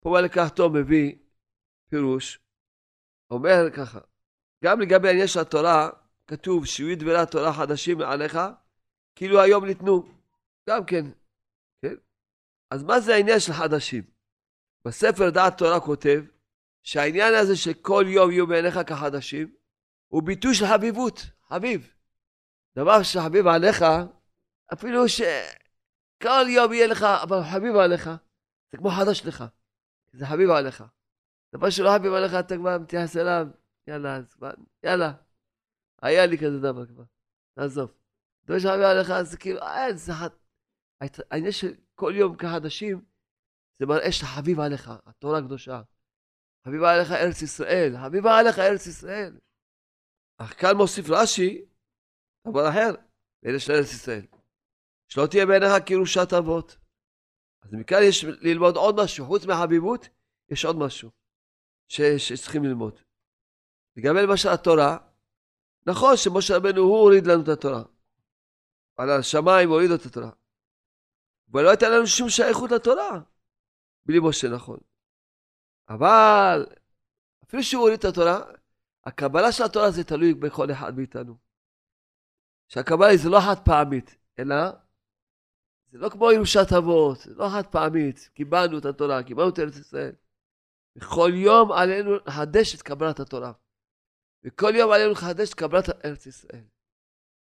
פה 0.03 0.09
מה 0.09 0.21
לקח 0.21 0.49
טוב 0.55 0.79
מביא 0.79 1.15
פירוש, 1.89 2.39
אומר 3.31 3.71
ככה, 3.75 3.99
גם 4.63 4.81
לגבי 4.81 5.07
העניין 5.07 5.27
של 5.27 5.39
התורה, 5.39 5.89
כתוב 6.27 6.65
שיהיו 6.65 6.97
דברי 6.97 7.17
התורה 7.17 7.53
חדשים 7.53 7.97
מעליך, 7.97 8.39
כאילו 9.15 9.41
היום 9.41 9.65
ניתנו. 9.65 10.03
גם 10.69 10.85
כן, 10.85 11.05
כן? 11.81 11.95
אז 12.71 12.83
מה 12.83 12.99
זה 12.99 13.15
העניין 13.15 13.39
של 13.39 13.53
חדשים? 13.53 14.03
בספר 14.85 15.29
דעת 15.29 15.57
תורה 15.57 15.79
כותב 15.79 16.23
שהעניין 16.83 17.33
הזה 17.33 17.55
שכל 17.55 18.05
יום 18.07 18.31
יהיו 18.31 18.47
בעיניך 18.47 18.79
כחדשים, 18.87 19.55
הוא 20.07 20.23
ביטוי 20.23 20.55
של 20.55 20.65
חביבות, 20.65 21.21
חביב. 21.47 21.93
דבר 22.77 23.03
שחביב 23.03 23.47
עליך, 23.47 23.85
אפילו 24.73 25.09
שכל 25.09 26.49
יום 26.49 26.73
יהיה 26.73 26.87
לך, 26.87 27.03
אבל 27.23 27.37
חביב 27.51 27.75
עליך, 27.75 28.09
זה 28.71 28.77
כמו 28.77 28.89
חדש 28.89 29.25
לך. 29.25 29.43
זה 30.13 30.25
חביב 30.25 30.49
עליך. 30.49 30.83
דבר 31.55 31.69
שלא 31.69 31.89
חביב 31.97 32.13
עליך, 32.13 32.33
אתה 32.39 32.55
כבר 32.57 32.77
מתייחס 32.77 33.17
אליו, 33.17 33.47
יאללה, 33.87 34.15
אז 34.15 34.33
כבר, 34.33 34.51
יאללה. 34.83 35.13
היה 36.01 36.25
לי 36.25 36.37
כזה 36.37 36.59
דבר 36.59 36.85
כבר, 36.85 37.03
תעזוב. 37.53 37.93
דבר 38.45 38.59
שחביב 38.59 38.81
עליך, 38.81 39.21
זה 39.21 39.37
כאילו, 39.37 39.61
אה, 39.61 39.93
זה... 39.93 40.11
העניין 41.31 41.51
של 41.51 41.73
כל 41.95 42.13
יום 42.15 42.37
כחדשים, 42.37 43.05
זה 43.79 43.85
מראה 43.85 44.11
שאתה 44.11 44.25
חביב 44.25 44.59
עליך, 44.59 44.91
התורה 45.05 45.39
הקדושה. 45.39 45.81
חביבה 46.65 46.93
עליך 46.93 47.11
ארץ 47.11 47.41
ישראל, 47.41 47.93
חביבה 48.03 48.39
עליך 48.39 48.59
ארץ 48.59 48.87
ישראל. 48.87 49.37
אך 50.37 50.61
כאן 50.61 50.77
מוסיף 50.77 51.05
רש"י, 51.09 51.65
דבר 52.47 52.69
אחר, 52.69 52.95
באלה 53.43 53.59
של 53.59 53.71
ארץ 53.71 53.93
ישראל. 53.93 54.25
שלא 55.07 55.27
תהיה 55.27 55.45
בעיניך 55.45 55.71
כירושת 55.85 56.33
אבות. 56.33 56.77
אז 57.61 57.73
מכאן 57.73 57.99
יש 58.09 58.23
ללמוד 58.23 58.75
עוד 58.75 58.95
משהו, 59.03 59.25
חוץ 59.25 59.45
מהחביבות, 59.45 60.09
יש 60.49 60.65
עוד 60.65 60.75
משהו 60.75 61.11
ש, 61.87 62.01
שצריכים 62.01 62.63
ללמוד. 62.63 62.99
לגבי 63.95 64.21
למשל 64.21 64.49
התורה, 64.49 64.97
נכון 65.87 66.17
שמשה 66.17 66.57
רבנו 66.57 66.81
הוא 66.81 66.97
הוריד 66.97 67.27
לנו 67.27 67.43
את 67.43 67.47
התורה. 67.47 67.83
על 68.97 69.09
השמיים 69.09 69.69
הוריד 69.69 69.91
את 69.91 70.05
התורה. 70.05 70.29
אבל 71.51 71.63
לא 71.63 71.69
הייתה 71.69 71.89
לנו 71.89 72.07
שום 72.07 72.29
שייכות 72.29 72.71
לתורה 72.71 73.19
בלי 74.05 74.19
משה, 74.23 74.47
נכון. 74.47 74.77
אבל 75.89 76.65
אפילו 77.43 77.63
שהוא 77.63 77.81
הוריד 77.81 77.99
את 77.99 78.05
התורה, 78.05 78.39
הקבלה 79.05 79.51
של 79.51 79.63
התורה 79.63 79.91
זה 79.91 80.03
תלוי 80.03 80.33
בכל 80.33 80.71
אחד 80.71 80.97
מאיתנו. 80.97 81.37
שהקבלה 82.67 83.07
היא 83.07 83.19
זה 83.23 83.29
לא 83.29 83.39
חד 83.45 83.65
פעמית, 83.65 84.15
אלא 84.39 84.55
זה 85.97 86.03
לא 86.03 86.09
כמו 86.09 86.31
ירושת 86.31 86.73
אבות, 86.77 87.17
זה 87.17 87.35
לא 87.35 87.49
חד 87.49 87.67
פעמית. 87.71 88.29
קיבלנו 88.33 88.77
את 88.77 88.85
התורה, 88.85 89.23
קיבלנו 89.23 89.49
את 89.49 89.59
ארץ 89.59 89.77
ישראל. 89.77 90.15
וכל 90.95 91.31
יום 91.33 91.71
עלינו 91.71 92.15
לחדש 92.15 92.75
את 92.75 92.81
קבלת 92.81 93.19
התורה. 93.19 93.51
וכל 94.43 94.71
יום 94.75 94.91
עלינו 94.91 95.11
לחדש 95.11 95.49
את 95.49 95.53
קבלת 95.53 96.05
ארץ 96.05 96.25
ישראל. 96.25 96.63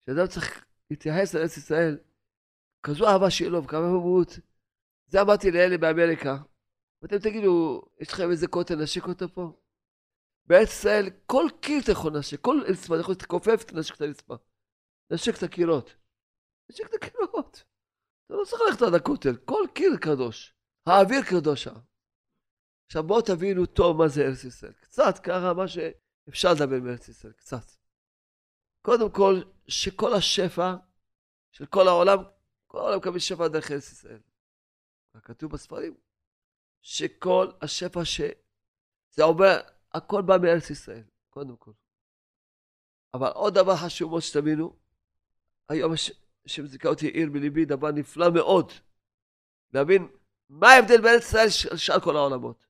שאדם 0.06 0.26
צריך 0.26 0.64
להתייחס 0.90 1.34
לארץ 1.34 1.56
ישראל, 1.56 1.98
כזו 2.82 3.06
אהבה 3.08 3.30
שלו 3.30 3.64
וכמה 3.64 3.86
אהבות. 3.86 4.38
זה 5.06 5.20
אמרתי 5.20 5.50
לאלה 5.50 5.78
באמריקה. 5.78 6.36
ואתם 7.02 7.18
תגידו, 7.18 7.82
יש 8.00 8.12
לכם 8.12 8.30
איזה 8.30 8.46
כותל, 8.46 8.74
נשק 8.82 9.06
אותו 9.08 9.28
פה? 9.34 9.52
בארץ 10.46 10.68
ישראל, 10.68 11.10
כל 11.26 11.46
קיר 11.60 11.82
אתה 11.82 11.92
יכול 11.92 12.12
לנשק, 12.16 12.40
כל 12.40 12.60
רצפה, 12.68 12.94
אתה 12.94 13.00
יכול 13.00 13.12
להתכופף, 13.12 13.64
תנשק 13.64 13.96
את 13.96 14.00
הרצפה. 14.00 14.34
נשק 15.10 15.36
את 15.38 15.42
הקירות. 15.42 15.96
נשק 16.70 16.84
את 16.86 16.94
הקירות. 16.94 17.64
אתה 18.28 18.36
לא 18.36 18.44
צריך 18.44 18.62
ללכת 18.62 18.82
עד 18.82 18.94
הכותל, 18.94 19.36
כל 19.36 19.64
קיר 19.74 19.96
קדוש. 20.00 20.54
האוויר 20.86 21.22
קדוש 21.30 21.64
שם. 21.64 21.74
עכשיו 22.86 23.02
בואו 23.02 23.22
תבינו 23.22 23.66
טוב 23.66 23.96
מה 23.96 24.08
זה 24.08 24.22
ארץ 24.22 24.44
ישראל. 24.44 24.72
קצת 24.72 25.18
ככה, 25.22 25.52
מה 25.54 25.68
שאפשר 25.68 26.52
לדבר 26.52 26.80
בארץ 26.80 27.08
ישראל, 27.08 27.32
קצת. 27.32 27.64
קודם 28.82 29.10
כל, 29.10 29.40
שכל 29.68 30.14
השפע 30.14 30.74
של 31.52 31.66
כל 31.66 31.88
העולם, 31.88 32.18
כל 32.66 32.78
העולם 32.78 32.98
מקבל 32.98 33.18
שפע 33.18 33.48
דרך 33.48 33.70
ארץ 33.70 33.92
ישראל. 33.92 34.20
כתוב 35.22 35.52
בספרים, 35.52 35.96
שכל 36.82 37.50
השפע 37.62 38.04
ש... 38.04 38.20
זה 39.10 39.24
עובר, 39.24 39.60
הכל 39.92 40.22
בא 40.22 40.36
מארץ 40.42 40.70
ישראל, 40.70 41.04
קודם 41.30 41.56
כל. 41.56 41.72
אבל 43.14 43.28
עוד 43.28 43.54
דבר 43.54 43.76
חשוב 43.76 44.10
מאוד 44.10 44.22
שתבינו, 44.22 44.76
היום 45.68 45.92
שמזיקה 46.48 46.88
אותי 46.88 47.06
עיר 47.06 47.30
בליבי, 47.32 47.64
דבר 47.64 47.90
נפלא 47.90 48.30
מאוד. 48.30 48.72
להבין 49.74 50.08
מה 50.50 50.68
ההבדל 50.68 51.00
בארץ 51.00 51.22
ישראל 51.22 51.48
של 51.48 51.76
שאר 51.76 52.00
כל 52.00 52.16
העולמות. 52.16 52.66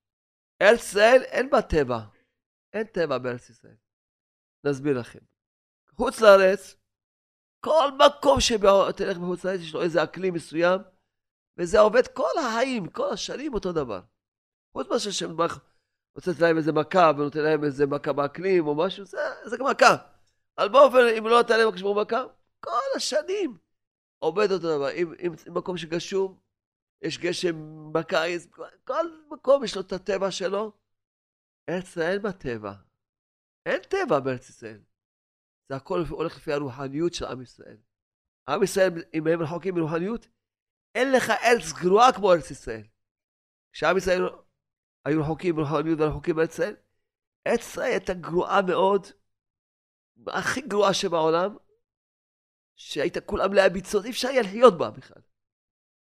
ארץ 0.63 0.81
ישראל 0.81 1.23
אין 1.23 1.51
בה 1.51 1.63
טבע. 1.63 2.01
אין 2.73 2.85
טבע 2.85 3.19
בארץ 3.19 3.51
ישראל. 3.51 3.77
נסביר 4.65 4.99
לכם. 4.99 5.19
חוץ 5.95 6.21
לארץ, 6.21 6.77
כל 7.61 7.91
מקום 7.93 8.41
שתלך 8.41 9.17
בחוץ 9.19 9.45
לארץ 9.45 9.61
יש 9.61 9.75
לו 9.75 9.83
איזה 9.83 10.03
אקלים 10.03 10.35
מסוים, 10.35 10.81
וזה 11.57 11.81
עובד 11.81 12.07
כל 12.07 12.31
החיים, 12.41 12.89
כל 12.89 13.13
השנים 13.13 13.55
אותו 13.55 13.73
דבר. 13.73 14.01
חוץ 14.73 14.89
מאשר 14.89 15.27
רוצה 16.15 16.31
לתת 16.31 16.41
להם 16.41 16.57
איזה 16.57 16.73
מכה 16.73 17.11
ונותן 17.17 17.41
להם 17.41 17.65
איזה 17.65 17.87
מכה 17.87 18.13
באקלים 18.13 18.67
או 18.67 18.75
משהו, 18.75 19.05
זה, 19.05 19.19
זה 19.45 19.57
מכה. 19.71 19.97
אבל 20.59 20.69
באופן, 20.69 20.99
אם 21.19 21.27
לא 21.27 21.41
נתן 21.41 21.59
להם 21.59 21.69
מכה, 22.01 22.25
כל 22.61 22.97
השנים 22.97 23.57
עובד 24.19 24.51
אותו 24.53 24.77
דבר. 24.77 24.91
אם, 24.91 25.13
אם, 25.13 25.33
אם 25.49 25.55
מקום 25.55 25.77
שגשום, 25.77 26.39
יש 27.03 27.19
גשם 27.19 27.57
בקיץ, 27.93 28.47
כל 28.85 29.07
מקום 29.31 29.65
יש 29.65 29.77
לו 29.77 29.83
את 29.83 29.93
הטבע 29.93 30.31
שלו. 30.31 30.73
ארץ 31.69 31.85
ישראל 31.85 32.13
אין 32.13 32.23
בה 32.23 32.33
טבע. 32.33 32.73
אין 33.67 33.83
טבע 33.83 34.21
בארץ 34.21 34.49
ישראל. 34.49 34.81
זה 35.69 35.77
הכל 35.77 36.03
הולך 36.09 36.37
לפי 36.37 36.53
הרוחניות 36.53 37.15
של 37.15 37.25
עם 37.25 37.43
ישראל. 37.43 37.77
עם 38.49 38.63
ישראל, 38.63 38.91
אם 39.15 39.27
הם 39.27 39.43
רחוקים 39.43 39.75
מרוחניות, 39.75 40.29
אין 40.95 41.13
לך 41.13 41.31
ארץ 41.31 41.73
גרועה 41.83 42.13
כמו 42.13 42.33
ארץ 42.33 42.51
ישראל. 42.51 42.87
כשעם 43.73 43.97
ישראל 43.97 44.23
היו 45.05 45.21
רחוקים 45.21 45.57
מרוחניות 45.57 46.01
ורחוקים 46.01 46.37
מארץ 46.37 46.53
ישראל, 46.53 46.77
ארץ 47.47 47.61
ישראל 47.61 47.91
הייתה 47.91 48.15
גרועה 48.15 48.63
מאוד, 48.63 49.07
הכי 50.27 50.61
גרועה 50.61 50.95
שבעולם, 50.95 51.57
שהייתה 52.79 53.21
כולה 53.21 53.49
מלאה 53.49 53.69
ביצות, 53.69 54.05
אי 54.05 54.11
אפשר 54.11 54.29
היה 54.29 54.43
לחיות 54.43 54.79
בה 54.79 54.91
בכלל. 54.91 55.23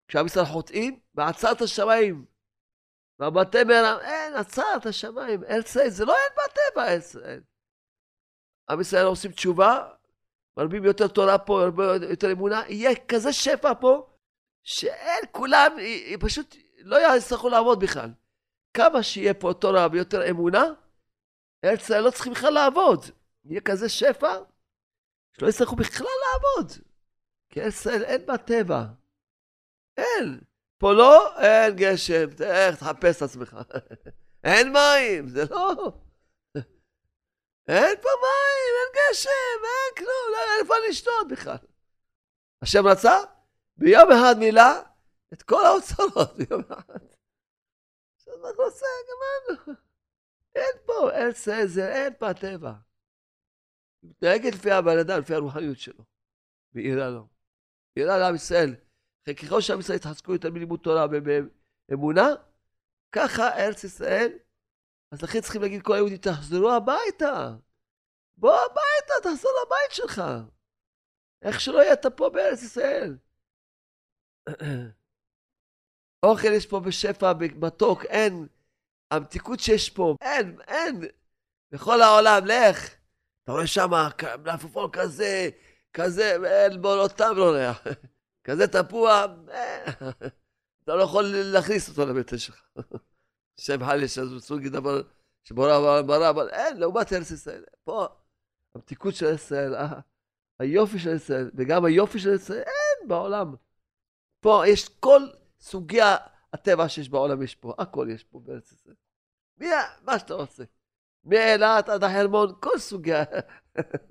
כשעם 0.08 0.26
ישראל 0.26 0.44
חוטאים, 0.44 1.00
בעצרת 1.14 1.62
השמיים, 1.62 2.24
והבתי 3.18 3.64
מרם, 3.64 3.98
אין, 4.00 4.34
עצרת 4.34 4.86
השמיים, 4.86 5.44
ארץ 5.44 5.66
ישראל, 5.66 5.90
זה 5.90 6.04
לא 6.04 6.12
אין 6.12 6.36
בטבע 6.36 6.92
ארץ 6.92 7.04
ישראל. 7.04 7.40
עם 8.70 8.80
ישראל 8.80 9.06
עושים 9.06 9.32
תשובה, 9.32 9.88
מרבים 10.56 10.84
יותר 10.84 11.08
תורה 11.08 11.38
פה, 11.38 11.62
יותר 12.10 12.32
אמונה, 12.32 12.62
יהיה 12.68 12.90
כזה 13.08 13.32
שפע 13.32 13.72
פה, 13.80 14.06
שאין, 14.62 15.24
כולם 15.32 15.76
פשוט 16.20 16.56
לא 16.78 17.16
יצטרכו 17.16 17.48
לעבוד 17.48 17.80
בכלל. 17.80 18.10
כמה 18.74 19.02
שיהיה 19.02 19.34
פה 19.34 19.52
תורה 19.60 19.86
ויותר 19.92 20.30
אמונה, 20.30 20.64
ארץ 21.64 21.80
ישראל 21.80 22.04
לא 22.04 22.10
צריכים 22.10 22.32
בכלל 22.32 22.52
לעבוד. 22.54 23.04
יהיה 23.44 23.60
כזה 23.60 23.88
שפע, 23.88 24.38
שלא 25.38 25.48
יצטרכו 25.48 25.76
בכלל 25.76 26.06
לעבוד. 26.06 26.72
כי 27.50 27.60
ישראל 27.60 28.04
אין 28.04 28.26
בה 28.26 28.38
טבע. 28.38 28.84
אין. 29.96 30.40
פה 30.78 30.92
לא, 30.92 31.40
אין 31.40 31.76
גשם, 31.76 32.26
איך 32.44 32.76
תחפש 32.76 33.16
את 33.16 33.22
עצמך. 33.22 33.56
אין 34.44 34.72
מים, 34.72 35.28
זה 35.28 35.44
לא... 35.50 35.72
אין 37.68 37.96
פה 38.02 38.08
מים, 38.24 38.74
אין 38.80 38.92
גשם, 39.10 39.30
אין 39.64 39.96
כלום, 39.96 40.32
לא 40.32 40.38
אין 40.38 40.62
איפה 40.62 40.74
לשתות 40.88 41.28
בכלל. 41.30 41.56
השם 42.62 42.86
רצה? 42.86 43.14
ביום 43.76 44.12
אחד 44.12 44.34
מילא 44.38 44.62
את 45.32 45.42
כל 45.42 45.66
האוצרות 45.66 46.36
ביום 46.38 46.60
אחד. 46.60 46.98
עכשיו 48.16 48.34
אנחנו 48.48 48.62
עושה, 48.62 48.86
גמרנו. 49.08 49.78
אין 50.54 50.76
פה, 50.86 51.10
ארץ 51.10 51.48
זה, 51.66 51.92
אין 51.92 52.12
פה 52.18 52.30
הטבע. 52.30 52.72
מתנהגת 54.04 54.54
לפי 54.54 54.70
הבן 54.70 54.98
אדם, 54.98 55.18
לפי 55.18 55.34
הרוחניות 55.34 55.78
שלו. 55.78 56.04
ואירה 56.74 57.10
לו. 57.10 57.26
אירה 57.96 58.18
לעם 58.18 58.34
ישראל. 58.34 58.74
ככל 59.42 59.60
שעם 59.60 59.80
ישראל 59.80 59.96
יתחזקו 59.96 60.32
יותר 60.32 60.50
בלימוד 60.50 60.80
תורה 60.82 61.06
ובאמונה, 61.10 62.28
ככה 63.12 63.48
ארץ 63.56 63.84
ישראל, 63.84 64.38
אז 65.12 65.22
לכן 65.22 65.40
צריכים 65.40 65.62
להגיד 65.62 65.82
כל 65.82 65.92
היהודים, 65.92 66.16
תחזרו 66.16 66.72
הביתה. 66.72 67.54
בוא 68.36 68.54
הביתה, 68.54 69.14
תחזור 69.22 69.52
לבית 69.62 69.92
שלך. 69.92 70.22
איך 71.42 71.60
שלא 71.60 71.78
יהיה 71.78 71.92
אתה 71.92 72.10
פה 72.10 72.30
בארץ 72.30 72.62
ישראל. 72.62 73.18
אוכל 76.26 76.52
יש 76.56 76.66
פה 76.66 76.80
בשפע, 76.80 77.32
מתוק, 77.56 78.04
אין. 78.04 78.46
המתיקות 79.10 79.60
שיש 79.60 79.90
פה, 79.90 80.14
אין, 80.20 80.60
אין. 80.66 81.00
בכל 81.70 82.02
העולם, 82.02 82.46
לך. 82.46 83.03
אתה 83.44 83.52
רואה 83.52 83.66
שם 83.66 83.90
מלפפון 84.44 84.90
כזה, 84.92 85.48
כזה, 85.92 86.36
אין 86.46 86.82
בו 86.82 86.96
לא 86.96 87.08
טעם 87.08 87.36
לא 87.36 87.52
ריח. 87.52 87.86
כזה 88.44 88.66
תפוח, 88.68 89.30
אה, 89.50 89.84
אתה 90.84 90.94
לא 90.94 91.02
יכול 91.02 91.24
להכניס 91.24 91.88
אותו 91.88 92.06
לביתה 92.06 92.38
שלך. 92.38 92.62
שם 93.60 93.84
חל 93.84 94.02
יש 94.02 94.18
איזה 94.18 94.40
סוג 94.40 94.68
דבר 94.68 95.02
שבורא 95.42 96.02
ברא, 96.02 96.30
אבל 96.30 96.48
אין, 96.48 96.76
לעומת 96.76 97.12
ארץ 97.12 97.30
ישראל. 97.30 97.64
פה, 97.84 98.06
המתיקות 98.74 99.14
של 99.14 99.34
ישראל, 99.34 99.74
אה, 99.74 100.00
היופי 100.58 100.98
של 100.98 101.14
ישראל, 101.14 101.50
וגם 101.54 101.84
היופי 101.84 102.18
של 102.18 102.34
ישראל, 102.34 102.58
אין 102.58 103.08
בעולם. 103.08 103.54
פה 104.40 104.62
יש 104.66 104.88
כל 104.88 105.22
סוגי 105.60 106.00
הטבע 106.52 106.88
שיש 106.88 107.08
בעולם, 107.08 107.42
יש 107.42 107.54
פה, 107.54 107.74
הכל 107.78 108.08
יש 108.10 108.24
פה 108.24 108.40
בארץ 108.40 108.72
ישראל. 108.72 108.94
מי, 109.58 109.66
מה 110.02 110.18
שאתה 110.18 110.34
רוצה. 110.34 110.64
מאילת 111.24 111.88
עד 111.88 112.04
החרמון, 112.04 112.52
כל 112.60 112.78
סוגי, 112.78 113.12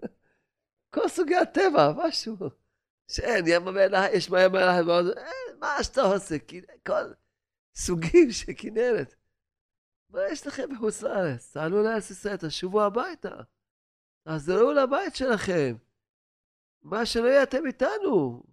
כל 0.93 1.07
סוגי 1.07 1.35
הטבע, 1.35 1.91
משהו. 1.97 2.35
שאין, 3.11 3.45
ים 3.47 3.67
המלח, 3.67 4.05
יש 4.13 4.29
מים 4.29 4.55
המלח, 4.55 5.05
מה 5.59 5.83
שאתה 5.83 6.01
רוצה, 6.01 6.35
כל 6.87 7.13
סוגים 7.75 8.31
של 8.31 8.51
כנרת. 8.57 9.15
מה 10.09 10.19
יש 10.31 10.47
לכם 10.47 10.63
בחוץ 10.75 11.01
לארץ? 11.01 11.51
תעלו 11.53 11.83
לארץ 11.83 12.09
ישראל, 12.11 12.37
תשובו 12.37 12.83
הביתה. 12.83 13.35
תחזרו 14.23 14.71
לבית 14.71 15.15
שלכם. 15.15 15.75
מה 16.81 17.05
שלא 17.05 17.27
יהיה 17.27 17.43
אתם 17.43 17.65
איתנו, 17.65 18.43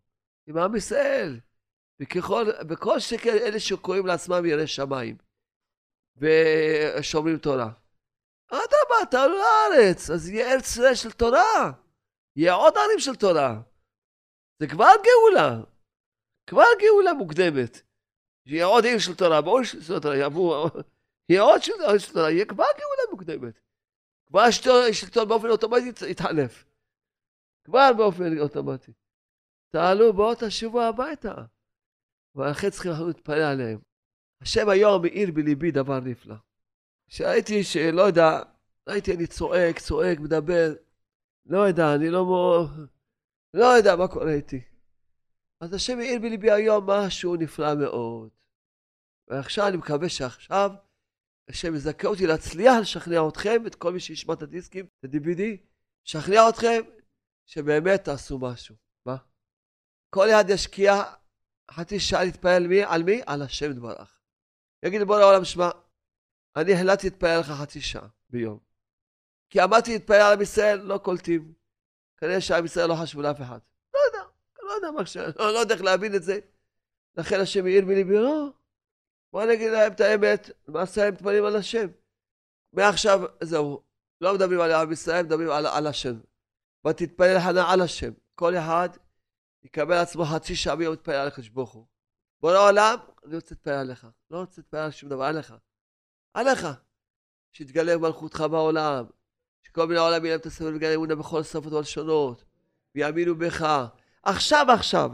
עם 0.46 0.58
עם 0.58 0.76
ישראל. 0.76 1.40
וככל, 2.00 2.46
וכל 2.68 3.00
שכן 3.00 3.36
אלה 3.36 3.60
שקוראים 3.60 4.06
לעצמם 4.06 4.46
יראי 4.46 4.66
שמיים 4.66 5.16
ושומרים 6.16 7.38
תורה. 7.38 7.72
אדרבה, 8.50 9.10
תעלו 9.10 9.34
לארץ, 9.38 10.10
אז 10.10 10.28
יהיה 10.28 10.52
ארץ 10.54 10.78
של 10.94 11.10
תורה. 11.10 11.72
יהיה 12.36 12.52
עוד 12.54 12.74
ערים 12.76 12.98
של 12.98 13.16
תורה. 13.16 13.60
זה 14.60 14.66
כבר 14.68 14.92
גאולה. 15.04 15.62
כבר 16.46 16.66
גאולה 16.80 17.12
מוקדמת. 17.12 17.82
יהיה 18.46 18.64
עוד 18.64 18.84
עיר 18.84 18.98
של 18.98 19.14
תורה, 19.14 19.40
ועוד 19.44 19.64
של 19.64 20.00
תורה, 20.02 20.16
יעבור, 20.16 20.66
יהיה 21.28 21.42
עוד 21.42 21.60
עיר 21.88 21.98
של 21.98 22.12
תורה, 22.12 22.30
יהיה 22.30 22.44
כבר 22.46 22.64
גאולה 22.78 23.10
מוקדמת. 23.10 23.60
כבר 24.26 24.40
השלטון 24.90 25.28
באופן 25.28 25.48
אוטומטי 25.50 26.10
יתחלף. 26.10 26.64
כבר 27.64 27.90
באופן 27.96 28.38
אוטומטי. 28.38 28.92
תעלו, 29.72 30.12
בואו 30.12 30.34
תשובו 30.34 30.80
הביתה. 30.80 31.34
ולכן 32.34 32.70
צריכים 32.70 32.90
אנחנו 32.90 33.06
להתפלל 33.06 33.42
עליהם. 33.42 33.78
השם 34.42 34.68
היום 34.68 35.02
מאיר 35.02 35.30
בליבי 35.34 35.70
דבר 35.70 36.00
נפלא. 36.00 36.34
כשראיתי 37.10 37.64
שלא 37.64 38.02
יודע, 38.02 38.42
ראיתי 38.88 39.14
אני 39.14 39.26
צועק, 39.26 39.78
צועק, 39.78 40.18
מדבר, 40.18 40.74
לא 41.46 41.58
יודע, 41.58 41.94
אני 41.94 42.10
לא 42.10 42.24
מו... 42.24 42.66
לא 43.54 43.64
יודע 43.64 43.96
מה 43.96 44.08
קורה 44.08 44.32
איתי. 44.32 44.60
אז 45.60 45.74
השם 45.74 45.98
מאיר 45.98 46.20
בליבי 46.20 46.50
היום 46.50 46.90
משהו 46.90 47.36
נפלא 47.36 47.74
מאוד. 47.74 48.28
ועכשיו 49.28 49.68
אני 49.68 49.76
מקווה 49.76 50.08
שעכשיו 50.08 50.70
השם 51.48 51.74
יזכה 51.74 52.08
אותי 52.08 52.26
להצליח 52.26 52.74
לשכנע 52.80 53.28
אתכם, 53.28 53.66
את 53.66 53.74
כל 53.74 53.92
מי 53.92 54.00
שישמע 54.00 54.34
את 54.34 54.42
הדיסקים, 54.42 54.84
את 54.84 55.04
ה-DVD, 55.04 55.42
לשכנע 56.06 56.48
אתכם 56.48 56.82
שבאמת 57.46 58.04
תעשו 58.04 58.38
משהו. 58.38 58.74
מה? 59.06 59.16
כל 60.10 60.30
אחד 60.30 60.44
ישקיע 60.48 61.02
חצי 61.70 62.00
שעה 62.00 62.24
להתפלל 62.24 62.66
מי? 62.66 62.84
על 62.84 63.02
מי? 63.02 63.20
על 63.26 63.42
השם 63.42 63.70
יתברך. 63.70 64.20
יגיד 64.82 65.00
לבוא 65.00 65.18
לעולם, 65.18 65.44
שמע, 65.44 65.70
אני 66.56 66.72
החלטתי 66.72 67.06
להתפלל 67.06 67.40
לך 67.40 67.46
חצי 67.46 67.80
שעה 67.80 68.08
ביום. 68.30 68.58
כי 69.50 69.62
אמרתי 69.62 69.92
להתפלל 69.92 70.20
על 70.20 70.32
עם 70.32 70.42
ישראל, 70.42 70.80
לא 70.80 70.98
קולטים. 70.98 71.52
כנראה 72.16 72.40
שעם 72.40 72.64
ישראל 72.64 72.88
לא 72.88 72.94
חשבו 73.02 73.22
לאף 73.22 73.40
אחד. 73.40 73.58
לא 73.94 73.98
יודע, 74.06 74.28
לא 74.62 74.72
יודע 74.72 74.90
מה 74.90 75.06
ש... 75.06 75.16
לא, 75.16 75.52
לא 75.52 75.58
יודע 75.58 75.74
איך 75.74 75.82
להבין 75.82 76.14
את 76.14 76.22
זה. 76.22 76.38
לכן 77.16 77.40
השם 77.40 77.64
העיר 77.64 77.84
מליבי, 77.84 78.16
לא. 78.16 78.48
בוא 79.32 79.44
נגיד 79.44 79.70
להם 79.72 79.92
את 79.92 80.00
האמת, 80.00 80.50
למעשה 80.68 81.06
הם 81.06 81.14
מתפללים 81.14 81.44
על 81.44 81.56
השם. 81.56 81.86
מעכשיו, 82.72 83.20
זהו, 83.42 83.82
לא 84.20 84.34
מדברים 84.34 84.60
על 84.60 84.72
עם 84.72 84.92
ישראל, 84.92 85.22
מדברים 85.22 85.50
על, 85.50 85.66
על 85.66 85.86
השם. 85.86 86.14
ותתפלל 86.86 87.40
חנה 87.40 87.72
על 87.72 87.80
השם. 87.80 88.12
כל 88.34 88.56
אחד 88.56 88.88
יקבל 89.62 89.96
עצמו 89.96 90.24
חצי 90.24 90.56
שעה 90.56 90.76
ביום 90.76 90.90
להתפלל 90.92 91.14
על 91.14 91.28
הקדוש. 91.28 91.48
בוא 91.48 92.52
לעולם, 92.52 92.98
אני 93.24 93.34
רוצה 93.34 93.54
להתפלל 93.54 93.74
עליך. 93.74 94.06
לא 94.30 94.38
רוצה 94.38 94.60
להתפלל 94.60 94.80
על 94.80 94.90
שום 94.90 95.08
דבר, 95.08 95.24
עליך. 95.24 95.54
עליך. 96.34 96.66
שיתגלה 97.52 97.96
מלכותך 97.96 98.44
בעולם. 98.50 99.04
שכל 99.62 99.86
מיני 99.86 100.00
עולם 100.00 100.24
יהיה 100.24 100.34
להם 100.34 100.40
את 100.40 100.46
הספר 100.46 100.72
וגלה 100.74 100.94
אמונה 100.94 101.14
בכל 101.14 101.40
השפות 101.40 101.72
והלשונות. 101.72 102.44
ויאמינו 102.94 103.34
בך. 103.34 103.66
עכשיו, 104.22 104.66
עכשיו. 104.74 105.10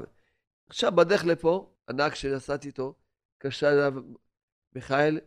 עכשיו 0.69 0.93
בדרך 0.93 1.25
לפה, 1.25 1.75
הנהג 1.89 2.15
שנסעתי 2.15 2.69
איתו, 2.69 2.95
התקשר 3.35 3.69
אליו 3.69 3.93
מיכאל, 4.75 5.21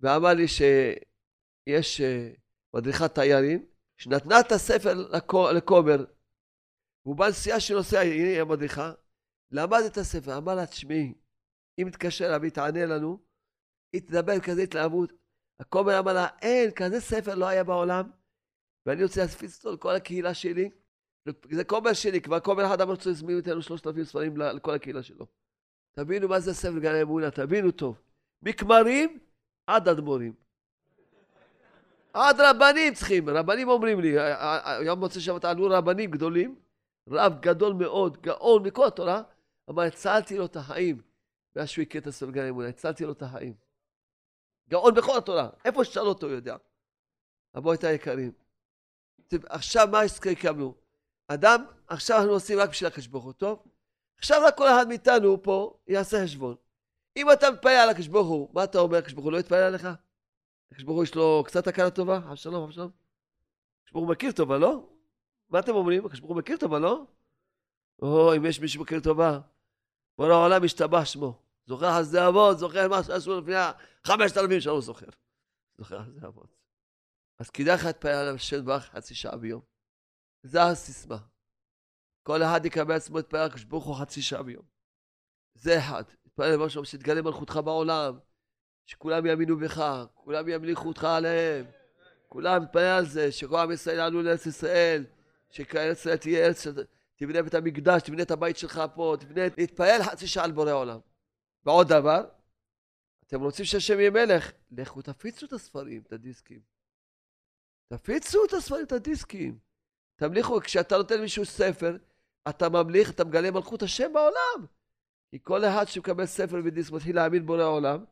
ואמר 0.00 0.34
לי 0.34 0.48
שיש 0.48 2.00
אה, 2.00 2.30
מדריכת 2.74 3.14
תיירים, 3.14 3.66
שנתנה 3.96 4.40
את 4.40 4.52
הספר 4.52 4.94
לכומר, 5.52 6.04
והוא 7.04 7.16
בא 7.16 7.28
נסיעה 7.28 7.60
שנוסע, 7.60 8.00
הנה 8.00 8.40
המדריכה, 8.40 8.92
למד 9.50 9.82
את 9.86 9.96
הספר, 9.96 10.36
אמר 10.36 10.54
לה, 10.54 10.66
תשמעי, 10.66 11.14
אם 11.78 11.90
תתקשר 11.90 12.26
אליו, 12.26 12.42
היא 12.42 12.52
תענה 12.52 12.86
לנו, 12.86 13.18
היא 13.92 14.00
תדבר 14.00 14.40
כזה 14.40 14.62
התלהבות. 14.62 15.12
הכומר 15.60 15.98
אמר 15.98 16.12
לה, 16.12 16.26
אין, 16.42 16.70
כזה 16.70 17.00
ספר 17.00 17.34
לא 17.34 17.46
היה 17.46 17.64
בעולם, 17.64 18.10
ואני 18.86 19.02
רוצה 19.02 19.22
להפיץ 19.22 19.58
אותו 19.58 19.72
לכל 19.72 19.94
הקהילה 19.94 20.34
שלי. 20.34 20.70
זה 21.50 21.64
כומר 21.64 21.92
שלי, 21.92 22.20
כבר 22.20 22.40
כומר 22.40 22.66
אחד 22.66 22.80
אמר 22.80 22.90
רוצה 22.90 23.10
להזמין 23.10 23.36
אותנו 23.38 23.62
שלושת 23.62 23.86
אלפים 23.86 24.04
ספרים 24.04 24.36
לכל 24.36 24.74
הקהילה 24.74 25.02
שלו. 25.02 25.26
תבינו 25.92 26.28
מה 26.28 26.40
זה 26.40 26.54
ספר 26.54 26.78
גן 26.78 26.94
האמונה, 26.94 27.30
תבינו 27.30 27.70
טוב. 27.70 28.00
מכמרים 28.42 29.18
עד 29.66 29.88
אדמו"רים. 29.88 30.32
עד 32.12 32.40
רבנים 32.40 32.94
צריכים, 32.94 33.28
רבנים 33.28 33.68
אומרים 33.68 34.00
לי, 34.00 34.14
היום 34.80 34.98
מוצא 34.98 35.20
שבת 35.20 35.44
עלו 35.44 35.66
רבנים 35.70 36.10
גדולים, 36.10 36.56
רב 37.08 37.40
גדול 37.40 37.72
מאוד, 37.72 38.22
גאון 38.22 38.62
מכל 38.62 38.86
התורה, 38.86 39.22
אמר, 39.70 39.82
הצלתי 39.82 40.38
לו 40.38 40.44
את 40.44 40.56
החיים. 40.56 41.02
מאז 41.56 41.68
שהוא 41.68 41.82
הכיר 41.82 42.00
את 42.00 42.06
הספר 42.06 42.30
גן 42.30 42.44
האמונה, 42.44 42.68
הצלתי 42.68 43.04
לו 43.04 43.12
את 43.12 43.22
החיים. 43.22 43.54
גאון 44.68 44.94
בכל 44.94 45.18
התורה, 45.18 45.48
איפה 45.64 45.84
ששאל 45.84 46.06
אותו 46.06 46.26
הוא 46.26 46.34
יודע. 46.34 46.56
רבותי 47.54 47.86
היקרים, 47.86 48.32
עכשיו 49.48 49.88
מה 49.92 50.00
הקמנו? 50.32 50.74
אדם, 51.28 51.64
עכשיו 51.88 52.18
אנחנו 52.18 52.32
עושים 52.32 52.58
רק 52.58 52.70
בשביל 52.70 52.88
הקדוש 52.88 53.06
ברוך 53.06 53.24
הוא, 53.24 53.32
טוב? 53.32 53.62
עכשיו 54.18 54.42
רק 54.46 54.58
כל 54.58 54.68
אחד 54.68 54.88
מאיתנו 54.88 55.42
פה 55.42 55.78
יעשה 55.88 56.24
חשבון. 56.24 56.56
אם 57.16 57.32
אתה 57.32 57.50
מתפלל 57.50 57.70
על 57.70 57.90
הקדוש 57.90 58.08
ברוך 58.08 58.28
הוא, 58.28 58.50
מה 58.52 58.64
אתה 58.64 58.78
אומר? 58.78 58.98
הקדוש 58.98 59.12
ברוך 59.12 59.24
הוא 59.24 59.32
לא 59.32 59.38
יתפלל 59.38 59.62
עליך? 59.62 59.88
הקדוש 60.70 60.84
ברוך 60.84 60.96
הוא 60.96 61.04
יש 61.04 61.14
לו 61.14 61.44
קצת 61.46 61.66
הכרה 61.66 61.90
טובה? 61.90 62.16
אבשלום, 62.16 62.64
אבשלום. 62.64 62.90
הקדוש 63.80 63.92
ברוך 63.92 64.04
הוא 64.04 64.12
מכיר 64.12 64.32
טובה, 64.32 64.58
לא? 64.58 64.88
מה 65.50 65.58
אתם 65.58 65.74
אומרים? 65.74 66.04
הקדוש 66.04 66.20
ברוך 66.20 66.30
הוא 66.30 66.38
מכיר 66.38 66.56
טובה, 66.56 66.78
לא? 66.78 67.04
או, 68.02 68.36
אם 68.36 68.46
יש 68.46 68.60
מישהו 68.60 68.82
מכיר 68.82 69.00
טובה, 69.00 69.38
בוא 70.18 70.28
לעולם 70.28 70.64
ישתבח 70.64 71.04
שמו. 71.04 71.43
זוכר 71.66 71.86
על 71.86 72.04
זה 72.04 72.28
אבות, 72.28 72.58
זוכר 72.58 72.88
מה 72.88 73.02
שעשו 73.02 73.40
לפני 73.40 73.54
חמשת 74.06 74.36
אלפים 74.36 74.70
הוא 74.70 74.80
זוכר. 74.80 75.06
זוכר 75.78 75.96
על 75.96 76.12
זה 76.12 76.26
אבות. 76.26 76.56
אז 77.38 77.50
כדאי 77.50 77.74
לך 77.74 77.84
להתפלל 77.84 78.10
על 78.10 78.34
השם 78.34 78.64
ברך 78.64 78.84
חצי 78.84 79.14
שעה 79.14 79.36
ביום. 79.36 79.62
זה 80.42 80.62
הסיסמה. 80.62 81.18
כל 82.22 82.42
אחד 82.42 82.66
יקבל 82.66 82.94
עצמו 82.94 83.18
הקדוש 83.18 83.64
ברוך 83.64 83.84
הוא 83.84 83.96
חצי 83.96 84.22
שעה 84.22 84.42
ביום. 84.42 84.64
זה 85.54 85.78
אחד. 85.78 86.02
להתפלל 86.24 86.52
על 86.52 86.56
משהו 86.56 86.84
שתגלה 86.84 87.22
מלכותך 87.22 87.60
בעולם. 87.64 88.18
שכולם 88.86 89.26
יאמינו 89.26 89.58
בך, 89.58 90.04
כולם 90.14 90.48
ימליכו 90.48 90.88
אותך 90.88 91.04
עליהם. 91.04 91.66
כולם 92.28 92.62
מתפלל 92.62 92.82
על 92.82 93.06
זה, 93.06 93.32
שכל 93.32 93.56
עם 93.56 93.70
ישראל 93.70 93.96
יעלו 93.96 94.22
לארץ 94.22 94.46
ישראל, 94.46 95.04
שארץ 95.50 95.98
ישראל 95.98 96.16
תהיה 96.16 96.46
ארץ, 96.46 96.66
תבנה 97.16 97.42
בית 97.42 97.54
המקדש, 97.54 98.02
תבנה 98.02 98.22
את 98.22 98.30
הבית 98.30 98.56
שלך 98.56 98.82
פה, 98.94 99.16
תבנה, 99.20 99.42
להתפלל 99.58 100.02
חצי 100.02 100.26
שעה 100.26 100.44
על 100.44 100.52
בורא 100.52 100.72
עולם. 100.72 100.98
ועוד 101.66 101.88
דבר, 101.88 102.24
אתם 103.26 103.40
רוצים 103.40 103.64
שהשם 103.64 104.00
יהיה 104.00 104.10
מלך, 104.10 104.52
לכו 104.70 105.02
תפיצו 105.02 105.46
את 105.46 105.52
הספרים, 105.52 106.02
את 106.06 106.12
הדיסקים. 106.12 106.60
תפיצו 107.88 108.44
את 108.44 108.52
הספרים, 108.52 108.84
את 108.84 108.92
הדיסקים. 108.92 109.58
תמליכו, 110.16 110.60
כשאתה 110.60 110.96
נותן 110.96 111.18
למישהו 111.18 111.44
ספר, 111.44 111.96
אתה 112.48 112.68
ממליך, 112.68 113.10
אתה 113.10 113.24
מגלה 113.24 113.50
מלכות 113.50 113.82
השם 113.82 114.12
בעולם. 114.12 114.66
כי 115.30 115.38
כל 115.42 115.64
אחד 115.64 115.84
שמקבל 115.88 116.26
ספר 116.26 116.56
ודיסק 116.64 116.92
מתחיל 116.92 117.16
להאמין 117.16 117.46
בורא 117.46 117.64
עולם, 117.64 118.04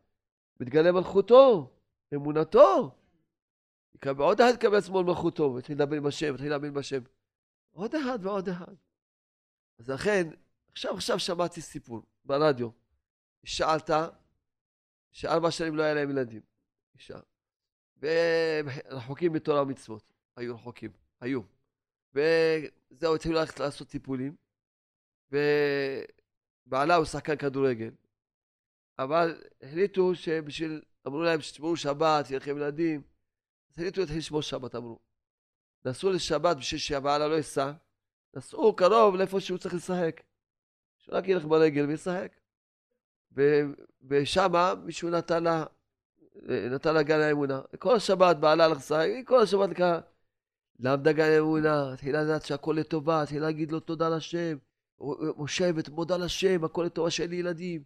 מתגלה 0.61 0.93
מלכותו, 0.93 1.71
אמונתו. 2.15 2.97
עוד 4.19 4.41
אחד 4.41 4.53
יקבל 4.55 4.77
עצמו 4.77 5.05
מלכותו, 5.05 5.53
ויתחיל 5.55 5.77
לדבר 5.77 5.97
עם 5.97 6.07
השם, 6.07 6.31
ויתחיל 6.31 6.51
להאמין 6.51 6.75
בשם. 6.75 7.01
עוד 7.73 7.95
אחד 7.95 8.19
ועוד 8.23 8.49
אחד. 8.49 8.75
אז 9.79 9.91
לכן, 9.91 10.29
עכשיו 10.73 10.95
עכשיו 10.95 11.19
שמעתי 11.19 11.61
סיפור 11.61 12.03
ברדיו. 12.25 12.82
שאלת, 13.45 13.91
שארבע 15.13 15.51
שנים 15.51 15.77
לא 15.77 15.83
היה 15.83 15.95
להם 15.95 16.11
ילדים. 16.11 16.43
אישה. 16.95 17.19
ורחוקים 18.01 19.33
בתורה 19.33 19.63
ומצוות. 19.63 20.13
היו 20.37 20.55
רחוקים. 20.55 20.91
היו. 21.21 21.41
וזהו, 22.15 23.15
התחילו 23.15 23.35
ללכת 23.35 23.61
לעשות 23.61 23.89
טיפולים. 23.89 24.37
ובעלה 25.31 26.95
הוא 26.95 27.05
שחקן 27.05 27.37
כדורגל. 27.37 27.91
אבל 28.99 29.43
החליטו 29.63 30.15
שבשביל, 30.15 30.83
אמרו 31.07 31.23
להם 31.23 31.41
שתשמעו 31.41 31.77
שבת, 31.77 32.31
יהיה 32.31 32.39
לכם 32.39 32.57
ילדים. 32.57 33.03
אז 33.71 33.75
החליטו 33.79 34.01
להתחיל 34.01 34.19
לשמור 34.19 34.43
שבת, 34.43 34.75
אמרו. 34.75 34.99
נסעו 35.85 36.11
לשבת 36.11 36.57
בשביל 36.57 36.81
שהבעלה 36.81 37.29
לא 37.29 37.35
ייסע. 37.35 37.73
נסעו 38.35 38.77
קרוב 38.77 39.17
לאיפה 39.17 39.41
שהוא 39.41 39.59
צריך 39.59 39.75
לשחק. 39.75 40.23
שרק 40.97 41.29
ילך 41.29 41.45
ברגל 41.45 41.87
וישחק. 41.87 42.42
ושמה 44.09 44.75
מישהו 44.85 45.11
נתן 45.11 45.45
לה 45.45 45.65
נתן 46.47 46.95
לה 46.95 47.03
גן 47.03 47.21
האמונה. 47.21 47.61
כל 47.79 47.97
השבת 47.97 48.37
בעלה 48.37 48.69
לחסה, 48.69 49.05
כל 49.27 49.41
השבת 49.41 49.71
לקחה. 49.71 50.01
למדה 50.81 51.13
גן 51.13 51.31
האמונה, 51.31 51.93
התחילה 51.93 52.23
לדעת 52.23 52.45
שהכל 52.45 52.77
לטובה, 52.79 53.23
התחילה 53.23 53.47
להגיד 53.47 53.73
לו 53.73 53.81
תודה 53.81 54.09
לשם. 54.09 54.57
מושבת, 55.37 55.89
מודה 55.89 56.17
לשם, 56.17 56.65
הכל 56.65 56.83
לטובה 56.83 57.11
שאין 57.11 57.31
לי 57.31 57.37
ילדים. 57.37 57.83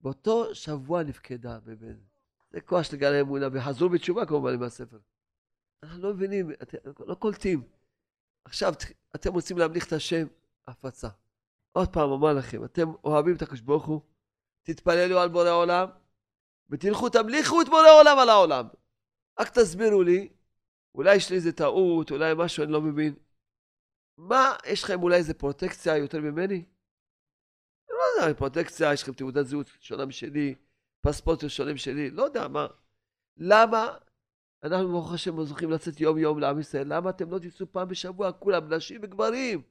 באותו 0.00 0.54
שבוע 0.54 1.02
נפקדה 1.02 1.58
בבן. 1.64 1.96
זה 2.50 2.60
כוח 2.60 2.82
של 2.82 2.96
גן 2.96 3.12
האמונה, 3.12 3.48
וחזרו 3.52 3.88
בתשובה 3.88 4.26
כמובן 4.26 4.54
עם 4.54 4.62
הספר. 4.62 4.98
אנחנו 5.82 6.02
לא 6.02 6.14
מבינים, 6.14 6.50
אתם 6.50 6.78
לא 7.06 7.14
קולטים. 7.14 7.62
עכשיו 8.44 8.72
אתם 9.14 9.32
רוצים 9.32 9.58
להמליך 9.58 9.86
את 9.86 9.92
השם, 9.92 10.26
הפצה. 10.66 11.08
עוד 11.72 11.88
פעם 11.88 12.10
אומר 12.10 12.32
לכם, 12.32 12.64
אתם 12.64 12.88
אוהבים 13.04 13.36
את 13.36 13.42
הקדוש 13.42 13.60
ברוך 13.60 13.86
הוא, 13.86 14.00
תתפללו 14.66 15.18
על 15.18 15.28
בורא 15.28 15.50
עולם, 15.50 15.88
ותלכו 16.70 17.08
תמליכו 17.08 17.60
את 17.62 17.68
בורא 17.68 17.90
עולם 18.00 18.18
על 18.18 18.28
העולם. 18.28 18.66
רק 19.40 19.48
תסבירו 19.48 20.02
לי, 20.02 20.28
אולי 20.94 21.14
יש 21.14 21.30
לי 21.30 21.36
איזה 21.36 21.52
טעות, 21.52 22.10
אולי 22.10 22.32
משהו 22.36 22.64
אני 22.64 22.72
לא 22.72 22.80
מבין. 22.80 23.14
מה, 24.18 24.56
יש 24.66 24.84
לכם 24.84 25.02
אולי 25.02 25.16
איזה 25.16 25.34
פרוטקציה 25.34 25.96
יותר 25.96 26.20
ממני? 26.20 26.64
לא 27.88 28.22
יודע, 28.22 28.34
פרוטקציה, 28.34 28.92
יש 28.92 29.02
לכם 29.02 29.12
תעודת 29.12 29.46
זהות 29.46 29.66
שונה 29.80 30.06
משלי, 30.06 30.54
פספורט 31.00 31.48
שונה 31.48 31.74
משלי, 31.74 32.10
לא 32.10 32.22
יודע 32.22 32.48
מה. 32.48 32.66
למה 33.36 33.96
אנחנו 34.62 34.88
ברוך 34.88 35.12
השם 35.12 35.44
זוכים 35.44 35.70
לצאת 35.70 36.00
יום 36.00 36.18
יום 36.18 36.38
לעם 36.38 36.60
ישראל? 36.60 36.94
למה 36.94 37.10
אתם 37.10 37.30
לא 37.30 37.38
תצאו 37.38 37.72
פעם 37.72 37.88
בשבוע, 37.88 38.32
כולם, 38.32 38.72
נשים 38.72 39.00
וגברים? 39.02 39.62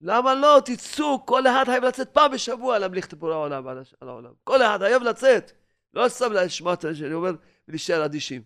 למה 0.00 0.34
לא? 0.34 0.60
תצאו, 0.64 1.26
כל 1.26 1.46
אחד 1.46 1.64
חייב 1.66 1.84
לצאת 1.84 2.08
פעם 2.08 2.32
בשבוע 2.32 2.78
להמליך 2.78 3.06
את 3.06 3.14
בורא 3.14 3.32
העולם 3.32 3.68
על 3.68 4.08
העולם. 4.08 4.32
כל 4.44 4.62
אחד 4.62 4.78
חייב 4.80 5.02
לצאת. 5.02 5.52
לא 5.94 6.08
סתם 6.08 6.32
לשמוע 6.32 6.74
את 6.74 6.80
שאני 6.80 7.14
אומר 7.14 7.30
ולהישאר 7.68 8.04
אדישים. 8.04 8.42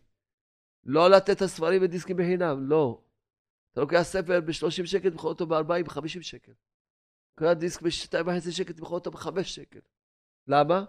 לא 0.85 1.11
לתת 1.11 1.31
את 1.31 1.43
הספרים 1.43 1.83
ודיסקים 1.83 2.17
בחינם, 2.17 2.69
לא. 2.69 3.03
אתה 3.73 3.81
לוקח 3.81 4.03
ספר 4.03 4.41
ב-30 4.41 4.87
שקל, 4.87 5.11
תמכור 5.11 5.29
אותו 5.29 5.47
ב-40, 5.47 5.83
ב-50 5.85 6.23
שקל. 6.23 6.53
קורא 7.39 7.55
דיסק 7.55 7.83
ב-2.5 7.83 8.51
שקל, 8.51 8.73
תמכור 8.73 8.95
אותו 8.95 9.11
ב-5 9.11 9.43
שקל. 9.43 9.81
למה? 10.47 10.85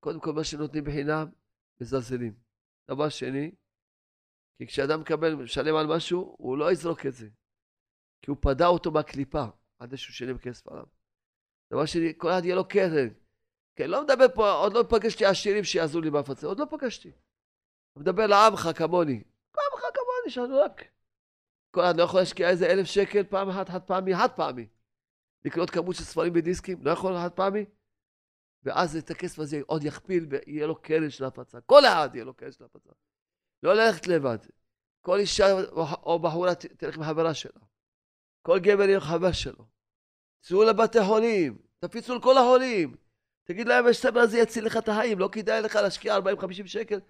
קודם 0.00 0.20
כל, 0.20 0.32
מה 0.32 0.44
שנותנים 0.44 0.84
בחינם, 0.84 1.28
מזלזלים. 1.80 2.34
דבר 2.90 3.08
שני, 3.08 3.50
כי 4.58 4.66
כשאדם 4.66 5.00
מקבל, 5.00 5.34
משלם 5.34 5.76
על 5.76 5.86
משהו, 5.86 6.36
הוא 6.38 6.58
לא 6.58 6.72
יזרוק 6.72 7.06
את 7.06 7.14
זה. 7.14 7.28
כי 8.22 8.30
הוא 8.30 8.38
פדה 8.40 8.66
אותו 8.66 8.90
מהקליפה, 8.90 9.44
עד 9.78 9.96
שהוא 9.96 10.12
שילם 10.12 10.38
כסף 10.38 10.68
עליו. 10.68 10.84
דבר 11.70 11.86
שני, 11.86 12.12
כל 12.16 12.30
אחד 12.30 12.44
יהיה 12.44 12.54
לו 12.54 12.68
קרן. 12.68 13.08
כן, 13.76 13.90
לא 13.90 14.04
מדבר 14.04 14.26
פה, 14.34 14.50
עוד 14.52 14.72
לא 14.72 14.84
פגשתי 14.88 15.24
עשירים 15.24 15.64
שיעזרו 15.64 16.00
לי 16.00 16.10
בהפצה, 16.10 16.46
עוד 16.46 16.58
לא 16.58 16.66
פגשתי. 16.70 17.12
מדבר 17.96 18.26
לעמך 18.26 18.68
כמוני. 18.76 19.22
עמך 19.54 19.82
כמוני, 19.94 20.30
שאנו 20.30 20.58
רק. 20.58 20.84
כל 21.70 21.80
אחד 21.80 21.96
לא 21.96 22.02
יכול 22.02 22.20
להשקיע 22.20 22.50
איזה 22.50 22.66
אלף 22.66 22.86
שקל 22.86 23.24
פעם 23.24 23.48
אחת, 23.48 23.68
חד 23.68 23.82
פעמי, 23.82 24.16
חד 24.16 24.28
פעמי. 24.36 24.66
לקנות 25.44 25.70
כמות 25.70 25.96
של 25.96 26.04
ספרים 26.04 26.32
בדיסקים, 26.32 26.84
לא 26.84 26.90
יכול 26.90 27.14
חד 27.22 27.32
פעמי. 27.32 27.64
ואז 28.62 28.96
את 28.96 29.10
הכסף 29.10 29.38
הזה 29.38 29.60
עוד 29.66 29.84
יכפיל 29.84 30.26
ויהיה 30.30 30.66
לו 30.66 30.82
קרן 30.82 31.10
של 31.10 31.24
הפצה. 31.24 31.60
כל 31.60 31.84
אחד 31.84 32.08
יהיה 32.14 32.24
לו 32.24 32.34
קרן 32.34 32.52
של 32.52 32.64
הפצה. 32.64 32.90
לא 33.62 33.74
ללכת 33.74 34.06
לבד. 34.06 34.38
כל 35.00 35.18
אישה 35.18 35.46
או 36.02 36.18
בחורה 36.18 36.54
תלך 36.54 36.96
עם 36.96 37.04
חברה 37.04 37.34
שלה. 37.34 37.60
כל 38.46 38.58
גבר 38.58 38.82
יהיה 38.82 39.00
חבר 39.00 39.32
שלו. 39.32 39.64
צאו 40.40 40.64
לבתי 40.64 41.04
חולים, 41.04 41.58
תפיצו 41.78 42.14
לכל 42.14 42.38
החולים. 42.38 42.94
תגיד 43.44 43.68
להם, 43.68 43.86
הספר 43.86 44.18
הזה 44.18 44.38
יציל 44.38 44.66
לך 44.66 44.76
את 44.76 44.88
החיים, 44.88 45.18
לא 45.18 45.28
כדאי 45.32 45.62
לך 45.62 45.76
להשקיע 45.76 46.18
40-50 46.18 46.66
שקל. 46.66 47.00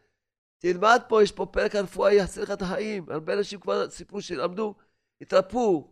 תלמד 0.58 1.00
פה, 1.08 1.22
יש 1.22 1.32
פה 1.32 1.46
פרק 1.46 1.74
הרפואה, 1.74 2.12
יציל 2.14 2.42
לך 2.42 2.50
את 2.50 2.62
החיים. 2.62 3.06
הרבה 3.10 3.32
אנשים 3.32 3.60
כבר 3.60 3.90
סיפרו 3.90 4.22
שלמדו, 4.22 4.74
התרפאו. 5.20 5.90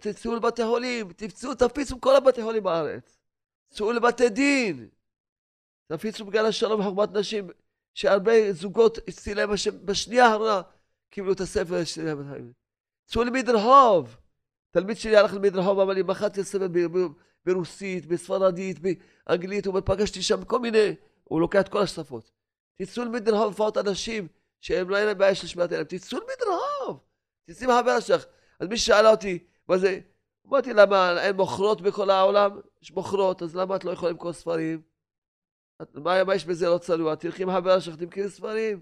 תצאו 0.00 0.34
לבתי 0.36 0.64
חולים, 0.64 1.12
תפצו, 1.12 1.54
תפיצו 1.54 2.00
כל 2.00 2.16
הבתי 2.16 2.42
חולים 2.42 2.62
בארץ. 2.62 3.18
צאו 3.70 3.92
לבתי 3.92 4.28
דין. 4.28 4.88
תפיצו 5.86 6.24
בגלל 6.24 6.46
השלום 6.46 6.80
וחוכמת 6.80 7.12
נשים, 7.12 7.48
שהרבה 7.94 8.52
זוגות 8.52 8.98
הציל 9.08 9.46
בשנייה 9.84 10.26
האחרונה 10.26 10.62
קיבלו 11.10 11.32
את 11.32 11.40
הספר 11.40 11.84
שלהם. 11.84 12.65
צאו 13.06 13.24
למדרחוב. 13.24 14.16
תלמיד 14.70 14.96
שלי 14.96 15.16
הלך 15.16 15.34
למדרחוב, 15.34 15.80
אמר 15.80 15.92
לי, 15.92 16.02
מחאתי 16.02 16.44
ספר 16.44 16.66
ברוסית, 17.46 18.06
בספרדית, 18.06 18.78
באנגלית, 18.78 19.66
הוא 19.66 19.80
פגשתי 19.84 20.22
שם 20.22 20.44
כל 20.44 20.58
מיני, 20.58 20.94
הוא 21.24 21.40
לוקח 21.40 21.60
את 21.60 21.68
כל 21.68 21.82
השפות. 21.82 22.30
תצאו 22.74 23.04
למדרחוב 23.04 23.52
לפחות 23.52 23.78
אנשים 23.78 24.28
שהם 24.60 24.90
לא 24.90 24.96
אין 24.96 25.06
להם 25.06 25.18
בעיה 25.18 25.34
של 25.34 25.46
שמיעת 25.46 25.70
עיניים, 25.70 25.86
תצאו 25.86 26.18
למדרחוב. 26.18 27.00
תצאי 27.50 27.66
מהחבר 27.66 28.00
שלך. 28.00 28.24
אז 28.60 28.68
מי 28.68 28.76
שאלה 28.76 29.10
אותי, 29.10 29.38
מה 29.68 29.78
זה? 29.78 30.00
אמרתי, 30.48 30.72
למה 30.72 31.22
אין 31.22 31.36
מוכרות 31.36 31.80
בכל 31.80 32.10
העולם? 32.10 32.60
יש 32.82 32.92
מוכרות, 32.92 33.42
אז 33.42 33.56
למה 33.56 33.76
את 33.76 33.84
לא 33.84 33.90
יכולה 33.90 34.12
למכור 34.12 34.32
ספרים? 34.32 34.82
מה, 35.94 36.24
מה 36.24 36.34
יש 36.34 36.44
בזה 36.44 36.68
לא 36.68 36.78
צנוע? 36.78 37.14
תלכי 37.14 37.42
עם 37.42 37.48
החבר 37.48 37.80
שלך, 37.80 37.96
תמכרי 37.96 38.28
ספרים. 38.28 38.80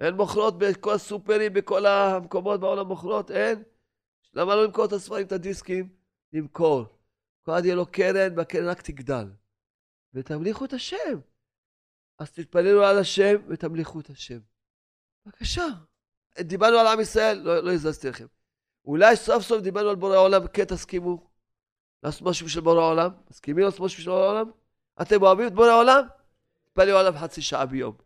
אין 0.00 0.14
מוכרות 0.14 0.58
בכל 0.58 0.94
הסופרים, 0.94 1.52
בכל 1.52 1.86
המקומות 1.86 2.60
בעולם 2.60 2.86
מוכרות, 2.86 3.30
אין. 3.30 3.62
למה 4.34 4.54
לא 4.54 4.64
למכור 4.64 4.84
את 4.84 4.92
הספרים, 4.92 5.26
את 5.26 5.32
הדיסקים? 5.32 5.88
למכור. 6.32 6.84
כל 7.42 7.52
אחד 7.52 7.64
יהיה 7.64 7.74
לו 7.74 7.86
קרן, 7.86 8.38
והקרן 8.38 8.68
רק 8.68 8.82
תגדל. 8.82 9.26
ותמליכו 10.14 10.64
את 10.64 10.72
השם. 10.72 11.20
אז 12.18 12.30
תתפללו 12.30 12.84
על 12.84 12.98
השם 12.98 13.36
ותמליכו 13.48 14.00
את 14.00 14.10
השם. 14.10 14.38
בבקשה. 15.26 15.66
דיברנו 16.40 16.78
על 16.78 16.86
עם 16.86 17.00
ישראל, 17.00 17.38
לא, 17.38 17.60
לא 17.60 17.72
הזזתי 17.72 18.08
לכם. 18.08 18.26
אולי 18.84 19.16
סוף 19.16 19.42
סוף 19.42 19.62
דיברנו 19.62 19.88
על 19.88 19.96
בורא 19.96 20.14
העולם, 20.14 20.46
כן 20.46 20.64
תסכימו 20.64 21.30
לעשות 22.02 22.22
משהו 22.22 22.46
בשביל 22.46 22.64
בורא 22.64 22.80
העולם? 22.80 23.10
מסכימים 23.30 23.64
לעשות 23.64 23.80
משהו 23.80 23.98
בשביל 23.98 24.14
בורא 24.14 24.24
העולם? 24.24 24.50
אתם 25.02 25.22
אוהבים 25.22 25.46
את 25.46 25.54
בורא 25.54 25.68
העולם? 25.68 26.04
תתפללו 26.68 26.98
עליו 26.98 27.14
חצי 27.20 27.42
שעה 27.42 27.66
ביום. 27.66 27.96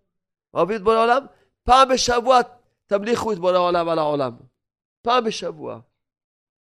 אוהבים 0.55 0.77
את 0.77 0.83
בורא 0.83 0.97
העולם? 0.97 1.27
פעם 1.65 1.89
בשבוע 1.95 2.41
תמליכו 2.87 3.33
את 3.33 3.39
בורא 3.39 3.53
העולם 3.53 3.89
על 3.89 3.99
העולם. 3.99 4.37
פעם 5.03 5.25
בשבוע. 5.25 5.81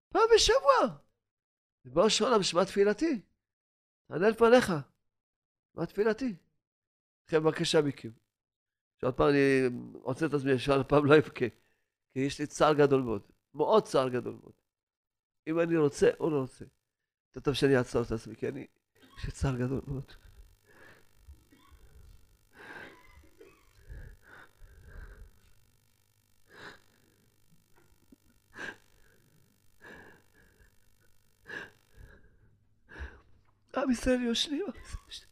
פעם 0.09 0.23
בשבוע. 0.35 0.99
ריבונו 1.85 2.11
של 2.11 2.25
עולם, 2.25 2.43
שמע 2.43 2.65
תפילתי. 2.65 3.21
תענה 4.07 4.29
לפניך. 4.29 4.73
שמע 5.73 5.85
תפילתי. 5.85 6.35
לכן 7.27 7.39
בבקשה 7.39 7.83
מכם. 7.83 8.11
שעוד 9.01 9.15
פעם 9.15 9.29
אני 9.29 9.71
רוצה 9.95 10.27
את 10.27 10.35
עצמי, 10.35 10.59
שעוד 10.59 10.87
פעם 10.87 11.07
לא 11.07 11.19
אבכה. 11.19 11.47
כי 12.13 12.21
יש 12.21 12.39
לי 12.39 12.47
צער 12.47 12.75
גדול 12.75 13.03
מאוד. 13.03 13.23
מאוד 13.55 13.85
צער 13.85 14.09
גדול 14.09 14.35
מאוד. 14.43 14.53
אם 15.47 15.61
אני 15.61 15.77
רוצה 15.77 16.11
או 16.21 16.31
לא 16.31 16.41
רוצה. 16.41 16.65
יותר 17.29 17.41
טוב 17.41 17.55
שאני 17.55 17.79
אעצור 17.79 18.03
את 18.03 18.13
עצמי, 18.13 18.37
כי 18.37 18.49
אני... 18.49 18.67
יש 19.19 19.25
לי 19.25 19.31
צער 19.31 19.57
גדול 19.57 19.81
מאוד. 19.87 20.13
עם 33.77 33.91
ישראל 33.91 34.23
יושנים, 34.23 34.65
עם 34.67 34.83
ישראל 35.09 35.29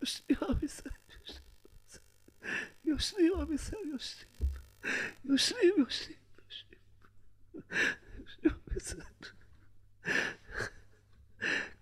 יושנים, 0.00 0.38
עם 0.42 0.56
ישראל 0.62 0.94
יושנים, 2.84 3.32
עם 3.34 3.52
ישראל 3.52 3.82
יושנים, 3.86 4.50
יושנים, 5.24 5.74
יושנים, 5.78 6.18
יושנים, 8.74 9.04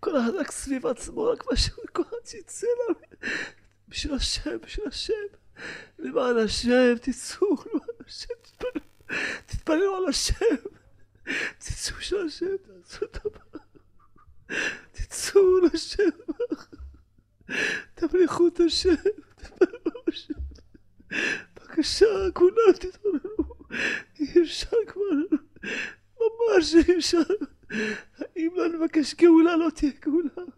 כל 0.01 0.21
אחד 0.21 0.35
רק 0.35 0.51
סביב 0.51 0.87
עצמו, 0.87 1.25
רק 1.25 1.45
מה 1.51 1.57
שכל 1.57 2.03
אחד 2.03 2.27
שיצא 2.27 2.67
לה, 2.67 2.95
בשביל 3.89 4.15
השם, 4.15 4.61
בשביל 4.61 4.89
השם, 4.89 5.13
למען 5.99 6.39
השם, 6.39 6.95
תצאו, 7.03 7.47
למען 7.47 8.07
השם, 8.07 8.35
תתפללו, 8.43 8.81
תתפללו 9.47 9.97
על 9.97 10.07
השם, 10.09 10.57
תצאו 11.59 12.01
של 12.01 12.27
השם, 12.27 12.57
תעשו 12.63 13.05
את 13.05 13.27
הבא. 13.27 13.66
תצאו 14.93 15.59
לשם, 15.61 16.11
תמליכו 17.95 18.49
את 18.49 18.61
השם, 18.61 18.95
תתפללו 19.37 20.03
השם. 20.09 20.35
בבקשה, 21.55 22.07
כולם 22.35 22.73
תתפללו, 22.81 23.55
אי 24.21 24.43
אפשר 24.43 24.77
כבר, 24.87 25.39
ממש 26.21 26.75
אי 26.75 26.99
אפשר. 26.99 27.19
אם 28.37 28.51
לא 28.55 28.69
נבקש 28.69 29.15
גאולה, 29.15 29.57
לא 29.57 29.71
תהיה 29.71 29.93
גאולה. 30.05 30.51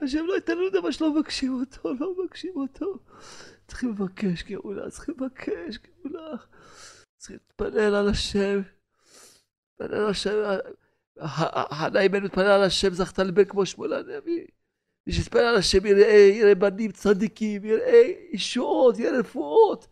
השם 0.00 0.26
לא 0.26 0.34
ייתן 0.34 0.58
לנו 0.58 0.70
דבר 0.70 0.90
שלא 0.90 1.14
מבקשים 1.14 1.60
אותו, 1.60 1.94
לא 2.00 2.14
מבקשים 2.18 2.52
אותו. 2.56 2.98
צריכים 3.66 3.90
לבקש 3.90 4.42
גאולה, 4.42 4.90
צריכים 4.90 5.14
לבקש 5.18 5.78
גאולה. 5.78 6.36
צריכים 7.16 7.38
להתפלל 7.42 7.94
על 7.94 8.08
השם. 8.08 8.60
להתפלל 9.80 9.98
על 9.98 10.10
השם. 10.10 10.30
חנה 11.20 12.00
אימנו 12.00 12.26
התפלל 12.26 12.46
על 12.46 12.62
השם, 12.62 12.94
זכתה 12.94 13.22
לבן 13.22 13.44
כמו 13.44 13.66
שמואל 13.66 13.92
הנביא. 13.92 14.46
מי 15.06 15.12
שיתפלל 15.12 15.44
על 15.44 15.56
השם 15.56 15.86
יראה, 15.86 16.12
יראה 16.12 16.54
בנים 16.54 16.92
צדיקים, 16.92 17.64
יראה 17.64 18.12
ישועות, 18.32 18.98
יראה 18.98 19.18
רפואות. 19.18 19.86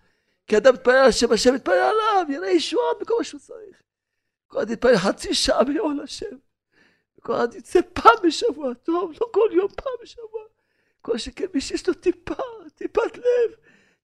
כי 0.46 0.56
אדם 0.56 0.74
מתפלל 0.74 0.94
על 0.94 1.08
השם, 1.08 1.32
השם 1.32 1.54
מתפלל 1.54 1.74
עליו, 1.74 2.26
יראה 2.28 2.50
ישועות 2.50 2.98
בכל 3.00 3.14
מה 3.18 3.24
שהוא 3.24 3.40
צריך. 3.40 3.82
כל 4.46 4.58
אחד 4.58 4.70
יתפלל 4.70 4.96
חצי 4.96 5.34
שעה 5.34 5.64
ביום 5.64 5.90
על 5.90 6.04
השם. 6.04 6.36
כל 7.20 7.34
אחד 7.34 7.54
יצא 7.54 7.80
פעם 7.92 8.16
בשבוע, 8.24 8.74
טוב, 8.74 9.12
לא 9.20 9.26
כל 9.32 9.48
יום, 9.52 9.68
פעם 9.68 9.92
בשבוע. 10.02 10.40
כל 11.02 11.18
שכן 11.18 11.46
מי 11.54 11.60
שיש 11.60 11.88
לו 11.88 11.94
טיפה, 11.94 12.34
טיפת 12.74 13.16
לב, 13.16 13.54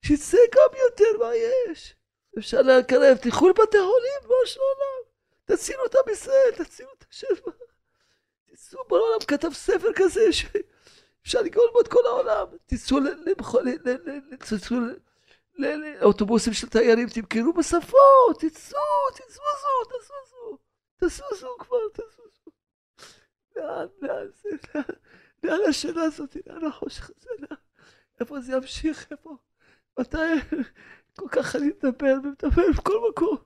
שיצא 0.01 0.37
גם 0.55 0.79
יותר, 0.85 1.25
מה 1.25 1.31
יש? 1.35 1.95
אפשר 2.37 2.61
לקרב, 2.61 3.17
תלכו 3.17 3.49
לבתי 3.49 3.77
חולים, 3.77 4.19
בואו 4.27 4.45
של 4.45 4.59
העולם. 4.59 5.07
תצילו 5.45 5.85
את 5.85 5.95
עם 5.95 6.13
ישראל, 6.13 6.51
תצילו 6.55 6.89
השם. 7.11 7.27
תצאו, 8.45 8.79
בעולם 8.87 9.19
כתב 9.27 9.53
ספר 9.53 9.87
כזה 9.95 10.33
שאפשר 10.33 11.41
לגאול 11.41 11.69
בו 11.73 11.81
את 11.81 11.87
כל 11.87 12.05
העולם. 12.05 12.47
תצאו 12.65 12.97
לאוטובוסים 15.59 16.53
של 16.53 16.69
תיירים, 16.69 17.09
תמכרו 17.09 17.53
בשפות, 17.53 18.39
תצאו, 18.39 18.79
תזוזו, 19.13 19.83
תזוזו, 19.89 20.57
תזוזו 20.97 21.55
כבר, 21.59 21.77
תזוזו. 21.93 22.51
לאן, 23.55 23.87
לאן 24.01 24.27
זה, 24.41 24.49
לאן 25.43 25.59
השאלה 25.69 26.03
הזאת, 26.03 26.37
לאן 26.47 26.65
החושך 26.65 27.09
הזה, 27.09 27.45
איפה 28.19 28.39
זה 28.39 28.53
ימשיך, 28.53 29.11
איפה, 29.11 29.37
מתי, 29.99 30.17
כל 31.19 31.29
כך 31.31 31.55
אני 31.55 31.67
מדבר 31.67 32.15
ומדבר 32.23 32.71
בכל 32.77 33.09
מקום. 33.09 33.37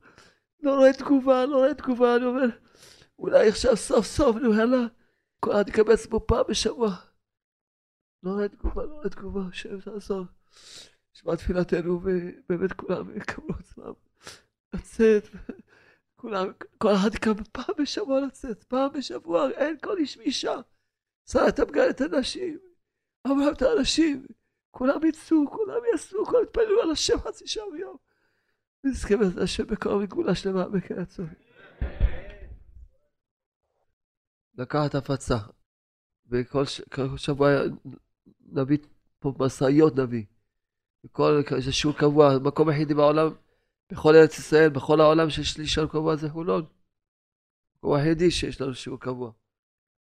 לא 0.63 0.75
רואה 0.75 0.93
תגובה, 0.93 1.45
לא 1.45 1.55
רואה 1.55 1.73
תגובה, 1.73 2.15
אני 2.15 2.25
אומר, 2.25 2.45
אולי 3.21 3.49
עכשיו 3.49 3.77
סוף 3.77 4.05
סוף, 4.05 4.37
אני 4.37 4.45
אומר 4.45 4.65
לה, 4.65 4.87
כל 5.39 5.51
אחד 5.51 5.69
יקבץ 5.69 6.05
פה 6.05 6.19
פעם 6.19 6.43
בשבוע. 6.49 6.95
לא 8.23 8.31
רואה 8.31 8.47
תגובה, 8.47 8.83
לא 8.83 8.93
רואה 8.93 9.09
תגובה, 9.09 9.41
השם 9.49 9.81
תעזור. 9.81 10.25
שמע 11.13 11.35
תפילתנו, 11.35 12.01
ובאמת 12.03 12.73
כולם 12.73 13.17
יקבלו 13.17 13.55
עצמם 13.59 13.93
לצאת. 14.73 15.23
כולם, 16.15 16.51
כל 16.77 16.93
אחד 16.95 17.15
יקבל 17.15 17.43
פעם 17.51 17.75
בשבוע 17.77 18.21
לצאת, 18.21 18.63
פעם 18.63 18.93
בשבוע, 18.93 19.49
אין 19.51 19.77
כל 19.83 19.97
איש 19.97 20.17
ואישה. 20.17 20.55
שר 21.29 21.47
את 21.49 21.59
המגן 21.59 21.89
את 21.89 22.01
הנשים, 22.01 22.59
אמר 23.27 23.51
את 23.51 23.61
האנשים, 23.61 24.25
כולם 24.71 25.05
יצאו, 25.05 25.51
כולם 25.51 25.79
יעשו, 25.91 26.25
כולם 26.25 26.43
יתפללו 26.43 26.81
על 26.81 26.91
השם 26.91 27.17
חצי 27.17 27.47
שעה 27.47 27.65
ביום. 27.71 27.97
נזכה 28.83 29.17
בעזרת 29.17 29.43
השם 29.43 29.67
בקרוב 29.67 30.01
לגאולה 30.01 30.35
שלמה 30.35 30.69
בקריאת 30.69 31.09
לקחת 34.57 34.95
הפצה. 34.95 35.37
וכל 36.29 36.65
ש... 36.65 36.81
שבוע 37.17 37.49
נביא 38.39 38.77
פה 39.19 39.33
משאיות 39.39 39.95
נביא. 39.95 40.23
וכל 41.05 41.41
איזה 41.55 41.71
שיעור 41.71 41.97
קבוע, 41.97 42.37
מקום 42.43 42.69
היחידי 42.69 42.93
בעולם, 42.93 43.29
בכל 43.91 44.15
ארץ 44.15 44.39
ישראל, 44.39 44.69
בכל 44.69 45.01
העולם 45.01 45.29
שיש 45.29 45.57
לי 45.57 45.67
שיעור 45.67 45.89
קבוע 45.89 46.15
זה 46.15 46.29
חולון. 46.29 46.65
המקום 47.75 47.93
היחידי 47.93 48.31
שיש 48.31 48.61
לנו 48.61 48.73
שיעור 48.73 48.99
קבוע. 48.99 49.31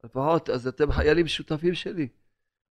לפחות, 0.05 0.51
אז 0.51 0.67
אתם 0.67 0.93
חיילים 0.93 1.27
שותפים 1.27 1.75
שלי. 1.75 2.09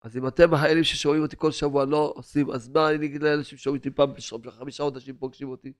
אז 0.01 0.17
אם 0.17 0.27
אתם 0.27 0.53
החיילים 0.53 0.83
ששומעים 0.83 1.23
אותי 1.23 1.35
כל 1.37 1.51
שבוע 1.51 1.85
לא 1.85 2.13
עושים, 2.15 2.51
אז 2.51 2.69
מה 2.69 2.89
אני 2.89 3.05
אגיד 3.05 3.23
לאלה 3.23 3.43
ששומעים 3.43 3.79
אותי 3.79 3.91
פעם 3.91 4.13
בשבוע, 4.13 4.51
חמישה 4.51 4.83
חודשים 4.83 5.17
פוגשים 5.17 5.49
אותי? 5.49 5.73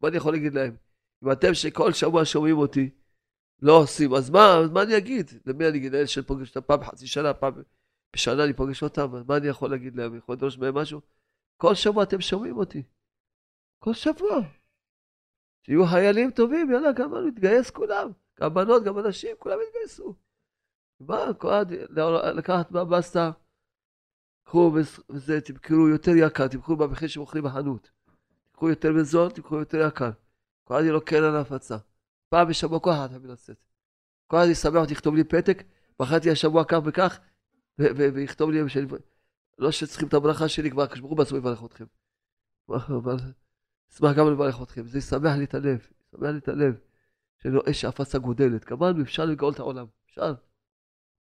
מה 0.00 0.08
אני 0.08 0.16
יכול 0.16 0.32
להגיד 0.32 0.54
להם? 0.54 0.76
אם 1.24 1.32
אתם 1.32 1.54
שכל 1.54 1.92
שבוע 1.92 2.24
שומעים 2.24 2.58
אותי, 2.58 2.90
לא 3.62 3.72
עושים, 3.72 4.14
אז 4.14 4.30
מה, 4.30 4.56
אז 4.64 4.70
מה 4.70 4.82
אני 4.82 4.96
אגיד? 4.96 5.30
למי 5.46 5.68
אני 5.68 5.78
אגיד? 5.78 5.92
לאלה 5.92 6.06
שפוגש 6.06 6.56
אותם 6.56 6.66
פעם 6.66 6.80
בחצי 6.80 7.06
שנה, 7.06 7.34
פעם 7.34 7.52
בשנה 8.12 8.44
אני 8.44 8.52
פוגש 8.52 8.82
אותם, 8.82 9.14
אז 9.14 9.24
מה 9.28 9.36
אני 9.36 9.48
יכול 9.48 9.70
להגיד 9.70 9.96
להם? 9.96 10.10
אני 10.10 10.18
יכול 10.18 10.34
לדרוש 10.34 10.58
מהם 10.58 10.74
משהו? 10.74 11.00
כל 11.56 11.74
שבוע 11.74 12.02
אתם 12.02 12.20
שומעים 12.20 12.56
אותי. 12.56 12.82
כל 13.78 13.94
שבוע. 13.94 14.40
שיהיו 15.66 15.86
חיילים 15.86 16.30
טובים, 16.30 16.70
יאללה, 16.70 16.92
גם 16.92 17.14
נתגייס 17.14 17.70
כולם. 17.70 18.10
גם 18.40 18.54
בנות, 18.54 18.84
גם 18.84 18.98
אנשים, 18.98 19.36
כולם 19.38 19.58
יתגייסו. 19.68 20.14
מה, 21.00 21.34
כל 21.38 21.48
אחד 21.48 21.66
לקחת 22.36 22.70
מהבסטה, 22.70 23.30
קחו 24.44 24.72
וזה, 25.08 25.40
תמכרו 25.40 25.88
יותר 25.88 26.10
יקר, 26.16 26.48
תמכרו 26.48 26.76
במחיר 26.76 27.08
שמוכרים 27.08 27.44
בחנות. 27.44 27.90
תקחו 28.52 28.68
יותר 28.68 28.92
בזול, 28.92 29.30
תקחו 29.30 29.56
יותר 29.56 29.86
יקר. 29.86 30.10
כל 30.64 30.74
אחד 30.74 30.82
יהיה 30.82 30.92
לו 30.92 31.04
קרן 31.04 31.34
להפצה. 31.34 31.76
פעם 32.28 32.48
בשבוע 32.48 32.80
כל 32.80 32.90
אחד 32.90 33.08
חייב 33.10 33.26
לצאת. 33.26 33.56
כל 34.26 34.36
אחד 34.36 34.46
ישמח 34.50 34.74
אותי, 34.74 34.92
יכתוב 34.92 35.14
לי 35.14 35.24
פתק, 35.24 35.62
בחרתי 36.00 36.30
השבוע 36.30 36.64
כך 36.64 36.78
וכך, 36.84 37.18
ויכתוב 37.78 38.50
לי, 38.50 38.68
שאני... 38.68 38.86
לא 39.58 39.70
שצריכים 39.70 40.08
את 40.08 40.14
הברכה 40.14 40.48
שלי, 40.48 40.70
כבר 40.70 40.82
הקדוש 40.82 41.00
הוא 41.00 41.16
בעצמו 41.16 41.38
יברך 41.38 41.64
אתכם. 41.64 41.84
אבל 42.68 43.16
אשמח 43.92 44.16
גם 44.16 44.32
לברך 44.32 44.62
אתכם, 44.62 44.86
זה 44.86 44.98
ישמח 44.98 45.36
לי 45.38 45.44
את 45.44 45.54
הלב, 45.54 45.86
ישמח 46.06 46.30
לי 46.30 46.38
את 46.38 46.48
הלב, 46.48 46.80
שלא 47.42 47.62
אש 47.70 47.84
הפצה 47.84 48.18
גודלת. 48.18 48.64
כמובן 48.64 49.00
אפשר 49.00 49.24
לגאול 49.24 49.52
את 49.52 49.58
העולם, 49.58 49.86
אפשר. 50.06 50.34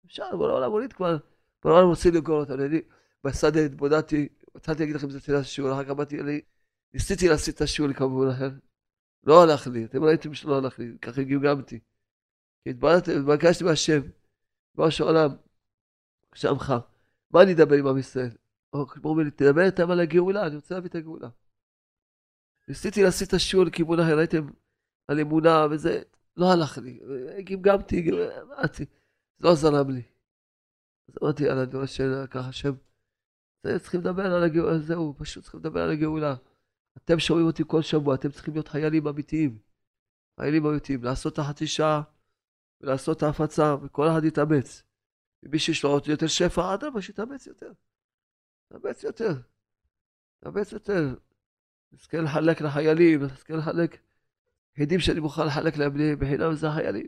אפשר, 0.06 0.36
בוא 0.38 0.48
לעולם 0.48 0.72
הוליד 0.72 0.94
כבר, 0.94 1.18
בוא 1.64 1.72
לעולם 1.72 1.88
רוצים 1.88 2.14
לגאול 2.14 2.40
אותנו. 2.40 2.66
אני 2.66 2.82
בשדה 3.24 3.66
התבודדתי, 3.66 4.28
התחלתי 4.56 4.80
להגיד 4.80 4.96
לכם 4.96 5.08
את 5.08 5.12
זה 5.12 5.20
תחילת 5.20 5.42
השיעור, 5.42 5.74
אחר 5.74 5.84
כך 5.84 5.92
באתי, 5.92 6.18
ניסיתי 6.94 7.30
לעשות 7.30 7.56
את 7.56 7.62
השיעור 7.62 7.92
לכיוון 7.92 8.30
אחר. 8.30 8.50
לא 9.26 9.44
הלך 9.44 9.68
לי, 9.68 9.86
אתם 9.86 10.04
ראיתם 10.04 10.34
שלא 10.34 10.58
הלך 10.58 10.80
לי, 10.80 10.98
ככה 11.02 11.24
גמגמתי. 11.24 11.80
התבקשתי 12.68 13.64
מהשם, 13.64 14.02
ריבונו 14.76 14.92
של 14.92 15.04
עולם, 15.04 15.30
שמך, 16.36 16.74
מה 17.32 17.42
אני 17.42 17.54
אדבר 17.54 17.76
עם 17.76 17.88
עם 17.88 17.98
ישראל? 17.98 18.32
אומר 19.04 19.24
לי, 19.24 19.32
תדבר 19.32 19.62
איתם 19.62 19.92
על 19.92 20.00
הגאולה, 20.00 20.48
אני 20.48 20.56
רוצה 20.56 20.76
להביא 20.76 20.90
את 20.90 20.96
הגאולה. 20.96 21.30
ניסיתי 22.68 23.04
לעשות 23.04 23.28
את 23.28 23.34
השיעור 23.34 23.66
לכיוון 23.66 24.00
אחר, 24.00 24.18
ראיתם, 24.18 24.48
על 25.08 25.20
אמונה 25.20 25.66
וזה, 25.72 26.02
לא 26.38 26.52
הלך 26.52 26.78
לי, 26.78 27.00
גמגמתי, 27.44 28.12
זה 28.78 28.86
לא 29.40 29.56
זרם 29.56 29.90
לי. 29.90 30.02
אז 31.10 31.16
אמרתי, 31.24 31.44
יאללה, 31.44 31.64
אני 31.64 31.76
רואה 31.76 31.88
שככה 31.88 32.40
השם, 32.40 32.74
צריכים 33.80 34.00
לדבר 34.00 34.36
על 34.36 34.44
הגאולה, 34.44 34.80
זהו, 34.80 35.16
פשוט 35.18 35.44
צריכים 35.44 35.60
לדבר 35.60 35.82
על 35.82 35.92
הגאולה. 35.92 36.36
אתם 36.98 37.20
שומעים 37.20 37.48
אותי 37.48 37.64
כל 37.68 37.82
שבוע, 37.82 38.16
אתם 38.16 38.32
צריכים 38.32 38.54
להיות 38.54 38.68
חיילים 38.68 39.08
אמיתיים. 39.08 39.58
חיילים 40.40 40.66
אמיתיים, 40.66 41.04
לעשות 41.04 41.34
את 41.34 41.40
החצי 41.40 41.68
שעה 41.68 42.02
ולעשות 42.82 43.18
את 43.18 43.24
ההפצה, 43.24 43.76
וכל 43.82 44.08
אחד 44.08 44.24
יתאמץ. 44.24 44.84
ומי 45.44 45.60
שיש 45.60 45.84
לו 45.84 46.00
יותר 46.08 46.28
שפע, 46.28 46.74
אדרבה, 46.74 47.02
שיתאמץ 47.02 47.48
יותר. 47.48 47.72
יתאמץ 48.66 49.04
יותר. 49.04 49.34
יתאמץ 50.38 50.72
יותר. 50.72 51.16
נזכה 51.92 52.18
לחלק 52.18 52.62
לחיילים, 52.62 53.24
נזכה 53.24 53.54
לחלק 53.56 53.98
יחידים 54.76 55.00
שאני 55.00 55.20
מוכן 55.20 55.46
לחלק 55.48 55.78
להם 55.78 55.94
בחינם, 56.20 56.56
זה 56.56 56.68
החיילים. 56.68 57.08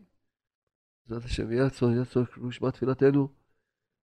בעזרת 1.06 1.24
השם, 1.26 1.52
יהיה 1.52 1.66
רצון, 1.66 1.92
יהיה 1.92 2.02
רצון, 2.02 2.26
נשמע 2.38 2.72
תפילתנו, 2.72 3.30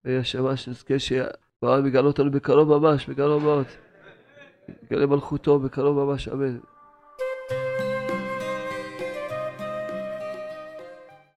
ויהיה 0.03 0.23
שמה 0.23 0.57
שנזכה 0.57 0.99
שבעל 0.99 1.81
מגלה 1.81 2.07
אותנו 2.07 2.31
בקרוב 2.31 2.77
ממש, 2.77 3.09
בקרוב 3.09 3.43
מאוד. 3.43 3.65
יגלה 4.83 5.05
מלכותו 5.05 5.59
בקרוב 5.59 6.03
ממש, 6.03 6.27
אמן. 6.27 6.57